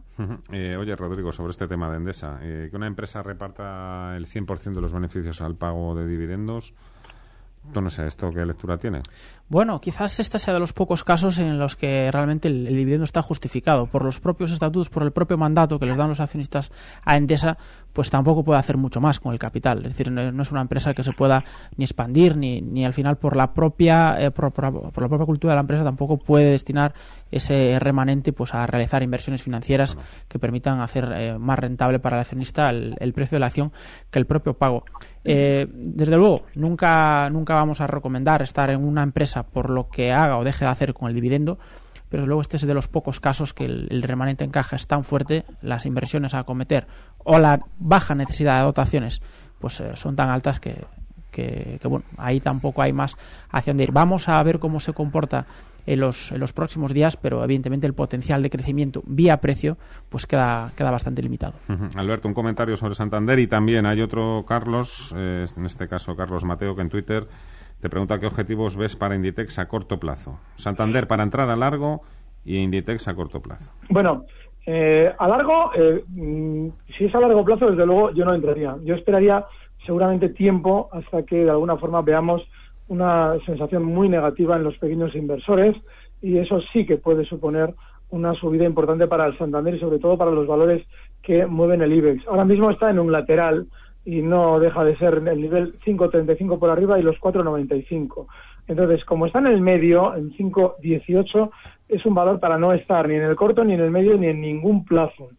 Eh, 0.51 0.77
oye, 0.77 0.95
Rodrigo, 0.95 1.31
sobre 1.31 1.49
este 1.49 1.67
tema 1.67 1.89
de 1.89 1.97
Endesa, 1.97 2.39
eh, 2.43 2.67
que 2.69 2.77
una 2.77 2.87
empresa 2.87 3.23
reparta 3.23 4.15
el 4.15 4.27
100% 4.27 4.73
de 4.75 4.81
los 4.81 4.93
beneficios 4.93 5.41
al 5.41 5.55
pago 5.55 5.95
de 5.95 6.07
dividendos, 6.07 6.73
no 7.73 7.89
sé, 7.89 8.05
¿esto 8.05 8.29
qué 8.31 8.45
lectura 8.45 8.77
tiene? 8.77 9.01
Bueno, 9.49 9.79
quizás 9.79 10.19
este 10.19 10.39
sea 10.39 10.53
de 10.53 10.59
los 10.59 10.73
pocos 10.73 11.03
casos 11.03 11.37
en 11.37 11.59
los 11.59 11.75
que 11.75 12.09
realmente 12.11 12.47
el, 12.47 12.67
el, 12.67 12.75
dividendo 12.75 13.05
está 13.05 13.21
justificado. 13.21 13.85
Por 13.87 14.03
los 14.03 14.19
propios 14.19 14.51
estatutos, 14.51 14.89
por 14.89 15.03
el 15.03 15.11
propio 15.11 15.37
mandato 15.37 15.79
que 15.79 15.85
les 15.85 15.97
dan 15.97 16.09
los 16.09 16.19
accionistas 16.19 16.71
a 17.05 17.17
Endesa, 17.17 17.57
pues 17.93 18.09
tampoco 18.09 18.43
puede 18.43 18.59
hacer 18.59 18.77
mucho 18.77 18.99
más 18.99 19.19
con 19.19 19.31
el 19.31 19.39
capital. 19.39 19.79
Es 19.79 19.95
decir, 19.95 20.11
no, 20.11 20.31
no 20.31 20.41
es 20.41 20.51
una 20.51 20.61
empresa 20.61 20.93
que 20.93 21.03
se 21.03 21.11
pueda 21.11 21.43
ni 21.77 21.85
expandir, 21.85 22.35
ni, 22.35 22.61
ni 22.61 22.85
al 22.85 22.93
final 22.93 23.17
por 23.17 23.35
la 23.35 23.53
propia 23.53 24.15
eh, 24.19 24.31
por, 24.31 24.51
por, 24.51 24.91
por, 24.91 25.03
la 25.03 25.09
propia 25.09 25.25
cultura 25.25 25.53
de 25.53 25.57
la 25.57 25.61
empresa 25.61 25.83
tampoco 25.83 26.17
puede 26.17 26.51
destinar 26.51 26.93
ese 27.31 27.77
remanente 27.79 28.33
pues 28.33 28.53
a 28.53 28.65
realizar 28.65 29.03
inversiones 29.03 29.43
financieras 29.43 29.97
que 30.27 30.39
permitan 30.39 30.81
hacer 30.81 31.11
eh, 31.15 31.37
más 31.37 31.59
rentable 31.59 31.99
para 31.99 32.17
el 32.17 32.21
accionista 32.21 32.69
el, 32.69 32.95
el, 32.99 33.13
precio 33.13 33.35
de 33.35 33.39
la 33.41 33.47
acción 33.47 33.71
que 34.09 34.19
el 34.19 34.25
propio 34.25 34.53
pago. 34.55 34.83
Eh, 35.25 35.67
desde 35.71 36.17
luego, 36.17 36.43
nunca, 36.55 37.29
nunca 37.29 37.55
vamos 37.55 37.81
a 37.81 37.87
recomendar 37.87 38.41
estar 38.41 38.69
en 38.69 38.83
una 38.83 39.03
empresa 39.03 39.43
por 39.43 39.69
lo 39.69 39.89
que 39.89 40.11
haga 40.11 40.37
o 40.37 40.43
deje 40.43 40.65
de 40.65 40.71
hacer 40.71 40.93
con 40.93 41.07
el 41.07 41.15
dividendo, 41.15 41.59
pero 42.09 42.25
luego 42.25 42.41
este 42.41 42.57
es 42.57 42.67
de 42.67 42.73
los 42.73 42.87
pocos 42.87 43.19
casos 43.19 43.53
que 43.53 43.65
el, 43.65 43.87
el, 43.89 44.03
remanente 44.03 44.43
en 44.43 44.51
caja 44.51 44.75
es 44.75 44.85
tan 44.85 45.03
fuerte, 45.03 45.45
las 45.61 45.85
inversiones 45.85 46.33
a 46.33 46.39
acometer 46.39 46.87
o 47.19 47.39
la 47.39 47.61
baja 47.79 48.15
necesidad 48.15 48.57
de 48.57 48.65
dotaciones 48.65 49.21
pues 49.63 49.79
eh, 49.79 49.95
son 49.95 50.17
tan 50.17 50.29
altas 50.29 50.59
que, 50.59 50.85
que, 51.31 51.79
que, 51.81 51.87
bueno, 51.87 52.03
ahí 52.17 52.41
tampoco 52.41 52.81
hay 52.81 52.91
más 52.91 53.15
hacia 53.49 53.71
dónde 53.71 53.85
ir. 53.85 53.93
Vamos 53.93 54.27
a 54.27 54.43
ver 54.43 54.59
cómo 54.59 54.81
se 54.81 54.91
comporta 54.91 55.45
en 55.85 55.99
los, 55.99 56.31
en 56.31 56.39
los 56.39 56.53
próximos 56.53 56.93
días, 56.93 57.17
pero 57.17 57.43
evidentemente 57.43 57.87
el 57.87 57.93
potencial 57.93 58.41
de 58.41 58.49
crecimiento 58.49 59.03
vía 59.05 59.37
precio 59.37 59.77
pues 60.09 60.25
queda, 60.25 60.71
queda 60.77 60.91
bastante 60.91 61.21
limitado. 61.21 61.53
Uh 61.69 61.73
-huh. 61.73 61.97
Alberto, 61.97 62.27
un 62.27 62.33
comentario 62.33 62.77
sobre 62.77 62.95
Santander 62.95 63.39
y 63.39 63.47
también 63.47 63.85
hay 63.85 64.01
otro 64.01 64.45
Carlos, 64.47 65.13
eh, 65.17 65.45
en 65.57 65.65
este 65.65 65.87
caso 65.87 66.15
Carlos 66.15 66.43
Mateo, 66.45 66.75
que 66.75 66.81
en 66.81 66.89
Twitter 66.89 67.27
te 67.79 67.89
pregunta 67.89 68.19
qué 68.19 68.27
objetivos 68.27 68.77
ves 68.77 68.95
para 68.95 69.15
Inditex 69.15 69.59
a 69.59 69.67
corto 69.67 69.99
plazo. 69.99 70.39
Santander 70.55 71.07
para 71.07 71.23
entrar 71.23 71.49
a 71.49 71.55
largo 71.55 72.01
y 72.45 72.59
Inditex 72.59 73.07
a 73.09 73.15
corto 73.15 73.41
plazo. 73.41 73.73
Bueno, 73.89 74.25
eh, 74.65 75.13
a 75.17 75.27
largo, 75.27 75.71
eh, 75.75 76.03
mm, 76.07 76.67
si 76.97 77.05
es 77.05 77.15
a 77.15 77.19
largo 77.19 77.43
plazo, 77.43 77.69
desde 77.69 77.85
luego 77.85 78.11
yo 78.11 78.23
no 78.23 78.33
entraría. 78.33 78.77
Yo 78.83 78.95
esperaría 78.95 79.45
seguramente 79.85 80.29
tiempo 80.29 80.89
hasta 80.93 81.23
que 81.23 81.43
de 81.43 81.49
alguna 81.49 81.75
forma 81.75 82.01
veamos 82.01 82.41
una 82.87 83.37
sensación 83.45 83.83
muy 83.83 84.09
negativa 84.09 84.55
en 84.55 84.63
los 84.63 84.77
pequeños 84.77 85.15
inversores 85.15 85.75
y 86.21 86.37
eso 86.37 86.59
sí 86.71 86.85
que 86.85 86.97
puede 86.97 87.25
suponer 87.25 87.73
una 88.09 88.33
subida 88.35 88.65
importante 88.65 89.07
para 89.07 89.25
el 89.25 89.37
Santander 89.37 89.75
y 89.75 89.79
sobre 89.79 89.99
todo 89.99 90.17
para 90.17 90.31
los 90.31 90.47
valores 90.47 90.85
que 91.21 91.45
mueven 91.45 91.81
el 91.81 91.93
IBEX. 91.93 92.27
Ahora 92.27 92.45
mismo 92.45 92.69
está 92.69 92.89
en 92.89 92.99
un 92.99 93.11
lateral 93.11 93.67
y 94.05 94.21
no 94.21 94.59
deja 94.59 94.83
de 94.83 94.97
ser 94.97 95.15
el 95.15 95.41
nivel 95.41 95.79
5.35 95.79 96.59
por 96.59 96.69
arriba 96.69 96.99
y 96.99 97.03
los 97.03 97.17
4.95. 97.17 98.27
Entonces, 98.67 99.03
como 99.05 99.25
está 99.25 99.39
en 99.39 99.47
el 99.47 99.61
medio, 99.61 100.15
en 100.15 100.31
5.18, 100.31 101.49
es 101.89 102.05
un 102.05 102.13
valor 102.13 102.39
para 102.39 102.57
no 102.57 102.73
estar 102.73 103.07
ni 103.07 103.15
en 103.15 103.23
el 103.23 103.35
corto, 103.35 103.63
ni 103.63 103.73
en 103.73 103.81
el 103.81 103.91
medio, 103.91 104.17
ni 104.17 104.27
en 104.27 104.41
ningún 104.41 104.85
plazo. 104.85 105.29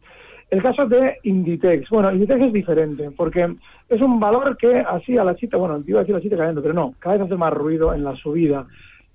El 0.54 0.62
caso 0.62 0.86
de 0.86 1.16
Inditex. 1.24 1.90
Bueno, 1.90 2.12
Inditex 2.12 2.42
es 2.42 2.52
diferente 2.52 3.10
porque 3.10 3.56
es 3.88 4.00
un 4.00 4.20
valor 4.20 4.56
que 4.56 4.78
así 4.78 5.18
a 5.18 5.24
la 5.24 5.34
chita, 5.34 5.56
bueno, 5.56 5.82
iba 5.84 5.98
a 5.98 6.02
decir 6.02 6.14
la 6.14 6.20
chita 6.20 6.36
cayendo, 6.36 6.62
pero 6.62 6.72
no, 6.72 6.94
cada 7.00 7.16
vez 7.16 7.26
hace 7.26 7.34
más 7.34 7.52
ruido 7.52 7.92
en 7.92 8.04
la 8.04 8.14
subida 8.14 8.64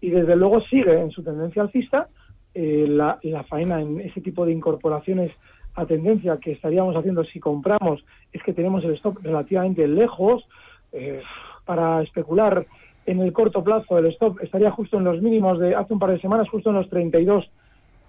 y 0.02 0.10
desde 0.10 0.36
luego 0.36 0.60
sigue 0.60 0.99
en 0.99 1.12
su 1.12 1.23
tendencia 1.23 1.62
alcista. 1.62 2.10
Eh, 2.54 2.88
la, 2.89 3.17
faena 3.47 3.80
en 3.80 4.02
ese 4.02 4.19
tipo 4.19 4.45
de 4.45 4.52
incorporaciones 4.52 5.32
a 5.75 5.86
tendencia 5.86 6.39
que 6.41 6.52
estaríamos 6.52 6.93
haciendo 6.97 7.23
si 7.23 7.39
compramos 7.39 8.04
es 8.34 8.43
que 8.43 8.52
tenemos 8.52 8.84
el 8.84 8.95
stock 8.95 9.21
relativamente 9.23 9.88
lejos. 9.88 10.45
Eh, 10.91 11.21
para 11.63 12.02
especular 12.02 12.67
en 13.06 13.21
el 13.21 13.32
corto 13.32 13.63
plazo 13.63 13.97
el 13.97 14.08
stop 14.08 14.41
estaría 14.41 14.71
justo 14.71 14.97
en 14.97 15.06
los 15.06 15.21
mínimos 15.21 15.58
de 15.58 15.73
hace 15.73 15.93
un 15.93 15.99
par 15.99 16.12
de 16.12 16.19
semanas, 16.19 16.49
justo 16.49 16.71
en 16.71 16.75
los 16.75 16.89
32 16.89 17.49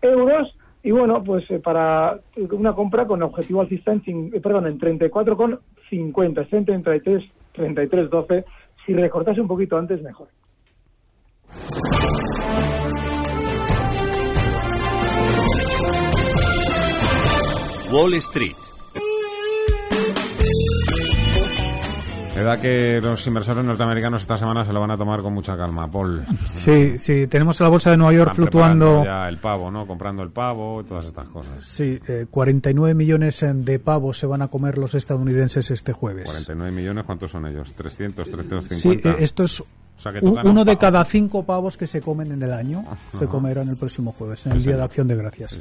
euros. 0.03 0.53
Y 0.83 0.90
bueno, 0.93 1.23
pues 1.23 1.45
eh, 1.51 1.59
para 1.59 2.19
una 2.53 2.75
compra 2.75 3.07
con 3.07 3.23
objetivo 3.23 3.61
alcista 3.61 3.93
en, 3.93 4.31
eh, 4.33 4.40
perdón, 4.40 4.66
en 4.66 4.79
34,50, 4.79 6.49
33, 6.64 7.25
33,12. 7.55 8.45
Si 8.87 8.95
recortase 8.95 9.40
un 9.40 9.49
poquito 9.49 9.77
antes, 9.77 10.03
mejor. 10.03 10.29
Wall 17.93 18.14
Street. 18.14 18.70
Me 22.37 22.43
da 22.43 22.61
que 22.61 23.01
los 23.03 23.27
inversores 23.27 23.64
norteamericanos 23.64 24.23
esta 24.23 24.38
semana 24.38 24.64
se 24.64 24.73
lo 24.73 24.81
van 24.81 24.93
a 24.93 24.97
tomar 24.97 25.21
con 25.21 25.35
mucha 25.35 25.57
calma, 25.57 25.90
Paul. 25.90 26.25
Sí, 26.47 26.97
sí, 26.99 27.27
tenemos 27.27 27.61
la 27.61 27.69
bolsa 27.69 27.90
de 27.90 27.97
Nueva 27.97 28.12
York 28.12 28.31
Están 28.31 28.37
fluctuando. 28.37 29.05
Ya 29.05 29.29
el 29.29 29.38
pavo, 29.38 29.71
¿no? 29.71 29.87
Comprando 29.87 30.23
el 30.23 30.31
pavo 30.31 30.81
y 30.81 30.85
todas 30.85 31.07
estas 31.07 31.29
cosas. 31.29 31.64
Sí, 31.64 31.99
eh, 32.07 32.27
49 32.31 32.95
millones 32.95 33.45
de 33.45 33.79
pavos 33.79 34.19
se 34.19 34.27
van 34.27 34.43
a 34.43 34.49
comer 34.49 34.79
los 34.79 34.95
estadounidenses 34.95 35.71
este 35.71 35.93
jueves. 35.93 36.25
49 36.27 36.73
millones, 36.73 37.05
¿cuántos 37.05 37.31
son 37.31 37.47
ellos? 37.47 37.73
300, 37.73 38.31
350. 38.31 38.75
Sí, 38.75 39.09
eh, 39.09 39.25
esto 39.25 39.45
es 39.45 39.61
o 39.61 40.03
sea, 40.03 40.12
uno 40.23 40.64
de 40.64 40.79
cada 40.79 41.05
cinco 41.05 41.43
pavos 41.45 41.77
que 41.77 41.87
se 41.87 42.01
comen 42.01 42.33
en 42.33 42.43
el 42.43 42.53
año 42.53 42.85
Ajá. 42.87 43.19
se 43.19 43.27
comerán 43.27 43.69
el 43.69 43.77
próximo 43.77 44.14
jueves, 44.16 44.47
en 44.47 44.53
el 44.53 44.61
sí, 44.61 44.69
Día 44.69 44.79
de 44.79 44.83
Acción 44.83 45.07
de 45.07 45.16
Gracias. 45.16 45.53
Sí. 45.53 45.61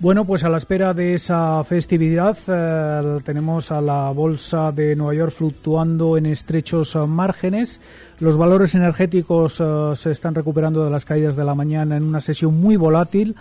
Bueno, 0.00 0.24
pues 0.24 0.44
a 0.44 0.48
la 0.48 0.58
espera 0.58 0.94
de 0.94 1.14
esa 1.14 1.64
festividad 1.64 2.38
eh, 2.46 3.20
tenemos 3.24 3.72
a 3.72 3.80
la 3.80 4.12
bolsa 4.12 4.70
de 4.70 4.94
Nueva 4.94 5.12
York 5.14 5.32
fluctuando 5.32 6.16
en 6.16 6.26
estrechos 6.26 6.94
márgenes. 6.94 7.80
Los 8.20 8.36
valores 8.36 8.76
energéticos 8.76 9.58
uh, 9.58 9.96
se 9.96 10.12
están 10.12 10.36
recuperando 10.36 10.84
de 10.84 10.90
las 10.92 11.04
caídas 11.04 11.34
de 11.34 11.44
la 11.44 11.56
mañana 11.56 11.96
en 11.96 12.04
una 12.04 12.20
sesión 12.20 12.60
muy 12.60 12.76
volátil 12.76 13.34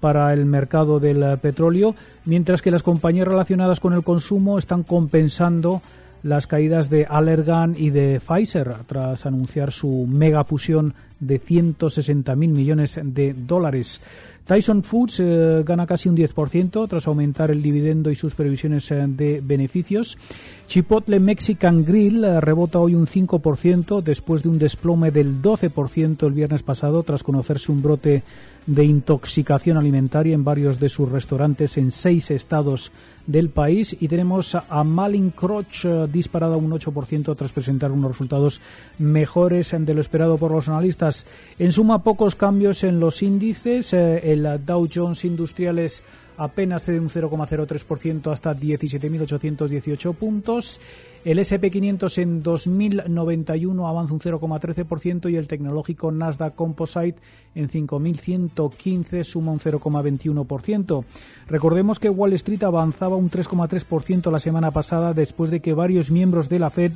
para 0.00 0.34
el 0.34 0.44
mercado 0.44 1.00
del 1.00 1.22
uh, 1.22 1.38
petróleo, 1.38 1.94
mientras 2.26 2.60
que 2.60 2.70
las 2.70 2.82
compañías 2.82 3.26
relacionadas 3.26 3.80
con 3.80 3.94
el 3.94 4.04
consumo 4.04 4.58
están 4.58 4.82
compensando 4.82 5.80
las 6.22 6.46
caídas 6.46 6.90
de 6.90 7.06
Allergan 7.08 7.74
y 7.76 7.88
de 7.88 8.20
Pfizer 8.20 8.74
tras 8.86 9.26
anunciar 9.26 9.72
su 9.72 10.06
mega 10.06 10.44
fusión 10.44 10.94
de 11.20 11.40
160.000 11.40 12.36
millones 12.36 13.00
de 13.02 13.34
dólares. 13.34 14.00
Tyson 14.44 14.82
Foods 14.82 15.20
eh, 15.20 15.62
gana 15.64 15.86
casi 15.86 16.08
un 16.08 16.16
10% 16.16 16.88
tras 16.88 17.06
aumentar 17.06 17.50
el 17.50 17.62
dividendo 17.62 18.10
y 18.10 18.16
sus 18.16 18.34
previsiones 18.34 18.90
eh, 18.90 19.04
de 19.06 19.40
beneficios. 19.40 20.18
Chipotle 20.66 21.20
Mexican 21.20 21.84
Grill 21.84 22.24
eh, 22.24 22.40
rebota 22.40 22.80
hoy 22.80 22.94
un 22.94 23.06
5% 23.06 24.02
después 24.02 24.42
de 24.42 24.48
un 24.48 24.58
desplome 24.58 25.10
del 25.10 25.40
12% 25.40 26.26
el 26.26 26.32
viernes 26.32 26.62
pasado 26.62 27.02
tras 27.02 27.22
conocerse 27.22 27.70
un 27.70 27.82
brote 27.82 28.22
de 28.66 28.84
intoxicación 28.84 29.76
alimentaria 29.76 30.34
en 30.34 30.44
varios 30.44 30.78
de 30.78 30.88
sus 30.88 31.10
restaurantes 31.10 31.76
en 31.78 31.90
seis 31.90 32.30
estados 32.30 32.92
del 33.26 33.50
país 33.50 33.96
y 34.00 34.08
tenemos 34.08 34.54
a 34.54 34.84
Malin 34.84 35.30
Croch 35.30 35.84
eh, 35.84 36.06
disparada 36.12 36.56
un 36.56 36.70
8% 36.70 37.36
tras 37.36 37.52
presentar 37.52 37.92
unos 37.92 38.12
resultados 38.12 38.60
mejores 38.98 39.74
de 39.78 39.94
lo 39.94 40.00
esperado 40.00 40.38
por 40.38 40.50
los 40.50 40.68
analistas. 40.68 41.26
En 41.58 41.72
suma, 41.72 42.02
pocos 42.02 42.34
cambios 42.34 42.84
en 42.84 43.00
los 43.00 43.22
índices. 43.22 43.92
Eh, 43.92 44.32
el 44.32 44.64
Dow 44.64 44.88
Jones 44.92 45.24
Industriales 45.24 46.02
apenas 46.36 46.84
cede 46.84 47.00
un 47.00 47.08
0,03% 47.08 48.32
hasta 48.32 48.56
17.818 48.56 50.14
puntos. 50.14 50.80
El 51.24 51.38
SP500 51.38 52.18
en 52.18 52.42
2091 52.42 53.86
avanza 53.86 54.12
un 54.12 54.18
0,13% 54.18 55.30
y 55.30 55.36
el 55.36 55.46
tecnológico 55.46 56.10
Nasdaq 56.10 56.56
Composite 56.56 57.20
en 57.54 57.68
5.115 57.68 59.22
suma 59.22 59.52
un 59.52 59.60
0,21%. 59.60 61.04
Recordemos 61.46 62.00
que 62.00 62.10
Wall 62.10 62.32
Street 62.32 62.64
avanzaba 62.64 63.11
un 63.16 63.30
3,3% 63.30 64.30
la 64.30 64.38
semana 64.38 64.70
pasada 64.70 65.14
después 65.14 65.50
de 65.50 65.60
que 65.60 65.74
varios 65.74 66.10
miembros 66.10 66.48
de 66.48 66.58
la 66.58 66.70
Fed 66.70 66.92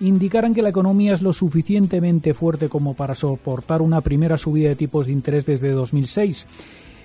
indicaran 0.00 0.54
que 0.54 0.62
la 0.62 0.68
economía 0.68 1.14
es 1.14 1.22
lo 1.22 1.32
suficientemente 1.32 2.34
fuerte 2.34 2.68
como 2.68 2.94
para 2.94 3.14
soportar 3.14 3.82
una 3.82 4.00
primera 4.00 4.38
subida 4.38 4.68
de 4.68 4.76
tipos 4.76 5.06
de 5.06 5.12
interés 5.12 5.44
desde 5.44 5.70
2006. 5.70 6.46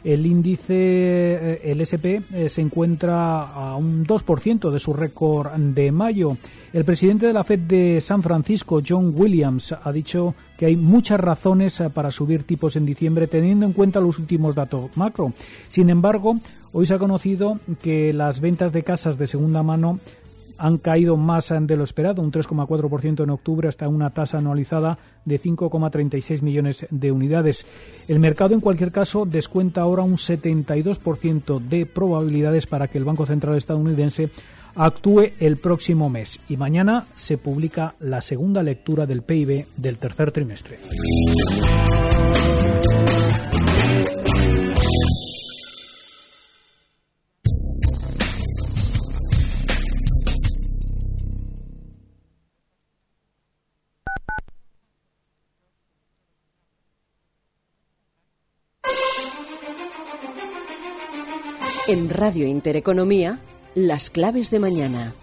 El 0.03 0.25
índice, 0.25 0.73
eh, 0.73 1.61
el 1.63 1.79
SP, 1.79 2.19
eh, 2.33 2.49
se 2.49 2.61
encuentra 2.61 3.41
a 3.41 3.75
un 3.77 4.05
2% 4.05 4.69
de 4.69 4.79
su 4.79 4.93
récord 4.93 5.51
de 5.53 5.91
mayo. 5.91 6.37
El 6.73 6.83
presidente 6.83 7.27
de 7.27 7.33
la 7.33 7.43
Fed 7.43 7.59
de 7.59 8.01
San 8.01 8.21
Francisco, 8.21 8.81
John 8.85 9.13
Williams, 9.15 9.73
ha 9.81 9.91
dicho 9.91 10.35
que 10.57 10.65
hay 10.65 10.75
muchas 10.75 11.19
razones 11.19 11.79
eh, 11.79 11.89
para 11.89 12.11
subir 12.11 12.43
tipos 12.43 12.75
en 12.75 12.85
diciembre 12.85 13.27
teniendo 13.27 13.65
en 13.65 13.73
cuenta 13.73 14.01
los 14.01 14.19
últimos 14.19 14.55
datos 14.55 14.89
macro. 14.95 15.33
Sin 15.69 15.89
embargo, 15.89 16.37
hoy 16.73 16.85
se 16.85 16.95
ha 16.95 16.99
conocido 16.99 17.59
que 17.81 18.11
las 18.11 18.41
ventas 18.41 18.73
de 18.73 18.83
casas 18.83 19.17
de 19.17 19.27
segunda 19.27 19.63
mano 19.63 19.99
han 20.57 20.77
caído 20.77 21.17
más 21.17 21.53
de 21.59 21.77
lo 21.77 21.83
esperado, 21.83 22.21
un 22.21 22.31
3,4% 22.31 23.23
en 23.23 23.29
octubre 23.29 23.67
hasta 23.67 23.87
una 23.87 24.11
tasa 24.11 24.37
anualizada 24.37 24.97
de 25.25 25.39
5,36 25.39 26.41
millones 26.41 26.87
de 26.89 27.11
unidades. 27.11 27.65
El 28.07 28.19
mercado, 28.19 28.53
en 28.53 28.61
cualquier 28.61 28.91
caso, 28.91 29.25
descuenta 29.25 29.81
ahora 29.81 30.03
un 30.03 30.15
72% 30.15 31.59
de 31.59 31.85
probabilidades 31.85 32.67
para 32.67 32.87
que 32.87 32.97
el 32.97 33.03
Banco 33.03 33.25
Central 33.25 33.55
estadounidense 33.55 34.29
actúe 34.75 35.31
el 35.39 35.57
próximo 35.57 36.09
mes. 36.09 36.39
Y 36.49 36.57
mañana 36.57 37.05
se 37.15 37.37
publica 37.37 37.95
la 37.99 38.21
segunda 38.21 38.63
lectura 38.63 39.05
del 39.05 39.21
PIB 39.21 39.67
del 39.77 39.97
tercer 39.97 40.31
trimestre. 40.31 40.79
En 61.85 62.09
Radio 62.09 62.47
Intereconomía, 62.47 63.39
las 63.75 64.09
claves 64.09 64.49
de 64.49 64.59
mañana. 64.59 65.13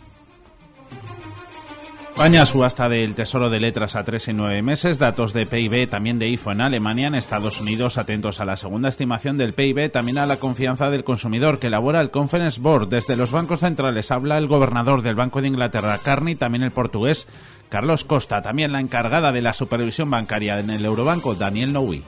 España 2.11 2.45
subasta 2.45 2.87
del 2.91 3.15
Tesoro 3.15 3.49
de 3.49 3.61
Letras 3.61 3.97
a 3.97 4.05
tres 4.05 4.29
y 4.29 4.35
nueve 4.35 4.61
meses, 4.61 4.99
datos 4.99 5.33
de 5.33 5.47
PIB 5.47 5.89
también 5.89 6.19
de 6.19 6.29
IFO 6.29 6.53
en 6.53 6.61
Alemania, 6.61 7.07
en 7.07 7.15
Estados 7.15 7.63
Unidos 7.63 7.97
atentos 7.97 8.41
a 8.41 8.45
la 8.45 8.59
segunda 8.59 8.91
estimación 8.91 9.39
del 9.39 9.55
PIB, 9.55 9.91
también 9.91 10.19
a 10.19 10.27
la 10.27 10.37
confianza 10.37 10.91
del 10.91 11.03
consumidor 11.03 11.59
que 11.59 11.69
elabora 11.69 12.03
el 12.03 12.11
Conference 12.11 12.61
Board. 12.61 12.89
Desde 12.89 13.17
los 13.17 13.33
bancos 13.33 13.61
centrales 13.61 14.11
habla 14.11 14.37
el 14.37 14.47
gobernador 14.47 15.01
del 15.01 15.15
Banco 15.15 15.41
de 15.41 15.49
Inglaterra, 15.49 15.99
Carney, 16.05 16.35
también 16.35 16.63
el 16.63 16.73
portugués 16.73 17.27
Carlos 17.71 18.05
Costa, 18.05 18.43
también 18.43 18.73
la 18.73 18.81
encargada 18.81 19.33
de 19.33 19.41
la 19.41 19.55
supervisión 19.55 20.11
bancaria 20.11 20.59
en 20.59 20.69
el 20.69 20.85
Eurobanco, 20.85 21.35
Daniel 21.35 21.73
Noui. 21.73 22.05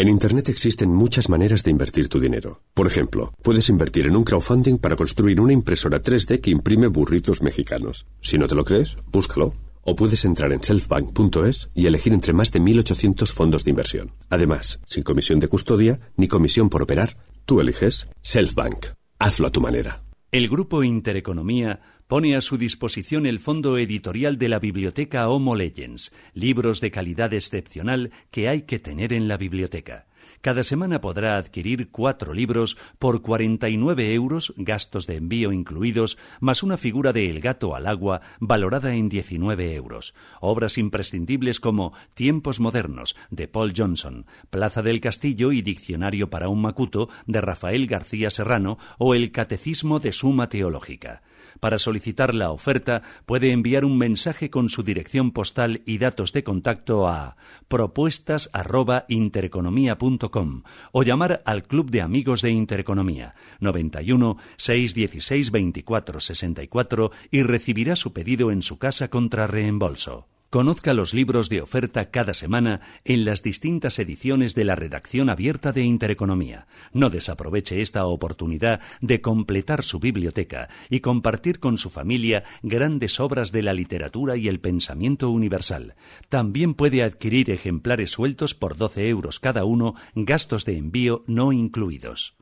En 0.00 0.08
Internet 0.08 0.48
existen 0.48 0.88
muchas 0.94 1.28
maneras 1.28 1.62
de 1.62 1.70
invertir 1.70 2.08
tu 2.08 2.18
dinero. 2.18 2.62
Por 2.72 2.86
ejemplo, 2.86 3.34
puedes 3.42 3.68
invertir 3.68 4.06
en 4.06 4.16
un 4.16 4.24
crowdfunding 4.24 4.78
para 4.78 4.96
construir 4.96 5.38
una 5.42 5.52
impresora 5.52 6.02
3D 6.02 6.40
que 6.40 6.50
imprime 6.50 6.86
burritos 6.86 7.42
mexicanos. 7.42 8.06
Si 8.22 8.38
no 8.38 8.46
te 8.46 8.54
lo 8.54 8.64
crees, 8.64 8.96
búscalo. 9.12 9.52
O 9.82 9.96
puedes 9.96 10.24
entrar 10.24 10.54
en 10.54 10.62
selfbank.es 10.62 11.68
y 11.74 11.86
elegir 11.86 12.14
entre 12.14 12.32
más 12.32 12.50
de 12.50 12.62
1.800 12.62 13.30
fondos 13.30 13.64
de 13.64 13.72
inversión. 13.72 14.12
Además, 14.30 14.80
sin 14.86 15.02
comisión 15.02 15.38
de 15.38 15.48
custodia 15.48 16.00
ni 16.16 16.28
comisión 16.28 16.70
por 16.70 16.80
operar, 16.80 17.18
tú 17.44 17.60
eliges 17.60 18.06
Selfbank. 18.22 18.86
Hazlo 19.18 19.48
a 19.48 19.52
tu 19.52 19.60
manera. 19.60 20.02
El 20.32 20.48
Grupo 20.48 20.82
Intereconomía 20.82 21.99
pone 22.10 22.34
a 22.34 22.40
su 22.40 22.58
disposición 22.58 23.24
el 23.24 23.38
fondo 23.38 23.78
editorial 23.78 24.36
de 24.36 24.48
la 24.48 24.58
biblioteca 24.58 25.28
Homo 25.28 25.54
Legends, 25.54 26.12
libros 26.34 26.80
de 26.80 26.90
calidad 26.90 27.32
excepcional 27.32 28.10
que 28.32 28.48
hay 28.48 28.62
que 28.62 28.80
tener 28.80 29.12
en 29.12 29.28
la 29.28 29.36
biblioteca. 29.36 30.08
Cada 30.40 30.64
semana 30.64 31.00
podrá 31.00 31.36
adquirir 31.36 31.90
cuatro 31.92 32.34
libros 32.34 32.76
por 32.98 33.22
49 33.22 34.12
euros, 34.12 34.52
gastos 34.56 35.06
de 35.06 35.18
envío 35.18 35.52
incluidos, 35.52 36.18
más 36.40 36.64
una 36.64 36.76
figura 36.76 37.12
de 37.12 37.30
El 37.30 37.38
gato 37.40 37.76
al 37.76 37.86
agua 37.86 38.22
valorada 38.40 38.92
en 38.96 39.08
19 39.08 39.72
euros. 39.76 40.12
Obras 40.40 40.78
imprescindibles 40.78 41.60
como 41.60 41.92
Tiempos 42.14 42.58
modernos, 42.58 43.14
de 43.30 43.46
Paul 43.46 43.72
Johnson, 43.76 44.26
Plaza 44.50 44.82
del 44.82 45.00
Castillo 45.00 45.52
y 45.52 45.62
Diccionario 45.62 46.28
para 46.28 46.48
un 46.48 46.60
Macuto, 46.60 47.08
de 47.28 47.40
Rafael 47.40 47.86
García 47.86 48.30
Serrano, 48.30 48.78
o 48.98 49.14
El 49.14 49.30
Catecismo 49.30 50.00
de 50.00 50.10
Suma 50.10 50.48
Teológica. 50.48 51.22
Para 51.60 51.78
solicitar 51.78 52.34
la 52.34 52.50
oferta 52.50 53.02
puede 53.26 53.52
enviar 53.52 53.84
un 53.84 53.98
mensaje 53.98 54.50
con 54.50 54.70
su 54.70 54.82
dirección 54.82 55.30
postal 55.30 55.82
y 55.86 55.98
datos 55.98 56.32
de 56.32 56.42
contacto 56.42 57.06
a 57.06 57.36
propuestas@intereconomia.com 57.68 60.62
o 60.92 61.02
llamar 61.02 61.42
al 61.44 61.64
Club 61.64 61.90
de 61.90 62.00
Amigos 62.00 62.40
de 62.42 62.50
Intereconomía 62.50 63.34
91 63.60 64.38
616 64.56 65.50
24 65.50 66.20
64 66.20 67.10
y 67.30 67.42
recibirá 67.42 67.94
su 67.94 68.12
pedido 68.12 68.50
en 68.50 68.62
su 68.62 68.78
casa 68.78 69.08
contra 69.08 69.46
reembolso. 69.46 70.26
Conozca 70.50 70.94
los 70.94 71.14
libros 71.14 71.48
de 71.48 71.60
oferta 71.60 72.10
cada 72.10 72.34
semana 72.34 72.80
en 73.04 73.24
las 73.24 73.44
distintas 73.44 74.00
ediciones 74.00 74.56
de 74.56 74.64
la 74.64 74.74
redacción 74.74 75.30
abierta 75.30 75.70
de 75.70 75.84
Intereconomía. 75.84 76.66
No 76.92 77.08
desaproveche 77.08 77.80
esta 77.80 78.04
oportunidad 78.04 78.80
de 79.00 79.20
completar 79.20 79.84
su 79.84 80.00
biblioteca 80.00 80.68
y 80.88 81.00
compartir 81.00 81.60
con 81.60 81.78
su 81.78 81.88
familia 81.88 82.42
grandes 82.62 83.20
obras 83.20 83.52
de 83.52 83.62
la 83.62 83.74
literatura 83.74 84.36
y 84.36 84.48
el 84.48 84.58
pensamiento 84.58 85.30
universal. 85.30 85.94
También 86.28 86.74
puede 86.74 87.04
adquirir 87.04 87.48
ejemplares 87.50 88.10
sueltos 88.10 88.56
por 88.56 88.76
12 88.76 89.08
euros 89.08 89.38
cada 89.38 89.64
uno, 89.64 89.94
gastos 90.16 90.64
de 90.64 90.78
envío 90.78 91.22
no 91.28 91.52
incluidos. 91.52 92.34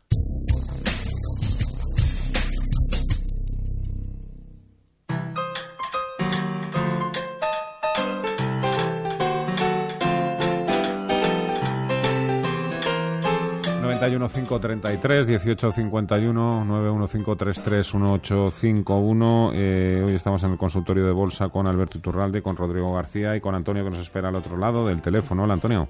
91533 13.98 15.26
1851 15.26 16.64
915331851 16.64 19.50
eh, 19.54 20.04
hoy 20.06 20.14
estamos 20.14 20.44
en 20.44 20.52
el 20.52 20.58
consultorio 20.58 21.04
de 21.04 21.10
bolsa 21.10 21.48
con 21.48 21.66
Alberto 21.66 21.98
Iturralde, 21.98 22.40
con 22.40 22.56
Rodrigo 22.56 22.94
García 22.94 23.34
y 23.34 23.40
con 23.40 23.56
Antonio 23.56 23.82
que 23.82 23.90
nos 23.90 23.98
espera 23.98 24.28
al 24.28 24.36
otro 24.36 24.56
lado 24.56 24.86
del 24.86 25.02
teléfono. 25.02 25.42
Hola 25.42 25.54
Antonio. 25.54 25.88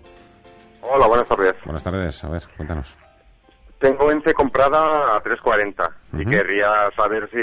Hola, 0.80 1.06
buenas 1.06 1.28
tardes. 1.28 1.52
Buenas 1.64 1.84
tardes, 1.84 2.24
a 2.24 2.30
ver, 2.30 2.44
cuéntanos. 2.56 2.96
Tengo 3.78 4.10
ENCE 4.10 4.32
comprada 4.32 5.14
a 5.14 5.22
3.40 5.22 5.90
y 6.14 6.24
querría 6.24 6.90
saber 6.96 7.28
si, 7.30 7.38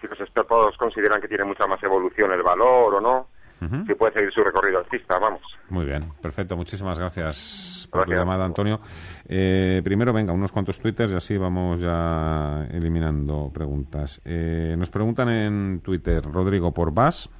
si 0.00 0.06
los 0.08 0.18
expertos 0.18 0.74
consideran 0.78 1.20
que 1.20 1.28
tiene 1.28 1.44
mucha 1.44 1.66
más 1.66 1.82
evolución 1.82 2.32
el 2.32 2.42
valor 2.42 2.94
o 2.94 3.00
no 3.00 3.28
si 3.58 3.94
puede 3.94 4.12
seguir 4.12 4.32
su 4.32 4.42
recorrido 4.42 4.78
alcista, 4.78 5.18
vamos. 5.18 5.40
Muy 5.70 5.84
bien, 5.84 6.12
perfecto. 6.20 6.56
Muchísimas 6.56 6.98
gracias 6.98 7.88
por 7.90 8.08
la 8.08 8.16
llamada, 8.16 8.44
Antonio. 8.44 8.80
Eh, 9.28 9.80
primero, 9.82 10.12
venga, 10.12 10.32
unos 10.32 10.52
cuantos 10.52 10.78
twitters 10.78 11.12
y 11.12 11.16
así 11.16 11.36
vamos 11.36 11.80
ya 11.80 12.66
eliminando 12.70 13.50
preguntas. 13.52 14.20
Eh, 14.24 14.74
nos 14.78 14.90
preguntan 14.90 15.28
en 15.30 15.80
Twitter, 15.80 16.22
Rodrigo, 16.24 16.72
por 16.72 16.92
VAS. 16.92 17.30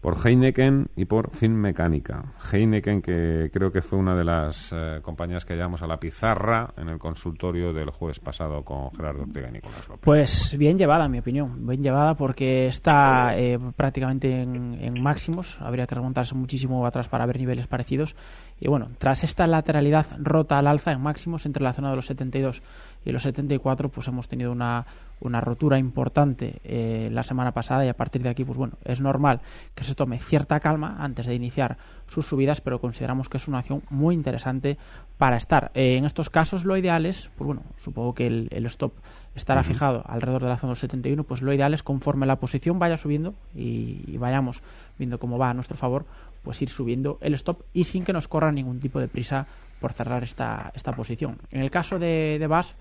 Por 0.00 0.16
Heineken 0.24 0.88
y 0.96 1.04
por 1.04 1.30
Finmecánica. 1.30 2.32
Heineken, 2.50 3.02
que 3.02 3.50
creo 3.52 3.70
que 3.70 3.82
fue 3.82 3.98
una 3.98 4.16
de 4.16 4.24
las 4.24 4.72
eh, 4.72 5.00
compañías 5.02 5.44
que 5.44 5.54
llevamos 5.54 5.82
a 5.82 5.86
la 5.86 6.00
pizarra 6.00 6.72
en 6.76 6.88
el 6.88 6.98
consultorio 6.98 7.72
del 7.72 7.90
jueves 7.90 8.18
pasado 8.18 8.64
con 8.64 8.90
Gerardo 8.92 9.22
Ortega 9.22 9.48
y 9.48 9.52
Nicolás 9.52 9.88
López. 9.88 10.00
Pues 10.02 10.56
bien 10.58 10.78
llevada, 10.78 11.04
en 11.04 11.10
mi 11.10 11.18
opinión. 11.18 11.66
Bien 11.66 11.82
llevada 11.82 12.14
porque 12.14 12.66
está 12.66 13.36
eh, 13.36 13.58
prácticamente 13.76 14.42
en, 14.42 14.78
en, 14.80 15.02
máximos. 15.02 15.58
Habría 15.60 15.86
que 15.86 15.94
remontarse 15.94 16.34
muchísimo 16.34 16.86
atrás 16.86 17.08
para 17.08 17.26
ver 17.26 17.38
niveles 17.38 17.66
parecidos. 17.66 18.16
Y 18.58 18.68
bueno, 18.68 18.88
tras 18.98 19.24
esta 19.24 19.46
lateralidad 19.46 20.06
rota 20.18 20.58
al 20.58 20.66
alza 20.66 20.92
en 20.92 21.00
máximos 21.00 21.44
entre 21.46 21.62
la 21.62 21.72
zona 21.72 21.90
de 21.90 21.96
los 21.96 22.06
72 22.06 22.62
y 23.04 23.12
los 23.12 23.22
74 23.22 23.88
pues 23.88 24.08
hemos 24.08 24.28
tenido 24.28 24.52
una, 24.52 24.86
una 25.20 25.40
rotura 25.40 25.78
importante 25.78 26.60
eh, 26.64 27.08
la 27.12 27.22
semana 27.22 27.52
pasada 27.52 27.84
y 27.84 27.88
a 27.88 27.94
partir 27.94 28.22
de 28.22 28.28
aquí 28.28 28.44
pues 28.44 28.58
bueno 28.58 28.74
es 28.84 29.00
normal 29.00 29.40
que 29.74 29.84
se 29.84 29.94
tome 29.94 30.18
cierta 30.18 30.60
calma 30.60 30.96
antes 31.00 31.26
de 31.26 31.34
iniciar 31.34 31.78
sus 32.06 32.26
subidas 32.26 32.60
pero 32.60 32.80
consideramos 32.80 33.28
que 33.28 33.36
es 33.36 33.48
una 33.48 33.58
acción 33.58 33.82
muy 33.90 34.14
interesante 34.14 34.78
para 35.18 35.36
estar. 35.36 35.70
Eh, 35.74 35.96
en 35.96 36.04
estos 36.04 36.30
casos 36.30 36.64
lo 36.64 36.76
ideal 36.76 37.06
es 37.06 37.30
pues 37.36 37.46
bueno 37.46 37.62
supongo 37.76 38.14
que 38.14 38.26
el, 38.26 38.66
stop 38.66 38.92
estará 39.34 39.62
fijado 39.62 40.02
alrededor 40.06 40.42
de 40.42 40.48
la 40.48 40.56
zona 40.56 40.70
de 40.70 40.72
los 40.72 40.78
71 40.80 41.24
pues 41.24 41.42
lo 41.42 41.52
ideal 41.52 41.72
es 41.74 41.82
conforme 41.82 42.26
la 42.26 42.36
posición 42.36 42.78
vaya 42.78 42.96
subiendo 42.96 43.34
y, 43.54 44.16
vayamos 44.18 44.62
viendo 44.98 45.18
cómo 45.18 45.38
va 45.38 45.50
a 45.50 45.54
nuestro 45.54 45.76
favor 45.76 46.04
pues 46.42 46.60
ir 46.62 46.68
subiendo 46.68 47.18
el 47.20 47.34
stop 47.34 47.62
y 47.72 47.84
sin 47.84 48.04
que 48.04 48.12
nos 48.12 48.28
corra 48.28 48.52
ningún 48.52 48.80
tipo 48.80 49.00
de 49.00 49.08
prisa 49.08 49.46
por 49.80 49.92
cerrar 49.92 50.22
esta, 50.22 50.70
esta 50.74 50.92
posición. 50.92 51.38
En 51.50 51.62
el 51.62 51.70
caso 51.70 51.98
de, 51.98 52.36
de 52.38 52.46
BASF, 52.46 52.74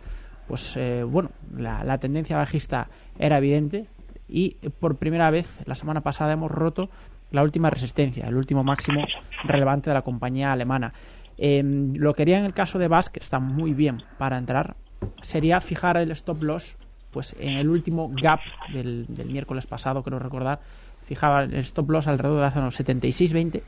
pues 0.50 0.76
eh, 0.78 1.04
bueno, 1.04 1.30
la, 1.56 1.98
tendencia 2.00 2.36
bajista 2.36 2.90
era 3.20 3.38
evidente 3.38 3.86
y 4.28 4.56
por 4.80 4.98
primera 4.98 5.30
vez 5.30 5.60
la 5.66 5.76
semana 5.76 6.02
pasada 6.02 6.34
hemos 6.34 6.50
roto 6.50 6.90
la 7.30 7.44
última 7.44 7.70
resistencia, 7.70 8.28
el 8.28 8.36
último 8.36 8.64
máximo 8.64 9.06
relevante 9.44 9.92
de 9.92 9.94
la 9.94 10.02
compañía 10.02 10.52
alemana. 10.52 10.92
Em, 11.38 11.94
lo 11.94 12.16
que 12.16 12.24
haría 12.24 12.40
en 12.40 12.46
el 12.46 12.54
caso 12.54 12.80
de 12.80 12.88
BASF, 12.88 13.10
que 13.10 13.20
está 13.20 13.40
muy 13.40 13.74
bien 13.74 14.02
para 14.18 14.40
entrar, 14.40 14.76
sería 15.22 15.62
fijar 15.62 15.98
el 15.98 16.10
stop 16.12 16.42
loss 16.42 16.76
pues 17.12 17.36
en 17.40 17.58
el 17.58 17.70
último 17.70 18.12
gap 18.20 18.40
del, 18.74 19.06
miércoles 19.28 19.68
pasado, 19.68 20.02
creo 20.02 20.18
recordar, 20.18 20.60
fijaba 21.06 21.44
el 21.44 21.54
stop 21.58 21.92
loss 21.92 22.08
alrededor 22.08 22.38
de 22.38 22.44
la 22.44 22.52
zona 22.52 22.68
76.20 22.70 23.62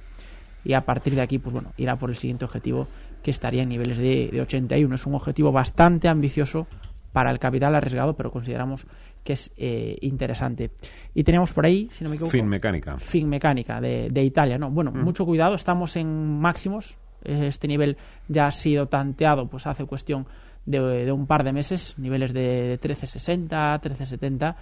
y 0.64 0.74
a 0.74 0.82
partir 0.82 1.14
de 1.14 1.22
aquí, 1.22 1.38
pues 1.38 1.54
bueno, 1.54 1.74
irá 1.78 1.96
por 1.96 2.10
el 2.10 2.16
siguiente 2.16 2.46
objetivo 2.46 2.88
que 3.22 3.32
estaría 3.32 3.64
en 3.64 3.70
niveles 3.70 3.98
de, 3.98 4.30
de 4.32 4.42
81. 4.42 4.96
Es 4.96 5.06
un 5.06 5.16
objetivo 5.16 5.52
bastante 5.52 6.08
ambicioso 6.08 6.68
para 7.12 7.32
el 7.32 7.40
capital 7.40 7.76
arriesgado, 7.76 8.16
pero 8.16 8.32
consideramos 8.32 8.86
que 9.24 9.34
es 9.34 9.52
eh, 9.58 9.98
interesante. 10.02 10.72
Y 11.14 11.24
tenemos 11.24 11.54
por 11.54 11.66
ahí, 11.66 11.88
si 11.92 12.04
no 12.04 12.10
me 12.10 12.16
equivoco... 12.16 12.32
Fin 12.32 12.48
mecánica. 12.48 12.98
Fin 12.98 13.30
mecánica 13.30 13.80
de, 13.80 14.08
de 14.10 14.24
Italia, 14.24 14.58
¿no? 14.58 14.72
Bueno, 14.72 14.92
mm. 14.92 15.04
mucho 15.04 15.26
cuidado, 15.26 15.56
estamos 15.56 15.96
en 15.96 16.40
máximos. 16.40 16.98
Este 17.24 17.68
nivel 17.68 17.98
ya 18.28 18.48
ha 18.48 18.52
sido 18.52 18.88
tanteado 18.88 19.48
pues 19.48 19.68
hace 19.68 19.86
cuestión 19.86 20.26
de, 20.66 21.12
un 21.12 21.28
par 21.28 21.44
de 21.44 21.54
meses, 21.54 21.96
niveles 22.00 22.34
de 22.34 22.80
1360, 22.82 23.74
1370 23.74 24.56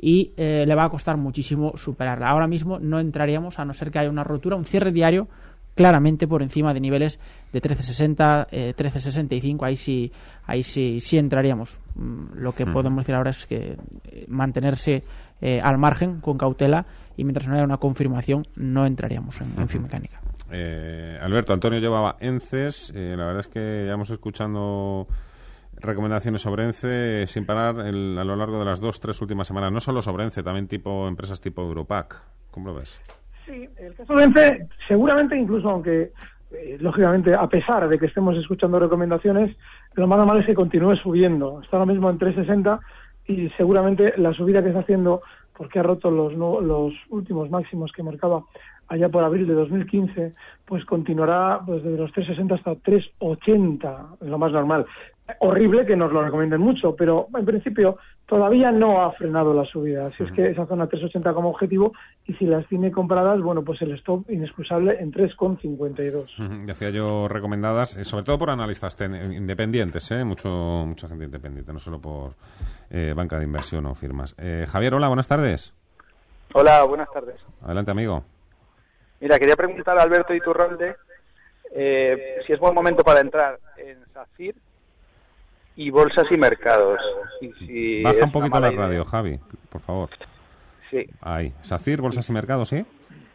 y 0.00 0.32
eh, 0.36 0.64
le 0.64 0.74
va 0.76 0.84
a 0.84 0.88
costar 0.88 1.16
muchísimo 1.16 1.76
superarla. 1.76 2.28
Ahora 2.28 2.46
mismo 2.46 2.78
no 2.78 3.00
entraríamos 3.00 3.58
a 3.58 3.64
no 3.64 3.72
ser 3.72 3.90
que 3.90 3.98
haya 3.98 4.10
una 4.10 4.22
rotura, 4.22 4.54
un 4.54 4.64
cierre 4.64 4.92
diario 4.92 5.26
claramente 5.78 6.26
por 6.26 6.42
encima 6.42 6.74
de 6.74 6.80
niveles 6.80 7.20
de 7.52 7.58
1360, 7.58 8.48
eh, 8.50 8.74
1365, 8.76 9.64
ahí 9.64 9.76
sí, 9.76 10.10
ahí 10.44 10.64
sí, 10.64 10.98
sí 10.98 11.18
entraríamos. 11.18 11.78
Mm, 11.94 12.34
lo 12.34 12.50
que 12.50 12.66
podemos 12.66 13.04
decir 13.04 13.14
ahora 13.14 13.30
es 13.30 13.46
que 13.46 13.76
eh, 14.10 14.24
mantenerse 14.26 15.04
eh, 15.40 15.60
al 15.62 15.78
margen 15.78 16.20
con 16.20 16.36
cautela 16.36 16.84
y 17.16 17.22
mientras 17.22 17.46
no 17.46 17.54
haya 17.54 17.62
una 17.62 17.76
confirmación 17.76 18.44
no 18.56 18.86
entraríamos 18.86 19.40
en, 19.40 19.68
fin 19.68 19.82
mecánica. 19.82 20.20
Eh, 20.50 21.16
Alberto, 21.22 21.52
Antonio 21.52 21.78
llevaba 21.78 22.16
ENCES, 22.18 22.92
la 22.94 23.24
verdad 23.24 23.40
es 23.40 23.46
que 23.46 23.84
ya 23.86 23.92
hemos 23.92 24.10
escuchando 24.10 25.06
recomendaciones 25.76 26.42
sobre 26.42 26.64
ENCE 26.64 27.24
sin 27.28 27.46
parar 27.46 27.78
a 27.78 27.92
lo 27.92 28.34
largo 28.34 28.58
de 28.58 28.64
las 28.64 28.80
dos, 28.80 28.98
tres 28.98 29.20
últimas 29.22 29.46
semanas, 29.46 29.70
no 29.70 29.78
solo 29.78 30.02
sobre 30.02 30.24
ENCE, 30.24 30.42
también 30.42 30.66
tipo 30.66 31.06
empresas 31.06 31.40
tipo 31.40 31.62
Europac. 31.62 32.20
¿Cómo 32.50 32.66
lo 32.66 32.74
ves? 32.74 33.00
Sí, 33.48 33.66
el 33.78 33.94
caso 33.94 34.14
de 34.14 34.66
seguramente 34.86 35.34
incluso 35.34 35.70
aunque, 35.70 36.12
eh, 36.52 36.76
lógicamente, 36.80 37.34
a 37.34 37.46
pesar 37.46 37.88
de 37.88 37.98
que 37.98 38.06
estemos 38.06 38.36
escuchando 38.36 38.78
recomendaciones, 38.78 39.56
lo 39.94 40.06
más 40.06 40.18
normal 40.18 40.40
es 40.40 40.46
que 40.46 40.54
continúe 40.54 40.96
subiendo. 40.96 41.62
Está 41.62 41.78
ahora 41.78 41.90
mismo 41.90 42.10
en 42.10 42.18
360 42.18 42.78
y 43.26 43.48
seguramente 43.56 44.12
la 44.18 44.34
subida 44.34 44.62
que 44.62 44.68
está 44.68 44.80
haciendo, 44.80 45.22
porque 45.56 45.78
ha 45.78 45.82
roto 45.82 46.10
los, 46.10 46.34
los 46.34 46.92
últimos 47.08 47.48
máximos 47.50 47.90
que 47.92 48.02
marcaba 48.02 48.44
allá 48.88 49.08
por 49.08 49.24
abril 49.24 49.46
de 49.46 49.54
2015, 49.54 50.34
pues 50.66 50.84
continuará 50.84 51.60
pues, 51.64 51.82
desde 51.82 51.96
los 51.96 52.12
360 52.12 52.54
hasta 52.54 52.74
380, 52.74 54.06
lo 54.20 54.38
más 54.38 54.52
normal 54.52 54.84
horrible 55.40 55.84
que 55.84 55.96
nos 55.96 56.12
lo 56.12 56.22
recomienden 56.22 56.60
mucho, 56.60 56.96
pero 56.96 57.28
en 57.36 57.44
principio 57.44 57.98
todavía 58.26 58.72
no 58.72 59.02
ha 59.02 59.12
frenado 59.12 59.52
la 59.52 59.64
subida. 59.64 60.06
Así 60.06 60.22
es 60.22 60.32
que 60.32 60.50
esa 60.50 60.66
zona 60.66 60.86
380 60.86 61.34
como 61.34 61.50
objetivo 61.50 61.92
y 62.26 62.34
si 62.34 62.46
las 62.46 62.66
tiene 62.66 62.90
compradas, 62.90 63.40
bueno, 63.40 63.62
pues 63.62 63.80
el 63.82 63.92
stop 63.92 64.28
inexcusable 64.30 64.96
en 64.98 65.12
3,52. 65.12 66.64
Decía 66.66 66.90
yo 66.90 67.28
recomendadas, 67.28 67.96
eh, 67.96 68.04
sobre 68.04 68.24
todo 68.24 68.38
por 68.38 68.50
analistas 68.50 68.96
independientes, 69.00 70.10
¿eh? 70.10 70.24
Mucho, 70.24 70.48
mucha 70.48 71.08
gente 71.08 71.24
independiente, 71.24 71.72
no 71.72 71.78
solo 71.78 72.00
por 72.00 72.32
eh, 72.90 73.12
banca 73.14 73.38
de 73.38 73.44
inversión 73.44 73.86
o 73.86 73.94
firmas. 73.94 74.34
Eh, 74.38 74.64
Javier, 74.68 74.94
hola, 74.94 75.08
buenas 75.08 75.28
tardes. 75.28 75.74
Hola, 76.54 76.82
buenas 76.84 77.10
tardes. 77.12 77.36
Adelante, 77.62 77.90
amigo. 77.90 78.24
Mira, 79.20 79.38
quería 79.38 79.56
preguntar 79.56 79.98
a 79.98 80.02
Alberto 80.02 80.32
Iturralde 80.32 80.96
eh, 81.74 82.40
si 82.46 82.52
es 82.52 82.58
buen 82.58 82.74
momento 82.74 83.02
para 83.02 83.20
entrar 83.20 83.58
en 83.76 83.98
SACIR 84.14 84.54
y 85.78 85.90
bolsas 85.90 86.26
y 86.32 86.36
mercados. 86.36 86.98
Baja 88.02 88.24
un 88.24 88.32
poquito 88.32 88.58
la 88.58 88.72
radio, 88.72 89.04
Javi, 89.04 89.38
por 89.70 89.80
favor. 89.80 90.10
Sí. 90.90 91.08
Ahí. 91.20 91.54
SACIR, 91.62 92.00
bolsas 92.00 92.28
y 92.28 92.32
mercados, 92.32 92.70
¿sí? 92.70 92.84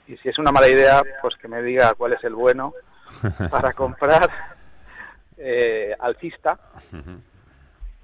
Y 0.10 0.17
si 0.17 0.27
es 0.27 0.38
una 0.38 0.51
mala 0.51 0.67
idea, 0.67 1.01
pues 1.21 1.36
que 1.38 1.47
me 1.47 1.62
diga 1.62 1.93
cuál 1.93 2.12
es 2.12 2.23
el 2.25 2.36
bueno 2.36 2.73
para 3.49 3.71
comprar 3.71 4.29
eh, 5.38 5.95
alcista 5.97 6.60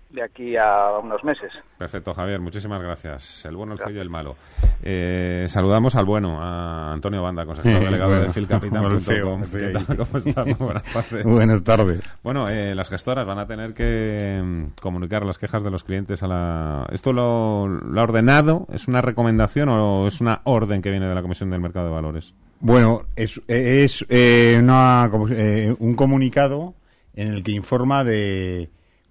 de 0.10 0.24
aquí 0.24 0.58
a 0.58 0.98
unos 1.02 1.24
meses. 1.24 1.52
Perfecto, 1.78 2.13
Javier, 2.13 2.39
muchísimas 2.39 2.82
gracias. 2.82 3.45
El 3.45 3.56
bueno, 3.56 3.74
el 3.74 3.80
feo 3.80 3.91
y 3.91 4.00
el 4.00 4.10
malo. 4.10 4.36
Eh, 4.82 5.45
saludamos 5.48 5.95
al 5.95 6.06
bueno, 6.06 6.41
a 6.41 6.91
Antonio 6.93 7.22
Banda, 7.22 7.45
consejero 7.45 7.80
delegado 7.80 8.12
de. 8.12 8.30
¿Cómo 9.98 10.17
estamos? 10.17 10.58
Buenas 10.60 10.84
tardes. 10.84 11.26
Buenas 11.26 11.63
tardes. 11.63 12.15
Bueno, 12.24 12.50
eh, 12.50 12.74
las 12.74 12.89
gestoras 12.89 13.26
van 13.26 13.39
a 13.39 13.45
tener 13.45 13.74
que 13.74 14.41
mm, 14.43 14.82
comunicar 14.82 15.26
las 15.26 15.38
quejas 15.38 15.63
de 15.63 15.69
los 15.69 15.84
clientes 15.84 16.24
a 16.24 16.28
la... 16.28 16.88
¿Esto 16.91 17.13
lo, 17.13 17.65
ha 17.65 18.04
ordenado? 18.04 18.65
¿Es 18.72 18.88
una 18.88 19.02
recomendación 19.02 19.69
o 19.69 20.08
es 20.08 20.22
una 20.22 20.41
orden 20.45 20.82
que 20.82 20.89
viene 20.89 21.08
de 21.08 21.15
la 21.15 21.22
Comisión 21.22 21.52
del 21.52 21.60
Mercado 21.60 21.88
de 21.88 21.91
Valores? 21.93 22.34
Bueno, 22.62 23.04
es, 23.15 23.39
es 23.48 24.06
eh, 24.10 24.58
una, 24.60 25.10
un 25.80 25.93
comunicado 25.95 26.74
en 27.15 27.30
el 27.30 27.43
que 27.43 27.52
informa 27.52 28.04
de 28.04 28.69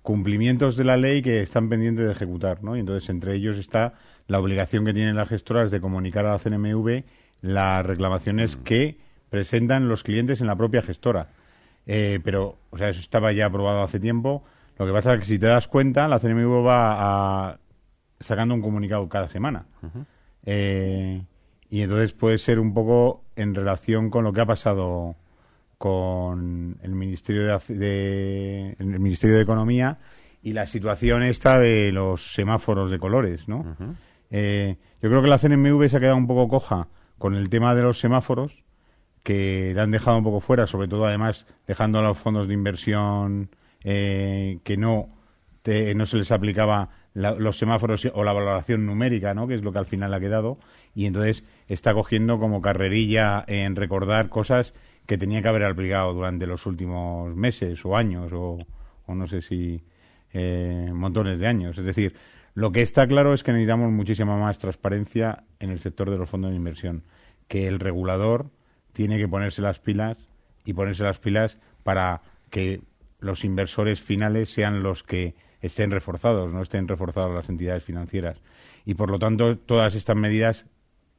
cumplimientos 0.08 0.78
de 0.78 0.84
la 0.84 0.96
ley 0.96 1.20
que 1.20 1.42
están 1.42 1.68
pendientes 1.68 2.06
de 2.06 2.12
ejecutar, 2.12 2.64
¿no? 2.64 2.78
Y 2.78 2.80
entonces 2.80 3.10
entre 3.10 3.34
ellos 3.34 3.58
está 3.58 3.92
la 4.26 4.40
obligación 4.40 4.86
que 4.86 4.94
tienen 4.94 5.16
las 5.16 5.28
gestoras 5.28 5.70
de 5.70 5.82
comunicar 5.82 6.24
a 6.24 6.32
la 6.32 6.38
CNMV 6.38 7.02
las 7.42 7.84
reclamaciones 7.84 8.56
mm. 8.56 8.62
que 8.62 8.96
presentan 9.28 9.86
los 9.86 10.04
clientes 10.04 10.40
en 10.40 10.46
la 10.46 10.56
propia 10.56 10.80
gestora. 10.80 11.28
Eh, 11.84 12.20
pero, 12.24 12.56
o 12.70 12.78
sea, 12.78 12.88
eso 12.88 13.00
estaba 13.00 13.32
ya 13.32 13.44
aprobado 13.44 13.82
hace 13.82 14.00
tiempo. 14.00 14.44
Lo 14.78 14.86
que 14.86 14.92
pasa 14.92 15.12
es 15.12 15.20
que 15.20 15.26
si 15.26 15.38
te 15.38 15.44
das 15.44 15.68
cuenta, 15.68 16.08
la 16.08 16.20
CNMV 16.20 16.66
va 16.66 17.50
a, 17.50 17.58
sacando 18.18 18.54
un 18.54 18.62
comunicado 18.62 19.06
cada 19.10 19.28
semana. 19.28 19.66
Eh, 20.46 21.22
y 21.68 21.82
entonces 21.82 22.14
puede 22.14 22.38
ser 22.38 22.60
un 22.60 22.72
poco 22.72 23.24
en 23.36 23.54
relación 23.54 24.08
con 24.08 24.24
lo 24.24 24.32
que 24.32 24.40
ha 24.40 24.46
pasado 24.46 25.16
con 25.78 26.76
el 26.82 26.90
Ministerio 26.90 27.44
de, 27.68 28.76
el 28.78 28.86
Ministerio 29.00 29.36
de 29.36 29.42
Economía 29.42 29.96
y 30.42 30.52
la 30.52 30.66
situación 30.66 31.22
esta 31.22 31.58
de 31.58 31.92
los 31.92 32.34
semáforos 32.34 32.90
de 32.90 32.98
colores, 32.98 33.48
¿no? 33.48 33.76
Eh, 34.30 34.76
yo 35.00 35.08
creo 35.08 35.22
que 35.22 35.28
la 35.28 35.38
CNMV 35.38 35.88
se 35.88 35.96
ha 35.96 36.00
quedado 36.00 36.16
un 36.16 36.26
poco 36.26 36.48
coja 36.48 36.88
con 37.16 37.34
el 37.34 37.48
tema 37.48 37.74
de 37.74 37.82
los 37.82 38.00
semáforos, 38.00 38.64
que 39.22 39.72
le 39.74 39.80
han 39.80 39.90
dejado 39.90 40.18
un 40.18 40.24
poco 40.24 40.40
fuera, 40.40 40.66
sobre 40.66 40.88
todo 40.88 41.06
además 41.06 41.46
dejando 41.66 41.98
a 41.98 42.02
los 42.02 42.18
fondos 42.18 42.48
de 42.48 42.54
inversión 42.54 43.50
eh, 43.84 44.58
que 44.64 44.76
no, 44.76 45.10
no 45.94 46.06
se 46.06 46.16
les 46.16 46.32
aplicaba 46.32 46.90
los 47.14 47.58
semáforos 47.58 48.08
o 48.14 48.24
la 48.24 48.32
valoración 48.32 48.86
numérica, 48.86 49.34
¿no? 49.34 49.48
que 49.48 49.54
es 49.54 49.62
lo 49.62 49.72
que 49.72 49.78
al 49.78 49.86
final 49.86 50.14
ha 50.14 50.20
quedado, 50.20 50.58
y 50.94 51.06
entonces 51.06 51.44
está 51.66 51.94
cogiendo 51.94 52.38
como 52.38 52.62
carrerilla 52.62 53.44
en 53.46 53.76
recordar 53.76 54.28
cosas 54.28 54.72
que 55.08 55.16
tenía 55.16 55.40
que 55.40 55.48
haber 55.48 55.64
aplicado 55.64 56.12
durante 56.12 56.46
los 56.46 56.66
últimos 56.66 57.34
meses 57.34 57.82
o 57.86 57.96
años 57.96 58.30
o, 58.34 58.58
no 59.08 59.26
sé 59.26 59.40
si 59.40 59.82
eh, 60.34 60.90
montones 60.92 61.38
de 61.38 61.46
años. 61.46 61.78
Es 61.78 61.84
decir, 61.86 62.14
lo 62.52 62.72
que 62.72 62.82
está 62.82 63.08
claro 63.08 63.32
es 63.32 63.42
que 63.42 63.52
necesitamos 63.52 63.90
muchísima 63.90 64.36
más 64.36 64.58
transparencia 64.58 65.44
en 65.60 65.70
el 65.70 65.78
sector 65.78 66.10
de 66.10 66.18
los 66.18 66.28
fondos 66.28 66.50
de 66.50 66.58
inversión. 66.58 67.04
que 67.48 67.66
el 67.66 67.80
regulador 67.80 68.50
tiene 68.92 69.16
que 69.16 69.26
ponerse 69.26 69.62
las 69.62 69.78
pilas 69.78 70.18
y 70.66 70.74
ponerse 70.74 71.04
las 71.04 71.18
pilas 71.18 71.58
para 71.84 72.20
que 72.50 72.82
los 73.18 73.44
inversores 73.44 74.02
finales 74.02 74.50
sean 74.50 74.82
los 74.82 75.04
que 75.04 75.34
estén 75.62 75.90
reforzados, 75.90 76.52
no 76.52 76.60
estén 76.60 76.86
reforzados 76.86 77.34
las 77.34 77.48
entidades 77.48 77.82
financieras. 77.82 78.42
Y 78.84 78.92
por 78.92 79.10
lo 79.10 79.18
tanto, 79.18 79.56
todas 79.56 79.94
estas 79.94 80.16
medidas 80.16 80.66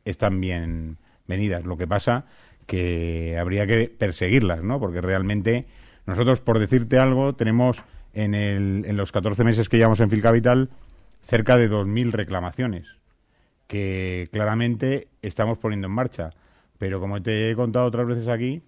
están 0.05 0.39
bien 0.39 0.99
venidas. 1.29 1.63
Lo 1.63 1.75
que 1.75 1.87
pasa 1.87 2.25
que 2.69 3.35
habría 3.39 3.65
que 3.65 3.89
perseguirlas, 3.89 4.61
¿no? 4.61 4.79
Porque 4.79 5.01
realmente 5.01 5.65
nosotros, 6.05 6.39
por 6.39 6.59
decirte 6.59 6.99
algo, 6.99 7.33
tenemos 7.33 7.77
en, 8.13 8.35
el, 8.35 8.85
en 8.85 8.95
los 8.95 9.11
14 9.11 9.43
meses 9.43 9.69
que 9.69 9.77
llevamos 9.77 9.99
en 10.01 10.21
Capital 10.21 10.69
cerca 11.23 11.57
de 11.57 11.67
2.000 11.67 12.11
reclamaciones 12.11 12.99
que 13.65 14.29
claramente 14.31 15.07
estamos 15.23 15.57
poniendo 15.57 15.87
en 15.87 15.93
marcha. 15.93 16.29
Pero 16.77 16.99
como 16.99 17.23
te 17.23 17.49
he 17.49 17.55
contado 17.55 17.87
otras 17.87 18.05
veces 18.05 18.27
aquí, 18.27 18.61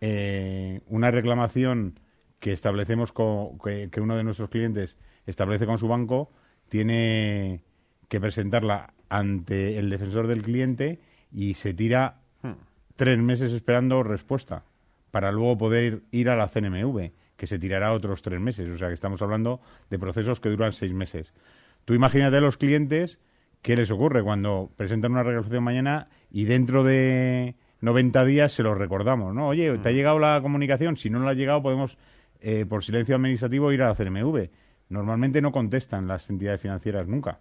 eh, 0.00 0.80
una 0.88 1.12
reclamación 1.12 2.00
que 2.40 2.52
establecemos 2.52 3.12
con, 3.12 3.60
que, 3.60 4.00
uno 4.00 4.16
de 4.16 4.24
nuestros 4.24 4.50
clientes 4.50 4.96
establece 5.24 5.66
con 5.66 5.78
su 5.78 5.86
banco 5.86 6.32
tiene 6.68 7.62
que 8.08 8.20
presentarla 8.20 8.92
ante 9.08 9.78
el 9.78 9.88
defensor 9.88 10.26
del 10.26 10.42
cliente 10.42 10.98
y 11.30 11.54
se 11.54 11.74
tira. 11.74 12.22
Tres 12.96 13.18
meses 13.18 13.52
esperando 13.52 14.02
respuesta 14.02 14.64
para 15.10 15.32
luego 15.32 15.56
poder 15.56 16.02
ir 16.10 16.28
a 16.28 16.36
la 16.36 16.48
CNMV, 16.48 17.12
que 17.36 17.46
se 17.46 17.58
tirará 17.58 17.92
otros 17.92 18.22
tres 18.22 18.40
meses. 18.40 18.68
O 18.68 18.78
sea 18.78 18.88
que 18.88 18.94
estamos 18.94 19.22
hablando 19.22 19.60
de 19.88 19.98
procesos 19.98 20.40
que 20.40 20.48
duran 20.48 20.72
seis 20.72 20.92
meses. 20.92 21.32
Tú 21.84 21.94
imagínate 21.94 22.36
a 22.38 22.40
los 22.40 22.56
clientes 22.56 23.18
qué 23.62 23.76
les 23.76 23.90
ocurre 23.90 24.22
cuando 24.22 24.70
presentan 24.76 25.12
una 25.12 25.22
reclamación 25.22 25.62
mañana 25.62 26.08
y 26.30 26.44
dentro 26.44 26.84
de 26.84 27.54
90 27.80 28.24
días 28.24 28.52
se 28.52 28.62
los 28.62 28.76
recordamos, 28.76 29.34
¿no? 29.34 29.48
Oye, 29.48 29.78
¿te 29.78 29.88
ha 29.88 29.92
hmm. 29.92 29.94
llegado 29.94 30.18
la 30.18 30.40
comunicación? 30.42 30.96
Si 30.96 31.10
no 31.10 31.18
nos 31.18 31.28
ha 31.28 31.34
llegado, 31.34 31.62
podemos, 31.62 31.96
eh, 32.40 32.66
por 32.68 32.84
silencio 32.84 33.14
administrativo, 33.14 33.72
ir 33.72 33.82
a 33.82 33.88
la 33.88 33.94
CNMV. 33.94 34.50
Normalmente 34.88 35.40
no 35.40 35.52
contestan 35.52 36.06
las 36.06 36.28
entidades 36.30 36.60
financieras 36.60 37.06
nunca. 37.06 37.40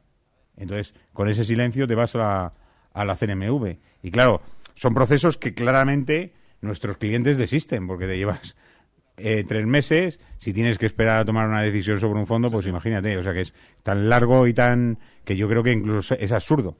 Entonces, 0.58 0.94
con 1.14 1.30
ese 1.30 1.46
silencio 1.46 1.88
te 1.88 1.96
vas 1.96 2.16
a 2.16 2.18
la, 2.18 2.54
a 2.94 3.06
la 3.06 3.16
CNMV. 3.16 3.78
Y 4.02 4.12
claro, 4.12 4.42
son 4.76 4.94
procesos 4.94 5.38
que 5.38 5.54
claramente 5.54 6.34
nuestros 6.62 6.98
clientes 6.98 7.38
desisten, 7.38 7.88
porque 7.88 8.08
te 8.08 8.18
llevas 8.18 8.56
eh, 9.18 9.46
tres 9.48 9.66
meses, 9.66 10.20
si 10.38 10.54
tienes 10.54 10.78
que 10.78 10.86
esperar 10.86 11.20
a 11.20 11.26
tomar 11.26 11.48
una 11.48 11.62
decisión 11.62 12.00
sobre 12.00 12.20
un 12.20 12.28
fondo, 12.28 12.52
pues 12.52 12.66
imagínate, 12.68 13.18
o 13.18 13.24
sea 13.24 13.34
que 13.34 13.42
es 13.42 13.54
tan 13.82 14.10
largo 14.10 14.46
y 14.48 14.54
tan 14.54 15.00
que 15.24 15.38
yo 15.38 15.48
creo 15.48 15.64
que 15.64 15.72
incluso 15.72 16.16
es 16.16 16.32
absurdo 16.32 16.78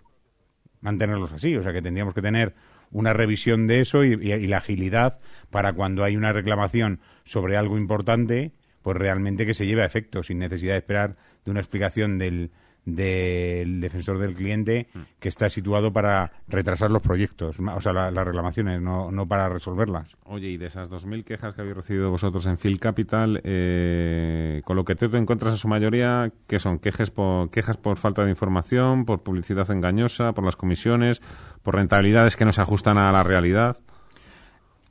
mantenerlos 0.82 1.32
así, 1.32 1.56
o 1.56 1.64
sea 1.64 1.74
que 1.74 1.82
tendríamos 1.82 2.14
que 2.14 2.22
tener 2.22 2.54
una 2.92 3.14
revisión 3.14 3.66
de 3.68 3.80
eso 3.80 4.04
y, 4.04 4.14
y 4.14 4.48
la 4.48 4.58
agilidad 4.58 5.18
para 5.50 5.74
cuando 5.74 6.04
hay 6.04 6.16
una 6.16 6.32
reclamación 6.32 7.00
sobre 7.24 7.58
algo 7.58 7.78
importante, 7.78 8.52
pues 8.84 8.98
realmente 8.98 9.46
que 9.46 9.56
se 9.56 9.66
lleve 9.66 9.82
a 9.82 9.86
efecto, 9.86 10.22
sin 10.22 10.38
necesidad 10.38 10.74
de 10.74 10.80
esperar 10.80 11.16
de 11.44 11.52
una 11.52 11.60
explicación 11.60 12.20
del, 12.20 12.52
del 12.86 13.82
defensor 13.82 14.20
del 14.20 14.36
cliente 14.36 14.88
mm. 14.94 15.00
que 15.20 15.28
está 15.28 15.50
situado 15.50 15.92
para 15.92 16.32
retrasar 16.48 16.92
los 16.92 17.02
proyectos, 17.02 17.58
o 17.60 17.82
sea, 17.82 17.94
las 17.94 18.26
reclamaciones, 18.26 18.82
no, 18.82 19.12
no 19.12 19.28
para 19.28 19.50
resolverlas. 19.50 20.16
Oye, 20.26 20.50
y 20.50 20.58
de 20.58 20.68
esas 20.68 20.92
2.000 20.92 21.24
quejas 21.24 21.56
que 21.56 21.62
habéis 21.62 21.78
recibido 21.78 22.12
vosotros 22.12 22.46
en 22.46 22.58
Phil 22.58 22.80
Capital, 22.80 23.42
eh, 23.44 24.62
con 24.66 24.76
lo 24.76 24.86
que 24.86 24.96
te 24.96 25.06
encuentras 25.18 25.54
en 25.54 25.58
su 25.58 25.68
mayoría, 25.68 26.32
¿qué 26.48 26.60
son? 26.60 26.78
¿Quejas 26.78 27.10
por, 27.10 27.50
¿Quejas 27.50 27.78
por 27.78 27.98
falta 27.98 28.24
de 28.24 28.30
información, 28.30 29.06
por 29.06 29.24
publicidad 29.24 29.70
engañosa, 29.72 30.34
por 30.34 30.46
las 30.46 30.56
comisiones, 30.56 31.22
por 31.64 31.76
rentabilidades 31.76 32.36
que 32.36 32.46
no 32.46 32.52
se 32.52 32.62
ajustan 32.62 33.00
a 33.00 33.12
la 33.12 33.24
realidad? 33.24 33.78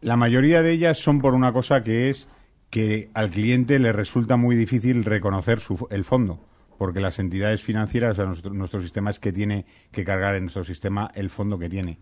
La 0.01 0.17
mayoría 0.17 0.63
de 0.63 0.73
ellas 0.73 0.99
son 0.99 1.21
por 1.21 1.35
una 1.35 1.53
cosa 1.53 1.83
que 1.85 2.11
es 2.11 2.29
que 2.71 3.09
al 3.15 3.31
cliente 3.31 3.79
le 3.79 3.93
resulta 3.93 4.37
muy 4.37 4.57
difícil 4.57 5.05
reconocer 5.05 5.61
su, 5.61 5.87
el 5.91 6.05
fondo 6.05 6.41
porque 6.79 7.01
las 7.01 7.19
entidades 7.19 7.63
financieras, 7.63 8.19
o 8.19 8.35
sea, 8.35 8.51
nuestro, 8.51 8.81
sistema 8.81 9.11
es 9.11 9.19
que 9.19 9.33
tiene 9.33 9.67
que 9.91 10.05
cargar 10.05 10.35
en 10.35 10.45
nuestro 10.45 10.65
sistema 10.65 11.11
el 11.15 11.31
fondo 11.31 11.59
que 11.59 11.69
tiene. 11.69 11.99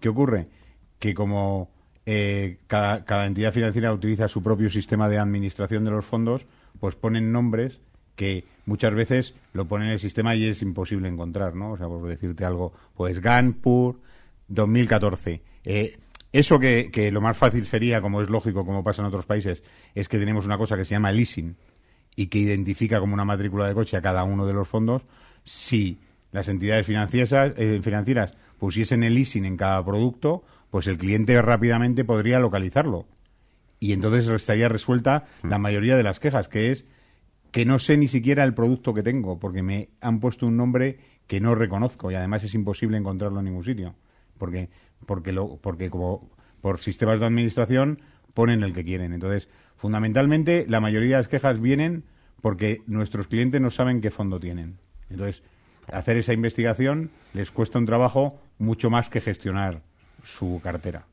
¿Qué 0.00 0.08
ocurre? 0.08 0.48
Que 0.98 1.14
como 1.14 1.70
eh, 2.06 2.58
cada, 2.66 3.26
entidad 3.26 3.52
financiera 3.52 3.92
utiliza 3.92 4.28
su 4.28 4.42
propio 4.42 4.68
sistema 4.68 5.08
de 5.08 5.18
administración 5.18 5.84
de 5.84 5.90
los 5.90 6.04
fondos, 6.04 6.46
pues 6.80 6.94
ponen 6.94 7.32
nombres 7.32 7.80
que 8.16 8.44
muchas 8.66 8.94
veces 8.94 9.34
lo 9.52 9.66
ponen 9.66 9.88
en 9.88 9.94
el 9.94 9.98
sistema 9.98 10.34
y 10.34 10.44
es 10.44 10.62
imposible 10.62 11.08
encontrar, 11.08 11.54
¿no? 11.54 11.72
O 11.72 11.76
sea, 11.76 11.88
por 11.88 12.06
decirte 12.06 12.44
algo, 12.44 12.72
pues 12.94 13.20
GANPUR 13.20 14.00
2014. 14.48 15.42
Eh, 15.64 15.98
eso 16.32 16.58
que, 16.58 16.90
que, 16.92 17.10
lo 17.10 17.20
más 17.20 17.36
fácil 17.36 17.66
sería, 17.66 18.00
como 18.00 18.20
es 18.20 18.28
lógico, 18.28 18.64
como 18.64 18.84
pasa 18.84 19.02
en 19.02 19.06
otros 19.06 19.24
países, 19.26 19.62
es 19.94 20.08
que 20.08 20.18
tenemos 20.18 20.44
una 20.44 20.58
cosa 20.58 20.76
que 20.76 20.84
se 20.84 20.94
llama 20.94 21.12
leasing, 21.12 21.56
y 22.16 22.26
que 22.26 22.38
identifica 22.38 23.00
como 23.00 23.14
una 23.14 23.24
matrícula 23.24 23.66
de 23.66 23.74
coche 23.74 23.96
a 23.96 24.02
cada 24.02 24.24
uno 24.24 24.46
de 24.46 24.52
los 24.52 24.68
fondos, 24.68 25.02
si 25.44 25.98
las 26.32 26.48
entidades 26.48 26.86
financieras, 26.86 27.52
eh, 27.56 27.80
financieras 27.82 28.34
pusiesen 28.58 29.02
el 29.02 29.14
leasing 29.14 29.44
en 29.44 29.56
cada 29.56 29.84
producto, 29.84 30.44
pues 30.70 30.86
el 30.86 30.96
cliente 30.96 31.40
rápidamente 31.42 32.04
podría 32.04 32.38
localizarlo. 32.38 33.06
Y 33.80 33.92
entonces 33.92 34.28
estaría 34.28 34.68
resuelta 34.68 35.24
mm. 35.42 35.48
la 35.48 35.58
mayoría 35.58 35.96
de 35.96 36.02
las 36.02 36.20
quejas, 36.20 36.48
que 36.48 36.72
es 36.72 36.84
que 37.50 37.64
no 37.64 37.78
sé 37.78 37.96
ni 37.96 38.08
siquiera 38.08 38.42
el 38.42 38.54
producto 38.54 38.94
que 38.94 39.02
tengo, 39.02 39.38
porque 39.38 39.62
me 39.62 39.90
han 40.00 40.18
puesto 40.18 40.46
un 40.46 40.56
nombre 40.56 40.98
que 41.28 41.40
no 41.40 41.54
reconozco 41.54 42.10
y 42.10 42.14
además 42.14 42.42
es 42.42 42.54
imposible 42.54 42.96
encontrarlo 42.96 43.38
en 43.38 43.44
ningún 43.44 43.62
sitio. 43.64 43.94
Porque, 44.38 44.70
porque, 45.06 45.30
lo, 45.30 45.58
porque 45.58 45.88
como 45.88 46.28
por 46.60 46.80
sistemas 46.80 47.20
de 47.20 47.26
administración 47.26 47.98
ponen 48.34 48.64
el 48.64 48.72
que 48.72 48.84
quieren. 48.84 49.12
Entonces, 49.12 49.48
Fundamentalmente, 49.84 50.64
la 50.66 50.80
mayoría 50.80 51.16
de 51.16 51.20
las 51.20 51.28
quejas 51.28 51.60
vienen 51.60 52.04
porque 52.40 52.80
nuestros 52.86 53.26
clientes 53.26 53.60
no 53.60 53.70
saben 53.70 54.00
qué 54.00 54.10
fondo 54.10 54.40
tienen. 54.40 54.78
Entonces, 55.10 55.42
hacer 55.92 56.16
esa 56.16 56.32
investigación 56.32 57.10
les 57.34 57.50
cuesta 57.50 57.78
un 57.78 57.84
trabajo 57.84 58.40
mucho 58.56 58.88
más 58.88 59.10
que 59.10 59.20
gestionar 59.20 59.82
su 60.24 60.58
cartera. 60.64 61.04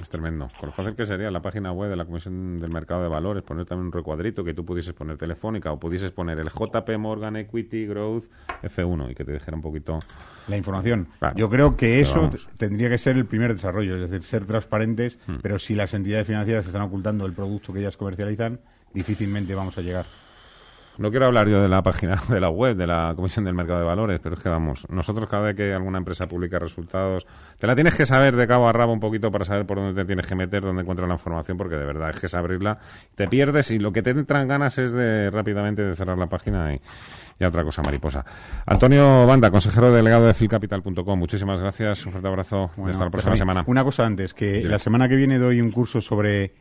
Es 0.00 0.08
tremendo. 0.08 0.50
Con 0.58 0.68
lo 0.68 0.72
fácil 0.72 0.94
que 0.94 1.06
sería 1.06 1.30
la 1.30 1.40
página 1.40 1.72
web 1.72 1.90
de 1.90 1.96
la 1.96 2.04
Comisión 2.04 2.58
del 2.58 2.70
Mercado 2.70 3.02
de 3.02 3.08
Valores 3.08 3.42
poner 3.42 3.64
también 3.64 3.86
un 3.86 3.92
recuadrito 3.92 4.44
que 4.44 4.54
tú 4.54 4.64
pudieses 4.64 4.92
poner 4.92 5.16
telefónica 5.16 5.72
o 5.72 5.78
pudieses 5.78 6.12
poner 6.12 6.38
el 6.38 6.48
JP 6.48 6.88
Morgan 6.98 7.36
Equity 7.36 7.86
Growth 7.86 8.24
F1 8.62 9.10
y 9.10 9.14
que 9.14 9.24
te 9.24 9.32
dijera 9.32 9.56
un 9.56 9.62
poquito 9.62 9.98
la 10.48 10.56
información. 10.56 11.08
Yo 11.36 11.48
creo 11.48 11.76
que 11.76 12.00
eso 12.00 12.30
tendría 12.58 12.88
que 12.88 12.98
ser 12.98 13.16
el 13.16 13.26
primer 13.26 13.54
desarrollo, 13.54 13.96
es 13.96 14.10
decir, 14.10 14.24
ser 14.24 14.44
transparentes, 14.44 15.18
hmm. 15.26 15.36
pero 15.42 15.58
si 15.58 15.74
las 15.74 15.94
entidades 15.94 16.26
financieras 16.26 16.66
están 16.66 16.82
ocultando 16.82 17.26
el 17.26 17.32
producto 17.32 17.72
que 17.72 17.80
ellas 17.80 17.96
comercializan, 17.96 18.60
difícilmente 18.92 19.54
vamos 19.54 19.76
a 19.78 19.82
llegar. 19.82 20.06
No 21.00 21.10
quiero 21.10 21.24
hablar 21.24 21.48
yo 21.48 21.62
de 21.62 21.68
la 21.68 21.82
página 21.82 22.20
de 22.28 22.40
la 22.40 22.50
web 22.50 22.76
de 22.76 22.86
la 22.86 23.14
Comisión 23.16 23.46
del 23.46 23.54
Mercado 23.54 23.78
de 23.78 23.86
Valores, 23.86 24.20
pero 24.22 24.36
es 24.36 24.42
que 24.42 24.50
vamos, 24.50 24.86
nosotros 24.90 25.26
cada 25.28 25.44
vez 25.44 25.56
que 25.56 25.72
alguna 25.72 25.96
empresa 25.96 26.26
publica 26.26 26.58
resultados, 26.58 27.26
te 27.58 27.66
la 27.66 27.74
tienes 27.74 27.96
que 27.96 28.04
saber 28.04 28.36
de 28.36 28.46
cabo 28.46 28.68
a 28.68 28.72
rabo 28.72 28.92
un 28.92 29.00
poquito 29.00 29.30
para 29.30 29.46
saber 29.46 29.64
por 29.64 29.78
dónde 29.78 29.98
te 29.98 30.06
tienes 30.06 30.26
que 30.26 30.34
meter, 30.34 30.62
dónde 30.62 30.82
encuentras 30.82 31.08
la 31.08 31.14
información, 31.14 31.56
porque 31.56 31.76
de 31.76 31.86
verdad 31.86 32.10
es 32.10 32.20
que 32.20 32.26
es 32.26 32.34
abrirla, 32.34 32.80
te 33.14 33.28
pierdes 33.28 33.70
y 33.70 33.78
lo 33.78 33.92
que 33.92 34.02
te 34.02 34.10
entran 34.10 34.46
ganas 34.46 34.76
es 34.76 34.92
de 34.92 35.30
rápidamente 35.30 35.82
de 35.82 35.96
cerrar 35.96 36.18
la 36.18 36.26
página 36.26 36.74
y, 36.74 36.80
y 37.38 37.44
otra 37.44 37.64
cosa 37.64 37.80
mariposa. 37.82 38.22
Antonio 38.66 39.26
Banda, 39.26 39.50
consejero 39.50 39.90
delegado 39.94 40.26
de 40.26 40.34
filcapital.com, 40.34 41.18
muchísimas 41.18 41.60
gracias, 41.60 42.04
un 42.04 42.12
fuerte 42.12 42.28
abrazo, 42.28 42.70
hasta 42.86 43.04
la 43.06 43.10
próxima 43.10 43.36
semana. 43.36 43.64
Una 43.66 43.84
cosa 43.84 44.04
antes, 44.04 44.34
que 44.34 44.62
la 44.64 44.78
semana 44.78 45.08
que 45.08 45.16
viene 45.16 45.38
doy 45.38 45.62
un 45.62 45.70
curso 45.70 46.02
sobre 46.02 46.52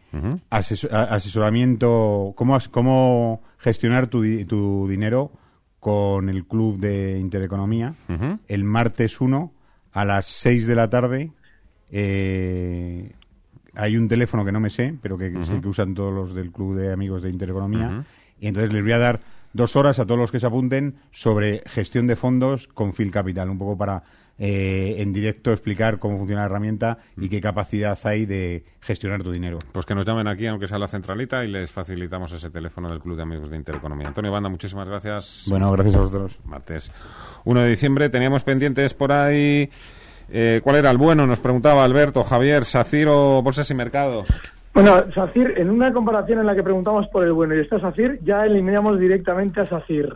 asesoramiento, 0.50 2.32
cómo, 2.38 2.58
cómo 2.72 3.49
gestionar 3.60 4.08
tu, 4.08 4.24
tu, 4.46 4.88
dinero 4.88 5.32
con 5.80 6.30
el 6.30 6.46
Club 6.46 6.80
de 6.80 7.20
Intereconomía, 7.20 7.94
el 8.48 8.64
martes 8.64 9.22
1 9.22 9.54
a 9.92 10.06
las 10.06 10.28
6 10.28 10.68
de 10.68 10.76
la 10.76 10.90
tarde. 10.90 11.32
Eh, 11.92 13.14
hay 13.76 13.96
un 13.96 14.08
teléfono 14.08 14.44
que 14.44 14.52
no 14.52 14.60
me 14.60 14.70
sé, 14.70 14.96
pero 15.02 15.18
que 15.18 15.28
es 15.28 15.50
el 15.50 15.62
que 15.62 15.68
usan 15.68 15.94
todos 15.94 16.14
los 16.14 16.34
del 16.34 16.52
Club 16.52 16.76
de 16.76 16.92
Amigos 16.92 17.22
de 17.22 17.30
Intereconomía. 17.30 18.04
Y 18.40 18.48
entonces 18.48 18.74
les 18.74 18.84
voy 18.84 18.92
a 18.92 18.98
dar 18.98 19.22
dos 19.54 19.76
horas 19.76 20.00
a 20.00 20.06
todos 20.06 20.20
los 20.20 20.32
que 20.32 20.40
se 20.40 20.48
apunten 20.48 20.96
sobre 21.12 21.64
gestión 21.66 22.08
de 22.08 22.16
fondos 22.16 22.68
con 22.68 22.94
Phil 22.94 23.12
Capital, 23.12 23.50
un 23.50 23.58
poco 23.58 23.78
para 23.78 24.04
eh, 24.40 24.96
en 25.00 25.12
directo 25.12 25.52
explicar 25.52 26.00
cómo 26.00 26.18
funciona 26.18 26.42
la 26.42 26.46
herramienta 26.46 26.98
y 27.18 27.28
qué 27.28 27.42
capacidad 27.42 28.00
hay 28.04 28.26
de 28.26 28.64
gestionar 28.80 29.22
tu 29.22 29.32
dinero. 29.32 29.60
Pues 29.74 29.86
que 29.86 29.94
nos 29.94 30.06
llamen 30.06 30.28
aquí, 30.28 30.48
aunque 30.48 30.68
sea 30.68 30.80
la 30.80 30.88
centralita, 30.88 31.44
y 31.44 31.50
les 31.50 31.72
facilitamos 31.72 32.32
ese 32.32 32.50
teléfono 32.50 32.88
del 32.88 33.00
Club 33.00 33.18
de 33.18 33.24
Amigos 33.24 33.50
de 33.50 33.58
Intereconomía. 33.58 34.08
Antonio 34.08 34.32
Banda, 34.32 34.48
muchísimas 34.48 34.88
gracias. 34.88 35.46
Bueno, 35.50 35.70
gracias 35.74 35.96
a 35.96 36.00
vosotros. 36.00 36.40
Martes 36.46 36.92
1 37.44 37.62
de 37.62 37.70
diciembre, 37.70 38.10
teníamos 38.10 38.44
pendientes 38.44 38.94
por 38.94 39.12
ahí. 39.12 39.70
Eh, 40.32 40.62
¿Cuál 40.64 40.78
era 40.78 40.92
el 40.92 40.98
bueno? 40.98 41.28
Nos 41.28 41.40
preguntaba 41.40 41.84
Alberto, 41.84 42.24
Javier, 42.24 42.64
SACIR 42.64 43.08
o 43.10 43.42
Bolsas 43.42 43.70
y 43.72 43.74
Mercados. 43.74 44.30
Bueno, 44.74 45.04
SACIR, 45.14 45.60
en 45.60 45.70
una 45.70 45.92
comparación 45.92 46.40
en 46.40 46.46
la 46.46 46.56
que 46.56 46.64
preguntamos 46.64 47.08
por 47.10 47.26
el 47.26 47.34
bueno 47.34 47.56
y 47.56 47.60
está 47.60 47.80
SACIR, 47.80 48.20
ya 48.24 48.46
eliminamos 48.46 49.00
directamente 49.00 49.62
a 49.62 49.66
SACIR. 49.66 50.16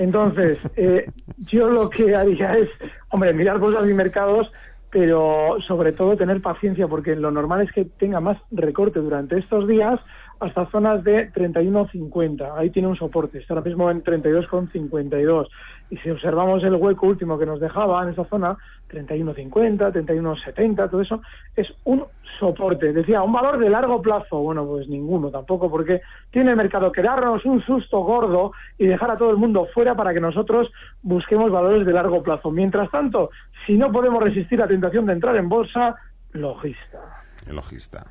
Entonces, 0.00 0.56
eh, 0.76 1.10
yo 1.36 1.68
lo 1.68 1.90
que 1.90 2.16
haría 2.16 2.56
es, 2.56 2.70
hombre, 3.10 3.34
mirar 3.34 3.58
bolsas 3.58 3.86
y 3.86 3.92
mercados, 3.92 4.50
pero 4.90 5.58
sobre 5.68 5.92
todo 5.92 6.16
tener 6.16 6.40
paciencia 6.40 6.88
porque 6.88 7.14
lo 7.14 7.30
normal 7.30 7.60
es 7.60 7.70
que 7.70 7.84
tenga 7.84 8.18
más 8.18 8.38
recorte 8.50 8.98
durante 8.98 9.38
estos 9.38 9.68
días 9.68 10.00
hasta 10.40 10.64
zonas 10.70 11.04
de 11.04 11.30
31.50. 11.30 12.50
Ahí 12.56 12.70
tiene 12.70 12.88
un 12.88 12.96
soporte, 12.96 13.36
está 13.36 13.52
ahora 13.52 13.66
mismo 13.66 13.90
en 13.90 14.02
32,52. 14.02 15.48
Y 15.90 15.96
si 15.98 16.10
observamos 16.10 16.62
el 16.62 16.76
hueco 16.76 17.06
último 17.06 17.38
que 17.38 17.46
nos 17.46 17.58
dejaba 17.60 18.02
en 18.04 18.10
esa 18.10 18.24
zona, 18.26 18.56
31.50, 18.90 19.92
31.70, 19.92 20.90
todo 20.90 21.00
eso, 21.00 21.20
es 21.56 21.66
un 21.84 22.04
soporte. 22.38 22.92
Decía, 22.92 23.22
un 23.22 23.32
valor 23.32 23.58
de 23.58 23.68
largo 23.68 24.00
plazo. 24.00 24.38
Bueno, 24.38 24.64
pues 24.66 24.88
ninguno 24.88 25.30
tampoco, 25.30 25.68
porque 25.70 26.00
tiene 26.30 26.50
el 26.50 26.56
mercado 26.56 26.92
que 26.92 27.02
darnos 27.02 27.44
un 27.44 27.60
susto 27.62 28.00
gordo 28.00 28.52
y 28.78 28.86
dejar 28.86 29.10
a 29.10 29.18
todo 29.18 29.30
el 29.30 29.36
mundo 29.36 29.66
fuera 29.74 29.94
para 29.96 30.14
que 30.14 30.20
nosotros 30.20 30.70
busquemos 31.02 31.50
valores 31.50 31.84
de 31.84 31.92
largo 31.92 32.22
plazo. 32.22 32.50
Mientras 32.50 32.90
tanto, 32.90 33.30
si 33.66 33.76
no 33.76 33.90
podemos 33.90 34.22
resistir 34.22 34.58
la 34.58 34.68
tentación 34.68 35.06
de 35.06 35.14
entrar 35.14 35.36
en 35.36 35.48
bolsa, 35.48 35.96
logista. 36.32 37.00
El 37.48 37.56
logista 37.56 38.06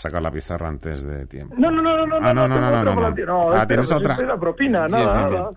sacar 0.00 0.22
la 0.22 0.30
pizarra 0.30 0.68
antes 0.68 1.04
de 1.04 1.26
tiempo. 1.26 1.54
No, 1.58 1.70
no, 1.70 1.82
no, 1.82 2.06
no, 2.06 2.16
ah, 2.16 2.32
no, 2.32 2.48
no, 2.48 2.60
no, 2.60 2.70
no, 2.70 2.84
no, 2.84 3.10
no, 3.26 3.52
Ah, 3.52 3.66
tienes 3.66 3.92
otra. 3.92 4.16
La 4.16 4.38
propina, 4.38 4.88
nada, 4.88 5.28
nada. 5.28 5.50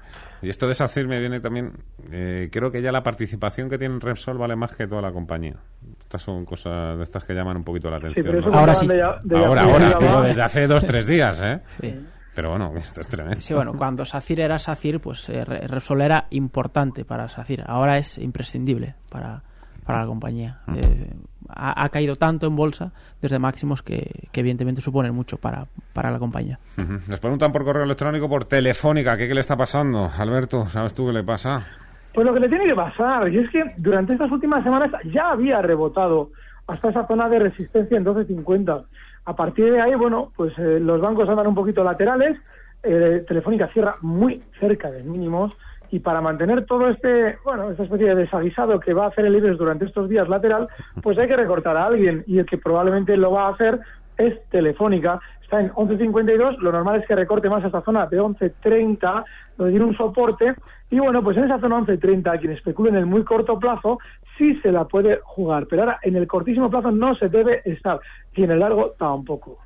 Y 0.43 0.49
esto 0.49 0.67
de 0.67 0.75
SACIR 0.75 1.07
me 1.07 1.19
viene 1.19 1.39
también, 1.39 1.71
eh, 2.11 2.49
creo 2.51 2.69
que 2.71 2.81
ya 2.81 2.91
la 2.91 3.01
participación 3.01 3.69
que 3.69 3.77
tiene 3.77 3.97
Repsol 3.99 4.37
vale 4.37 4.55
más 4.55 4.75
que 4.75 4.87
toda 4.87 5.01
la 5.01 5.11
compañía. 5.11 5.55
Estas 6.01 6.21
son 6.21 6.43
cosas 6.45 6.97
de 6.97 7.03
estas 7.03 7.23
que 7.23 7.33
llaman 7.33 7.57
un 7.57 7.63
poquito 7.63 7.89
la 7.89 7.97
atención. 7.97 8.37
Sí, 8.37 8.43
Ahora 8.51 8.75
sí. 8.75 8.87
ahora, 8.91 9.63
ahora, 9.63 9.95
pero 9.97 10.21
desde 10.21 10.41
hace 10.41 10.67
dos, 10.67 10.85
tres 10.85 11.07
días, 11.07 11.41
¿eh? 11.41 11.61
Sí. 11.79 11.95
Pero 12.35 12.49
bueno, 12.49 12.73
esto 12.75 12.99
es 13.01 13.07
tremendo. 13.07 13.39
Sí, 13.41 13.53
bueno, 13.53 13.73
cuando 13.77 14.03
SACIR 14.05 14.41
era 14.41 14.59
SACIR, 14.59 14.99
pues 14.99 15.29
eh, 15.29 15.45
Repsol 15.45 16.01
era 16.01 16.27
importante 16.31 17.05
para 17.05 17.29
SACIR. 17.29 17.63
Ahora 17.67 17.97
es 17.97 18.17
imprescindible 18.17 18.95
para, 19.09 19.43
para 19.85 20.01
la 20.01 20.05
compañía. 20.05 20.59
Mm. 20.67 20.75
Eh, 20.75 21.13
ha, 21.49 21.89
caído 21.89 22.15
tanto 22.15 22.47
en 22.47 22.55
bolsa 22.55 22.91
desde 23.21 23.37
máximos 23.37 23.81
que, 23.81 24.29
evidentemente 24.33 24.81
suponen 24.81 25.13
mucho 25.13 25.37
para, 25.37 25.67
para 25.93 26.09
la 26.09 26.19
compañía. 26.19 26.59
Nos 27.07 27.19
preguntan 27.19 27.51
por 27.51 27.63
correo 27.63 27.83
electrónico, 27.83 28.27
por 28.27 28.45
telefónica, 28.45 29.17
¿qué, 29.17 29.27
¿qué 29.27 29.33
le 29.33 29.41
está 29.41 29.55
pasando? 29.55 30.09
Alberto, 30.17 30.65
¿sabes 30.67 30.93
tú 30.93 31.07
qué 31.07 31.13
le 31.13 31.23
pasa? 31.23 31.65
Pues 32.13 32.25
lo 32.25 32.33
que 32.33 32.39
le 32.39 32.49
tiene 32.49 32.65
que 32.65 32.75
pasar, 32.75 33.27
y 33.31 33.39
es 33.39 33.49
que 33.49 33.63
durante 33.77 34.13
estas 34.13 34.31
últimas 34.31 34.63
semanas 34.63 34.91
ya 35.11 35.31
había 35.31 35.61
rebotado 35.61 36.29
hasta 36.67 36.89
esa 36.89 37.07
zona 37.07 37.27
de 37.27 37.39
resistencia 37.39 37.97
en 37.97 38.05
12.50. 38.05 38.85
A 39.25 39.35
partir 39.35 39.71
de 39.71 39.81
ahí, 39.81 39.95
bueno, 39.95 40.31
pues 40.35 40.53
eh, 40.57 40.79
los 40.79 41.01
bancos 41.01 41.27
andan 41.27 41.47
un 41.47 41.55
poquito 41.55 41.83
laterales, 41.83 42.37
eh, 42.83 43.23
Telefónica 43.27 43.67
cierra 43.69 43.95
muy 44.01 44.43
cerca 44.59 44.91
de 44.91 45.03
mínimos, 45.03 45.53
y 45.93 45.99
para 45.99 46.21
mantener 46.21 46.65
todo 46.65 46.89
este, 46.89 47.37
bueno, 47.45 47.69
esta 47.69 47.83
especie 47.83 48.07
de 48.07 48.15
desaguisado 48.15 48.79
que 48.79 48.95
va 48.95 49.05
a 49.05 49.07
hacer 49.09 49.27
el 49.27 49.35
IBEX 49.35 49.59
durante 49.59 49.85
estos 49.85 50.09
días 50.09 50.27
lateral, 50.27 50.67
pues 51.03 51.19
hay 51.19 51.27
que 51.27 51.35
recortar 51.35 51.77
a 51.77 51.85
alguien 51.85 52.23
y 52.25 52.39
el 52.39 52.47
que 52.47 52.57
probablemente 52.57 53.15
lo 53.15 53.31
va 53.31 53.45
a 53.45 53.51
hacer 53.51 53.79
es 54.17 54.43
Telefónica. 54.49 55.19
Está 55.43 55.59
en 55.59 55.69
11.52, 55.69 56.57
lo 56.57 56.71
normal 56.71 56.99
es 56.99 57.07
que 57.07 57.13
recorte 57.13 57.47
más 57.47 57.63
a 57.63 57.67
esta 57.67 57.83
zona 57.83 58.07
de 58.07 58.19
11.30, 58.19 59.23
donde 59.55 59.71
tiene 59.71 59.85
un 59.85 59.95
soporte. 59.95 60.55
Y 60.89 60.97
bueno, 60.97 61.21
pues 61.21 61.37
en 61.37 61.43
esa 61.43 61.59
zona 61.59 61.77
11.30, 61.81 62.39
quien 62.39 62.53
especula 62.53 62.89
en 62.89 62.95
el 62.95 63.05
muy 63.05 63.23
corto 63.23 63.59
plazo, 63.59 63.99
sí 64.35 64.55
se 64.61 64.71
la 64.71 64.85
puede 64.85 65.19
jugar. 65.23 65.67
Pero 65.69 65.83
ahora, 65.83 65.99
en 66.01 66.15
el 66.15 66.25
cortísimo 66.25 66.71
plazo 66.71 66.89
no 66.89 67.13
se 67.13 67.29
debe 67.29 67.61
estar. 67.65 67.99
Y 68.33 68.45
en 68.45 68.49
el 68.49 68.59
largo 68.61 68.95
tampoco. 68.97 69.59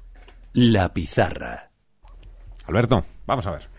La 0.55 0.89
pizarra. 0.89 1.69
Alberto, 2.67 2.97
vamos 3.25 3.47
a 3.47 3.51
ver. 3.51 3.76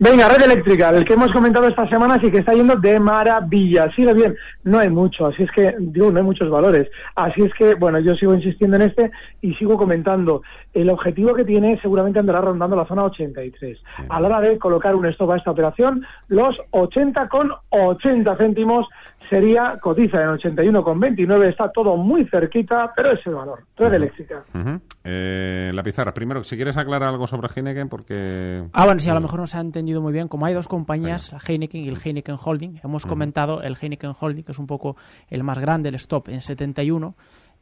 Venga, 0.00 0.28
red 0.28 0.44
eléctrica, 0.44 0.90
el 0.90 1.04
que 1.04 1.14
hemos 1.14 1.32
comentado 1.32 1.66
esta 1.66 1.88
semana 1.88 2.20
sí 2.20 2.30
que 2.30 2.38
está 2.38 2.52
yendo 2.52 2.76
de 2.76 3.00
maravilla. 3.00 3.90
Sigue 3.96 4.14
bien, 4.14 4.36
no 4.62 4.78
hay 4.78 4.88
mucho, 4.88 5.26
así 5.26 5.42
es 5.42 5.50
que, 5.50 5.74
digo, 5.76 6.12
no 6.12 6.18
hay 6.18 6.24
muchos 6.24 6.48
valores. 6.48 6.88
Así 7.16 7.42
es 7.42 7.52
que, 7.54 7.74
bueno, 7.74 7.98
yo 7.98 8.14
sigo 8.14 8.32
insistiendo 8.32 8.76
en 8.76 8.82
este 8.82 9.10
y 9.42 9.54
sigo 9.54 9.76
comentando. 9.76 10.42
El 10.72 10.88
objetivo 10.90 11.34
que 11.34 11.44
tiene 11.44 11.80
seguramente 11.82 12.20
andará 12.20 12.40
rondando 12.40 12.76
la 12.76 12.86
zona 12.86 13.06
83. 13.06 13.76
A 14.08 14.20
la 14.20 14.28
hora 14.28 14.40
de 14.40 14.56
colocar 14.56 14.94
un 14.94 15.06
stop 15.06 15.32
a 15.32 15.36
esta 15.36 15.50
operación, 15.50 16.06
los 16.28 16.62
80 16.70 17.28
con 17.28 17.50
80 17.70 18.36
céntimos 18.36 18.86
sería, 19.28 19.78
cotiza 19.80 20.22
en 20.22 20.28
81,29, 20.30 21.48
está 21.48 21.70
todo 21.70 21.96
muy 21.96 22.24
cerquita, 22.26 22.92
pero 22.94 23.12
es 23.12 23.26
el 23.26 23.34
valor. 23.34 23.64
Red 23.76 23.94
eléctrica. 23.94 24.44
Eh, 25.04 25.70
la 25.74 25.82
pizarra, 25.82 26.12
primero, 26.12 26.44
si 26.44 26.56
quieres 26.56 26.76
aclarar 26.76 27.08
algo 27.10 27.26
sobre 27.26 27.48
Heineken, 27.54 27.88
porque... 27.88 28.64
Ah, 28.72 28.84
bueno, 28.84 29.00
sí, 29.00 29.08
a 29.08 29.14
lo 29.14 29.20
mejor 29.20 29.40
no 29.40 29.46
se 29.46 29.56
ha 29.56 29.60
entendido 29.60 30.00
muy 30.00 30.12
bien. 30.12 30.28
Como 30.28 30.46
hay 30.46 30.54
dos 30.54 30.68
compañías, 30.68 31.34
Heineken 31.46 31.82
y 31.82 31.88
el 31.88 31.98
Heineken 32.02 32.36
Holding, 32.42 32.80
hemos 32.82 33.06
comentado 33.06 33.62
el 33.62 33.76
Heineken 33.80 34.12
Holding, 34.18 34.44
que 34.44 34.52
es 34.52 34.58
un 34.58 34.66
poco 34.66 34.96
el 35.28 35.42
más 35.44 35.58
grande, 35.58 35.88
el 35.88 35.94
stop 35.94 36.28
en 36.28 36.40
71, 36.40 37.14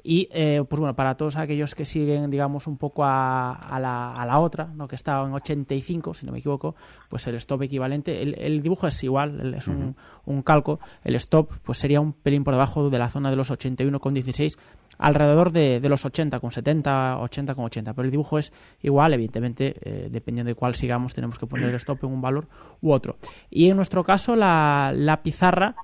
y 0.06 0.28
eh, 0.30 0.62
pues 0.68 0.78
bueno, 0.78 0.94
para 0.94 1.16
todos 1.16 1.34
aquellos 1.36 1.74
que 1.74 1.84
siguen, 1.84 2.30
digamos, 2.30 2.68
un 2.68 2.78
poco 2.78 3.02
a, 3.04 3.78
la, 3.80 4.14
a 4.14 4.24
la, 4.24 4.38
otra, 4.38 4.66
¿no? 4.66 4.86
que 4.86 4.94
está 4.94 5.20
en 5.20 5.32
85, 5.32 6.14
si 6.14 6.24
no 6.24 6.30
me 6.30 6.38
equivoco, 6.38 6.76
pues 7.08 7.26
el 7.26 7.34
stop 7.34 7.62
equivalente, 7.62 8.22
el, 8.22 8.62
dibujo 8.62 8.86
es 8.86 9.02
igual, 9.02 9.54
es 9.54 9.66
un, 9.66 9.96
un, 10.24 10.42
calco, 10.42 10.78
el 11.02 11.16
stop 11.16 11.54
pues 11.64 11.78
sería 11.78 12.00
un 12.00 12.12
pelín 12.12 12.44
por 12.44 12.54
debajo 12.54 12.88
de 12.88 12.98
la 12.98 13.08
zona 13.08 13.30
de 13.30 13.36
los 13.36 13.50
81,16, 13.50 14.56
alrededor 14.98 15.50
de, 15.50 15.80
de, 15.80 15.88
los 15.88 16.04
80 16.04 16.38
con 16.38 16.52
70, 16.52 17.18
80 17.18 17.54
con 17.56 17.64
80, 17.64 17.92
pero 17.92 18.04
el 18.06 18.12
dibujo 18.12 18.38
es 18.38 18.52
igual, 18.82 19.12
evidentemente, 19.12 19.74
eh, 19.82 20.08
dependiendo 20.08 20.50
de 20.50 20.54
cuál 20.54 20.76
sigamos, 20.76 21.14
tenemos 21.14 21.36
que 21.36 21.48
poner 21.48 21.68
el 21.68 21.74
stop 21.74 22.04
en 22.04 22.10
un 22.12 22.20
valor 22.20 22.46
u 22.80 22.92
otro. 22.92 23.16
Y 23.50 23.68
en 23.70 23.76
nuestro 23.76 24.04
caso, 24.04 24.36
la, 24.36 24.92
la 24.94 25.24
pizarra, 25.24 25.74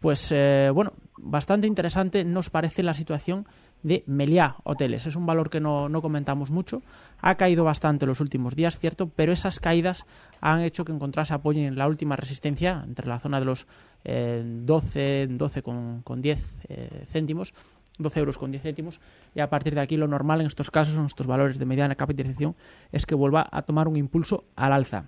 pues 0.00 0.32
eh, 0.32 0.70
bueno, 0.72 0.92
bastante 1.20 1.66
interesante 1.66 2.24
nos 2.24 2.50
parece 2.50 2.82
la 2.82 2.94
situación 2.94 3.46
de 3.82 4.02
Meliá 4.06 4.56
Hoteles. 4.64 5.06
Es 5.06 5.16
un 5.16 5.26
valor 5.26 5.50
que 5.50 5.60
no, 5.60 5.90
comentamos 6.02 6.50
mucho. 6.50 6.82
Ha 7.20 7.36
caído 7.36 7.64
bastante 7.64 8.06
los 8.06 8.20
últimos 8.20 8.56
días, 8.56 8.78
cierto, 8.78 9.08
pero 9.08 9.32
esas 9.32 9.60
caídas 9.60 10.06
han 10.40 10.60
hecho 10.60 10.84
que 10.84 10.92
encontrase 10.92 11.34
apoyo 11.34 11.60
en 11.60 11.76
la 11.76 11.86
última 11.86 12.16
resistencia, 12.16 12.82
entre 12.86 13.06
la 13.06 13.20
zona 13.20 13.38
de 13.38 13.46
los 13.46 13.66
12, 14.04 15.22
eh, 15.22 15.26
12 15.30 15.62
con, 15.62 16.02
con 16.02 16.22
10 16.22 16.44
eh, 16.68 17.04
céntimos, 17.10 17.54
12 17.98 18.20
euros 18.20 18.38
con 18.38 18.50
10 18.50 18.62
céntimos, 18.62 19.00
y 19.34 19.40
a 19.40 19.50
partir 19.50 19.74
de 19.74 19.80
aquí 19.80 19.96
lo 19.96 20.08
normal 20.08 20.40
en 20.40 20.46
estos 20.46 20.70
casos, 20.70 20.96
en 20.96 21.06
estos 21.06 21.26
valores 21.26 21.58
de 21.58 21.66
mediana 21.66 21.94
capitalización, 21.94 22.56
es 22.92 23.06
que 23.06 23.14
vuelva 23.14 23.48
a 23.50 23.62
tomar 23.62 23.88
un 23.88 23.96
impulso 23.96 24.44
al 24.56 24.72
alza. 24.72 25.06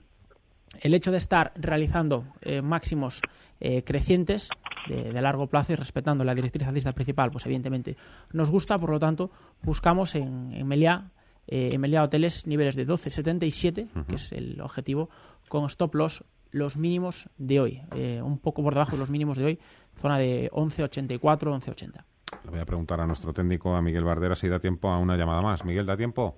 El 0.81 0.95
hecho 0.95 1.11
de 1.11 1.19
estar 1.19 1.53
realizando 1.57 2.25
eh, 2.43 2.63
máximos 2.63 3.21
eh, 3.61 3.83
crecientes 3.85 4.49
de, 4.89 5.21
largo 5.21 5.47
plazo 5.47 5.73
y 5.73 5.77
respetando 5.77 6.25
la 6.25 6.35
directriz 6.35 6.67
alcista 6.67 6.93
principal, 6.93 7.31
pues 7.31 7.45
evidentemente 7.47 7.97
nos 8.33 8.51
gusta, 8.51 8.79
por 8.79 8.91
lo 8.91 8.99
tanto, 8.99 9.31
buscamos 9.63 10.15
en, 10.15 10.53
en 10.53 10.67
Meliá, 10.67 11.11
eh, 11.47 11.71
en 11.73 11.81
Meliá 11.81 12.03
Hoteles 12.03 12.47
niveles 12.47 12.77
de 12.77 12.87
12,77, 12.87 14.07
que 14.07 14.15
es 14.15 14.33
el 14.33 14.61
objetivo, 14.61 15.11
con 15.49 15.67
stop 15.67 15.95
loss 15.95 16.25
los 16.53 16.77
mínimos 16.77 17.29
de 17.39 17.61
hoy, 17.61 17.83
eh, 17.95 18.21
un 18.23 18.39
poco 18.39 18.63
por 18.63 18.75
debajo 18.75 18.93
de 18.93 18.99
los 18.99 19.11
mínimos 19.11 19.37
de 19.39 19.45
hoy, 19.45 19.59
zona 19.97 20.19
de 20.19 20.51
11,84, 20.53 21.21
11,80. 21.21 22.05
Le 22.45 22.51
voy 22.51 22.61
a 22.61 22.65
preguntar 22.65 23.01
a 23.01 23.07
nuestro 23.07 23.33
técnico, 23.33 23.75
a 23.75 23.83
Miguel 23.83 24.05
Bardera, 24.05 24.35
si 24.35 24.49
da 24.49 24.59
tiempo 24.59 24.89
a 24.89 24.99
una 24.99 25.17
llamada 25.17 25.43
más. 25.43 25.65
Miguel, 25.65 25.87
¿da 25.87 25.97
tiempo? 25.97 26.37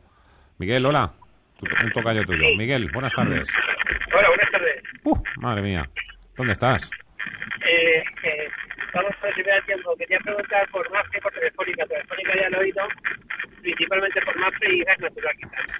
Miguel, 0.58 0.84
hola. 0.84 1.12
Un 1.62 1.92
tocayo 1.92 2.24
tuyo. 2.24 2.56
Miguel, 2.56 2.90
buenas 2.92 3.12
tardes. 3.12 3.48
Hola, 4.16 4.28
buenas 4.28 4.50
tardes. 4.50 4.82
Uh, 5.04 5.16
madre 5.36 5.62
mía. 5.62 5.88
¿Dónde 6.36 6.52
estás? 6.52 6.90
Eh, 7.64 8.02
eh, 8.24 8.48
vamos 8.92 9.12
a 9.20 9.26
ver 9.26 9.34
si 9.34 9.66
tiempo. 9.66 9.96
Quería 9.96 10.18
preguntar 10.18 10.68
por 10.70 10.90
Mafre 10.92 11.20
por 11.20 11.32
Telefónica. 11.32 11.86
Telefónica 11.86 12.32
ya 12.40 12.50
lo 12.50 12.56
he 12.58 12.60
oído, 12.60 12.82
principalmente 13.60 14.20
por 14.22 14.36
Mafre 14.38 14.74
y 14.74 14.82
gas 14.82 14.98
natural 14.98 15.36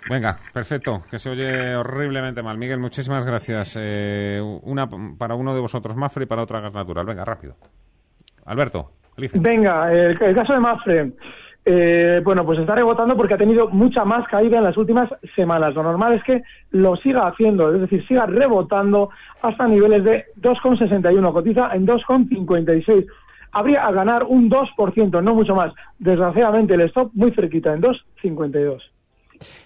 Venga, 0.09 0.37
perfecto, 0.53 1.03
que 1.11 1.18
se 1.18 1.30
oye 1.30 1.74
horriblemente 1.74 2.43
mal. 2.43 2.59
Miguel, 2.59 2.78
muchísimas 2.78 3.26
gracias. 3.26 3.76
Eh, 3.80 4.41
una 4.62 4.89
para 5.18 5.35
uno 5.35 5.55
de 5.55 5.61
vosotros 5.61 5.97
Mafre 5.97 6.24
y 6.24 6.26
para 6.26 6.43
otra 6.43 6.61
gas 6.61 6.72
natural. 6.72 7.07
Venga, 7.07 7.24
rápido. 7.24 7.57
Alberto, 8.47 8.93
elige. 9.16 9.39
Venga, 9.41 9.93
el, 9.93 10.20
el 10.22 10.35
caso 10.35 10.53
de 10.53 10.61
Mafre. 10.61 11.12
Eh, 11.64 12.20
bueno, 12.24 12.44
pues 12.44 12.58
está 12.58 12.74
rebotando 12.74 13.16
porque 13.16 13.34
ha 13.34 13.38
tenido 13.38 13.68
mucha 13.68 14.04
más 14.04 14.26
caída 14.26 14.58
en 14.58 14.64
las 14.64 14.76
últimas 14.76 15.08
semanas. 15.36 15.74
Lo 15.74 15.82
normal 15.82 16.14
es 16.14 16.24
que 16.24 16.42
lo 16.70 16.96
siga 16.96 17.28
haciendo, 17.28 17.72
es 17.72 17.80
decir, 17.80 18.04
siga 18.06 18.26
rebotando 18.26 19.10
hasta 19.42 19.68
niveles 19.68 20.02
de 20.02 20.24
2,61, 20.40 21.32
cotiza 21.32 21.70
en 21.74 21.86
2,56. 21.86 23.06
Habría 23.52 23.86
a 23.86 23.92
ganar 23.92 24.24
un 24.24 24.50
2%, 24.50 25.22
no 25.22 25.34
mucho 25.34 25.54
más. 25.54 25.72
Desgraciadamente 25.98 26.74
el 26.74 26.80
stop 26.82 27.10
muy 27.14 27.30
cerquita, 27.30 27.72
en 27.74 27.82
2,52. 27.82 28.80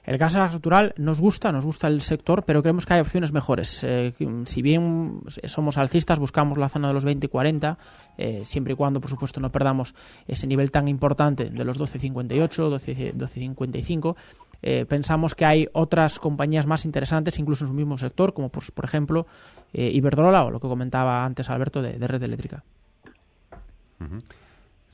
El 0.05 0.19
gas 0.19 0.35
natural 0.35 0.95
nos 0.97 1.21
gusta, 1.21 1.53
nos 1.53 1.65
gusta 1.65 1.89
el 1.89 2.01
sector, 2.01 2.45
pero 2.45 2.63
creemos 2.63 2.87
que 2.87 2.95
hay 2.95 3.01
opciones 3.01 3.33
mejores. 3.33 3.83
Eh, 3.83 4.13
si 4.45 4.63
bien 4.63 5.21
somos 5.45 5.79
alcistas, 5.79 6.19
buscamos 6.19 6.59
la 6.59 6.69
zona 6.69 6.89
de 6.89 6.95
los 6.95 7.05
20 7.05 7.27
y 7.27 7.29
40, 7.29 7.79
eh, 8.19 8.43
siempre 8.45 8.73
y 8.73 8.77
cuando, 8.77 9.01
por 9.01 9.11
supuesto, 9.11 9.41
no 9.41 9.51
perdamos 9.51 9.95
ese 10.27 10.47
nivel 10.47 10.71
tan 10.71 10.89
importante 10.89 11.51
de 11.51 11.65
los 11.65 11.79
12.58, 11.79 13.15
12.55. 13.15 14.17
Eh, 14.63 14.87
pensamos 14.87 15.35
que 15.35 15.45
hay 15.45 15.69
otras 15.73 16.19
compañías 16.19 16.67
más 16.67 16.85
interesantes, 16.85 17.39
incluso 17.39 17.65
en 17.65 17.69
su 17.69 17.75
mismo 17.75 17.99
sector, 17.99 18.33
como 18.33 18.49
por, 18.49 18.71
por 18.73 18.85
ejemplo 18.85 19.27
eh, 19.73 19.91
Iberdrola 19.93 20.45
o 20.45 20.51
lo 20.51 20.61
que 20.61 20.69
comentaba 20.69 21.25
antes 21.25 21.51
Alberto 21.51 21.83
de, 21.83 21.99
Red 22.07 22.23
Eléctrica. 22.23 22.65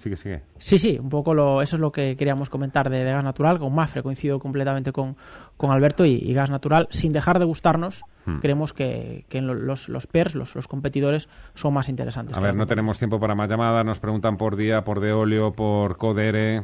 Sigue, 0.03 0.17
sigue. 0.17 0.43
Sí, 0.59 0.79
sí, 0.79 0.99
un 1.01 1.09
poco 1.09 1.33
lo, 1.33 1.63
eso 1.63 1.77
es 1.77 1.81
lo 1.81 1.91
que 1.91 2.17
queríamos 2.17 2.51
comentar 2.51 2.91
de, 2.91 3.05
gas 3.05 3.23
natural. 3.23 3.61
Con 3.61 3.73
Mafre 3.73 4.03
coincido 4.03 4.41
completamente 4.41 4.91
con, 4.91 5.17
con 5.57 5.71
Alberto 5.71 6.05
y, 6.05 6.35
gas 6.35 6.51
natural, 6.51 6.89
sin 6.91 7.13
dejar 7.13 7.39
de 7.39 7.45
gustarnos, 7.45 8.03
hmm. 8.27 8.41
creemos 8.41 8.73
que, 8.73 9.25
que 9.29 9.41
los, 9.41 9.89
los 9.89 10.09
PERS, 10.09 10.35
los, 10.35 10.57
los, 10.57 10.67
competidores, 10.67 11.29
son 11.55 11.75
más 11.75 11.89
interesantes. 11.89 12.37
A 12.37 12.41
ver, 12.41 12.57
no 12.57 12.67
tenemos 12.67 12.99
tiempo 12.99 13.21
para 13.21 13.37
más 13.37 13.49
llamadas, 13.49 13.87
nos 13.87 14.01
preguntan 14.01 14.37
por 14.37 14.57
Día, 14.57 14.83
por 14.83 14.99
Deolio, 14.99 15.53
por 15.53 15.97
Codere, 15.99 16.57
eh, 16.57 16.63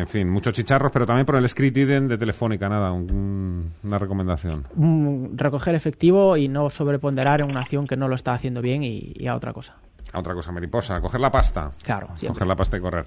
en 0.00 0.08
fin, 0.08 0.28
muchos 0.28 0.52
chicharros, 0.52 0.90
pero 0.90 1.06
también 1.06 1.26
por 1.26 1.36
el 1.36 1.48
Script 1.48 1.76
de 1.76 2.18
Telefónica, 2.18 2.68
nada, 2.68 2.90
una 2.90 3.98
recomendación. 3.98 4.64
recoger 5.36 5.76
efectivo 5.76 6.36
y 6.36 6.48
no 6.48 6.70
sobreponderar 6.70 7.40
en 7.40 7.50
una 7.50 7.60
acción 7.60 7.86
que 7.86 7.96
no 7.96 8.08
lo 8.08 8.16
está 8.16 8.32
haciendo 8.32 8.60
bien 8.62 8.82
y 8.82 9.28
a 9.28 9.36
otra 9.36 9.52
cosa 9.52 9.76
a 10.14 10.20
otra 10.20 10.34
cosa 10.34 10.52
mariposa, 10.52 11.00
coger 11.00 11.20
la 11.20 11.30
pasta. 11.30 11.70
Claro, 11.82 12.08
Coger 12.26 12.46
la 12.46 12.56
pasta 12.56 12.76
y 12.76 12.80
correr. 12.80 13.06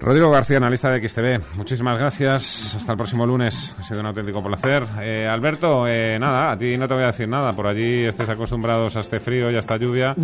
Rodrigo 0.00 0.30
García, 0.30 0.56
analista 0.56 0.90
de 0.90 1.08
XTV, 1.08 1.56
muchísimas 1.56 1.96
gracias. 1.96 2.74
Hasta 2.76 2.92
el 2.92 2.98
próximo 2.98 3.24
lunes. 3.24 3.74
Ha 3.78 3.82
sido 3.84 4.00
un 4.00 4.06
auténtico 4.06 4.42
placer. 4.42 4.84
Eh, 5.00 5.26
Alberto, 5.26 5.86
eh, 5.86 6.18
nada, 6.18 6.50
a 6.50 6.58
ti 6.58 6.76
no 6.76 6.88
te 6.88 6.94
voy 6.94 7.04
a 7.04 7.06
decir 7.06 7.28
nada. 7.28 7.52
Por 7.52 7.66
allí 7.66 8.04
estés 8.04 8.28
acostumbrados 8.28 8.96
a 8.96 9.00
este 9.00 9.20
frío 9.20 9.50
y 9.50 9.56
a 9.56 9.60
esta 9.60 9.76
lluvia. 9.76 10.14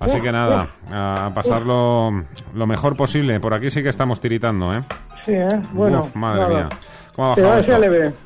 Así 0.00 0.20
que 0.20 0.32
nada, 0.32 0.68
a 0.90 1.30
pasarlo 1.34 2.24
lo 2.52 2.66
mejor 2.66 2.96
posible. 2.96 3.38
Por 3.40 3.54
aquí 3.54 3.70
sí 3.70 3.82
que 3.82 3.90
estamos 3.90 4.20
tiritando, 4.20 4.74
¿eh? 4.74 4.82
Sí, 5.24 5.32
¿eh? 5.32 5.48
Bueno. 5.72 6.10
madre 6.14 6.48
mía. 6.48 6.68
¿Cómo 7.14 7.34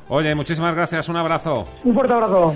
Oye, 0.07 0.33
muchísimas 0.33 0.73
gracias. 0.75 1.07
Un 1.09 1.17
abrazo. 1.17 1.65
Un 1.83 1.93
fuerte 1.93 2.13
abrazo. 2.13 2.55